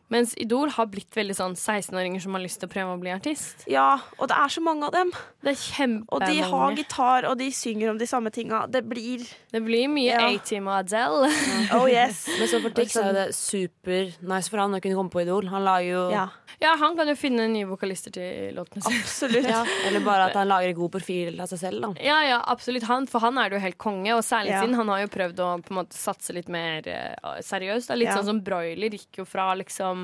Ja. 0.08 0.16
Mens 0.16 0.34
Idol 0.38 0.70
har 0.70 0.86
blitt 0.86 1.10
veldig 1.16 1.34
sånn 1.34 1.54
16-åringer 1.58 2.22
som 2.22 2.34
har 2.36 2.40
lyst 2.44 2.60
til 2.62 2.68
å 2.68 2.72
prøve 2.72 2.94
å 2.94 3.00
bli 3.00 3.10
artist. 3.10 3.64
Ja, 3.66 3.98
og 4.18 4.28
det 4.30 4.36
er 4.38 4.48
så 4.54 4.62
mange 4.62 4.86
av 4.86 4.92
dem. 4.94 5.10
Det 5.42 5.50
er 5.50 5.58
kjempe 5.58 6.06
Og 6.14 6.20
de 6.26 6.40
har 6.46 6.72
gitar, 6.78 7.26
og 7.30 7.36
de 7.38 7.50
synger 7.50 7.90
om 7.90 7.98
de 7.98 8.06
samme 8.06 8.30
tinga. 8.30 8.66
Det 8.70 8.84
blir 8.86 9.26
Det 9.52 9.62
blir 9.64 9.88
mye 9.88 10.12
Ja. 10.14 10.26
A-Team 10.30 10.68
og 10.68 10.78
Adele. 10.84 11.30
Oh 11.76 11.86
yes. 11.90 12.26
Men 12.38 12.48
så 12.48 12.60
for 12.62 12.70
Tix 12.70 12.94
er 12.96 13.08
jo 13.10 13.14
det 13.18 13.28
super 13.34 14.12
nice 14.22 14.48
for 14.50 14.58
han 14.62 14.74
å 14.74 14.80
kunne 14.80 14.94
komme 14.94 15.10
på 15.10 15.22
Idol. 15.26 15.48
Han 15.50 15.64
lager 15.66 15.90
jo 15.90 16.10
Ja. 16.14 16.28
Ja, 16.58 16.70
han 16.80 16.94
kan 16.96 17.04
jo 17.10 17.12
finne 17.18 17.44
nye 17.52 17.66
vokalister 17.68 18.10
til 18.14 18.54
låtene 18.56 18.80
sine. 18.86 19.00
Absolutt. 19.02 19.48
Ja, 19.56 19.64
Eller 19.88 20.00
bare 20.00 20.30
at 20.30 20.36
han 20.40 20.48
lager 20.48 20.70
en 20.70 20.78
god 20.78 20.92
profil 20.94 21.40
av 21.42 21.50
seg 21.50 21.58
selv, 21.60 21.82
da. 21.82 21.90
Ja, 22.00 22.20
ja, 22.24 22.38
absolutt. 22.48 22.86
Han, 22.88 23.04
for 23.10 23.20
han 23.26 23.36
er 23.42 23.50
det 23.52 23.58
jo 23.58 23.64
helt 23.66 23.78
konge, 23.82 24.14
og 24.16 24.22
særlig 24.24 24.54
Ja. 24.54 24.62
siden 24.62 24.78
han 24.78 24.88
har 24.88 25.02
jo 25.02 25.10
prøvd 25.12 25.42
å 25.44 25.48
på 25.66 25.74
en 25.74 25.80
måte 25.82 25.98
satse 25.98 26.32
litt 26.32 26.48
mer 26.48 26.86
uh, 26.88 27.36
seriøst. 27.44 27.90
Da. 27.90 27.98
Litt 27.98 28.08
Ja. 28.08 28.16
sånn 28.16 28.30
som 28.30 28.40
Broiler 28.46 28.94
gikk 28.96 29.20
jo 29.20 29.26
fra 29.28 29.50
liksom 29.58 29.95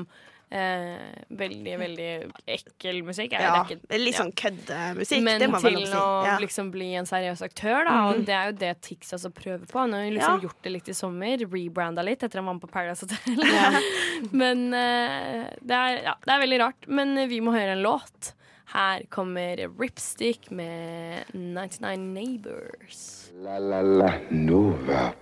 eh, 0.53 1.23
veldig, 1.33 1.71
veldig 1.81 2.07
ekkel 2.53 2.99
musikk. 3.07 3.33
Er 3.33 3.41
Ja, 3.41 3.63
det 3.63 3.77
er 3.77 3.77
ikke- 3.79 3.99
litt 4.03 4.13
ja. 4.15 4.21
sånn 4.21 4.33
køddemusikk. 4.41 5.23
Men 5.25 5.39
det 5.41 5.49
må 5.49 5.59
til 5.63 5.79
si. 5.87 5.93
å 5.93 6.25
Ja. 6.27 6.37
liksom 6.37 6.69
bli 6.71 6.91
en 6.99 7.05
seriøs 7.09 7.41
aktør, 7.41 7.83
da. 7.85 7.91
Mhm. 7.91 8.09
Og 8.19 8.25
det 8.25 8.35
er 8.37 8.45
jo 8.51 8.57
det 8.59 8.81
Tix 8.81 9.11
også 9.17 9.31
prøver 9.33 9.65
på. 9.65 9.79
Han 9.79 9.93
har 9.93 10.05
liksom 10.11 10.37
Ja. 10.41 10.47
gjort 10.47 10.61
det 10.61 10.71
litt 10.71 10.89
i 10.89 10.93
sommer. 10.93 11.37
Rebranda 11.39 12.03
litt 12.03 12.21
etter 12.23 12.37
han 12.41 12.45
vant 12.45 12.61
på 12.61 12.69
Paradise 12.69 13.01
Hotel. 13.01 13.41
Men 14.31 14.73
eh, 14.73 15.49
det, 15.65 15.71
er, 15.73 16.03
ja, 16.03 16.13
det 16.25 16.31
er 16.37 16.39
veldig 16.45 16.59
rart. 16.59 16.87
Men 16.87 17.15
vi 17.27 17.39
må 17.41 17.51
høre 17.51 17.73
en 17.77 17.83
låt. 17.83 18.33
Her 18.73 19.03
kommer 19.11 19.57
Ripstick 19.77 20.49
med 20.51 21.25
99 21.33 21.97
Neighbors. 22.13 23.29
La 23.43 23.57
la 23.59 23.81
la 23.81 24.11
Nova. 24.31 25.13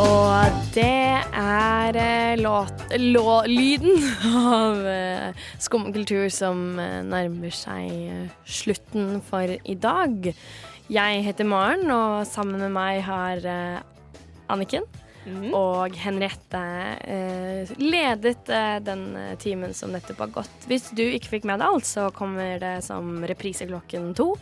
Og 0.00 0.54
det 0.72 1.20
er 1.36 1.96
eh, 2.00 2.40
låt, 2.40 2.84
lå, 2.96 3.34
lyden 3.44 3.98
av 4.24 4.80
uh, 4.86 5.44
skumkultur 5.60 6.30
som 6.32 6.78
eh, 6.80 7.02
nærmer 7.04 7.52
seg 7.52 7.90
eh, 7.90 8.32
slutten 8.48 9.20
for 9.26 9.52
i 9.52 9.76
dag. 9.76 10.32
Jeg 10.92 11.22
heter 11.28 11.48
Maren, 11.48 11.84
og 11.92 12.24
sammen 12.28 12.64
med 12.64 12.72
meg 12.72 13.04
har 13.04 13.44
Anniken. 13.44 13.82
Anniken 14.48 14.90
og 15.54 15.94
Henriette 16.02 16.60
eh, 17.06 17.70
ledet 17.78 18.50
eh, 18.50 18.78
den 18.82 19.04
eh, 19.16 19.34
timen 19.38 19.74
som 19.74 19.92
nettopp 19.94 20.24
har 20.24 20.32
gått. 20.40 20.66
Hvis 20.70 20.90
du 20.96 21.04
ikke 21.04 21.36
fikk 21.36 21.48
med 21.48 21.62
deg 21.62 21.68
alt, 21.70 21.86
så 21.86 22.08
kommer 22.14 22.58
det 22.62 22.80
som 22.86 23.22
reprise 23.28 23.68
klokken 23.70 24.12
to 24.18 24.32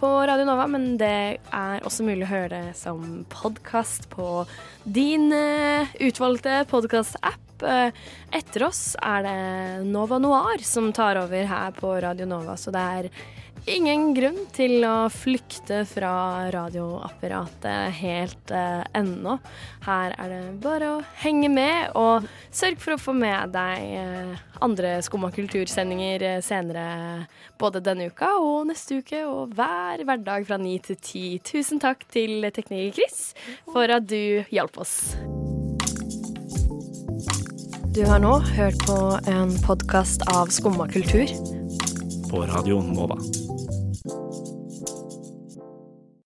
på 0.00 0.08
Radio 0.26 0.44
Nova, 0.44 0.66
men 0.68 0.96
det 1.00 1.38
er 1.40 1.84
også 1.86 2.04
mulig 2.04 2.26
å 2.26 2.30
høre 2.30 2.50
det 2.52 2.76
som 2.76 3.24
podkast 3.32 4.10
på 4.12 4.44
din 4.84 5.30
eh, 5.32 5.88
utvalgte 6.04 6.64
podkast-app. 6.70 7.64
Eh, 7.64 7.96
etter 8.36 8.66
oss 8.66 8.82
er 9.00 9.24
det 9.24 9.38
Nova 9.88 10.18
Noir 10.20 10.60
som 10.66 10.90
tar 10.96 11.20
over 11.22 11.48
her 11.48 11.72
på 11.78 11.94
Radio 12.04 12.28
Nova, 12.28 12.58
så 12.60 12.74
det 12.74 12.84
er 12.98 13.10
ingen 13.66 14.12
grunn 14.14 14.38
til 14.54 14.84
å 14.86 15.08
flykte 15.12 15.82
fra 15.88 16.46
radioapparatet 16.54 17.96
helt 17.98 18.52
eh, 18.54 18.82
ennå. 18.96 19.36
Her 19.86 20.14
er 20.16 20.32
det 20.32 20.40
bare 20.62 20.90
å 20.94 21.00
henge 21.22 21.50
med, 21.52 21.90
og 21.98 22.26
sørg 22.54 22.78
for 22.82 22.94
å 22.94 23.00
få 23.00 23.14
med 23.16 23.54
deg 23.56 23.86
eh, 23.98 24.44
andre 24.64 24.96
Skumma 25.04 25.32
kultursendinger 25.34 26.26
eh, 26.26 26.38
senere 26.44 27.26
både 27.60 27.82
denne 27.84 28.08
uka 28.10 28.36
og 28.40 28.68
neste 28.70 29.00
uke, 29.02 29.24
og 29.26 29.56
hver 29.58 30.04
hverdag 30.06 30.46
fra 30.48 30.60
ni 30.62 30.78
til 30.82 31.00
ti. 31.02 31.26
Tusen 31.44 31.82
takk 31.82 32.06
til 32.12 32.46
tekniker 32.54 32.94
Chris 33.00 33.32
for 33.72 33.90
at 33.90 34.06
du 34.06 34.46
hjalp 34.54 34.78
oss. 34.82 35.16
Du 37.96 38.02
har 38.04 38.20
nå 38.20 38.34
hørt 38.58 38.78
på 38.84 39.00
en 39.32 39.56
podkast 39.64 40.26
av 40.28 40.52
Skumma 40.52 40.84
kultur. 40.92 41.32
På 42.28 42.44
radioen 42.44 42.92
Nova. 42.92 43.16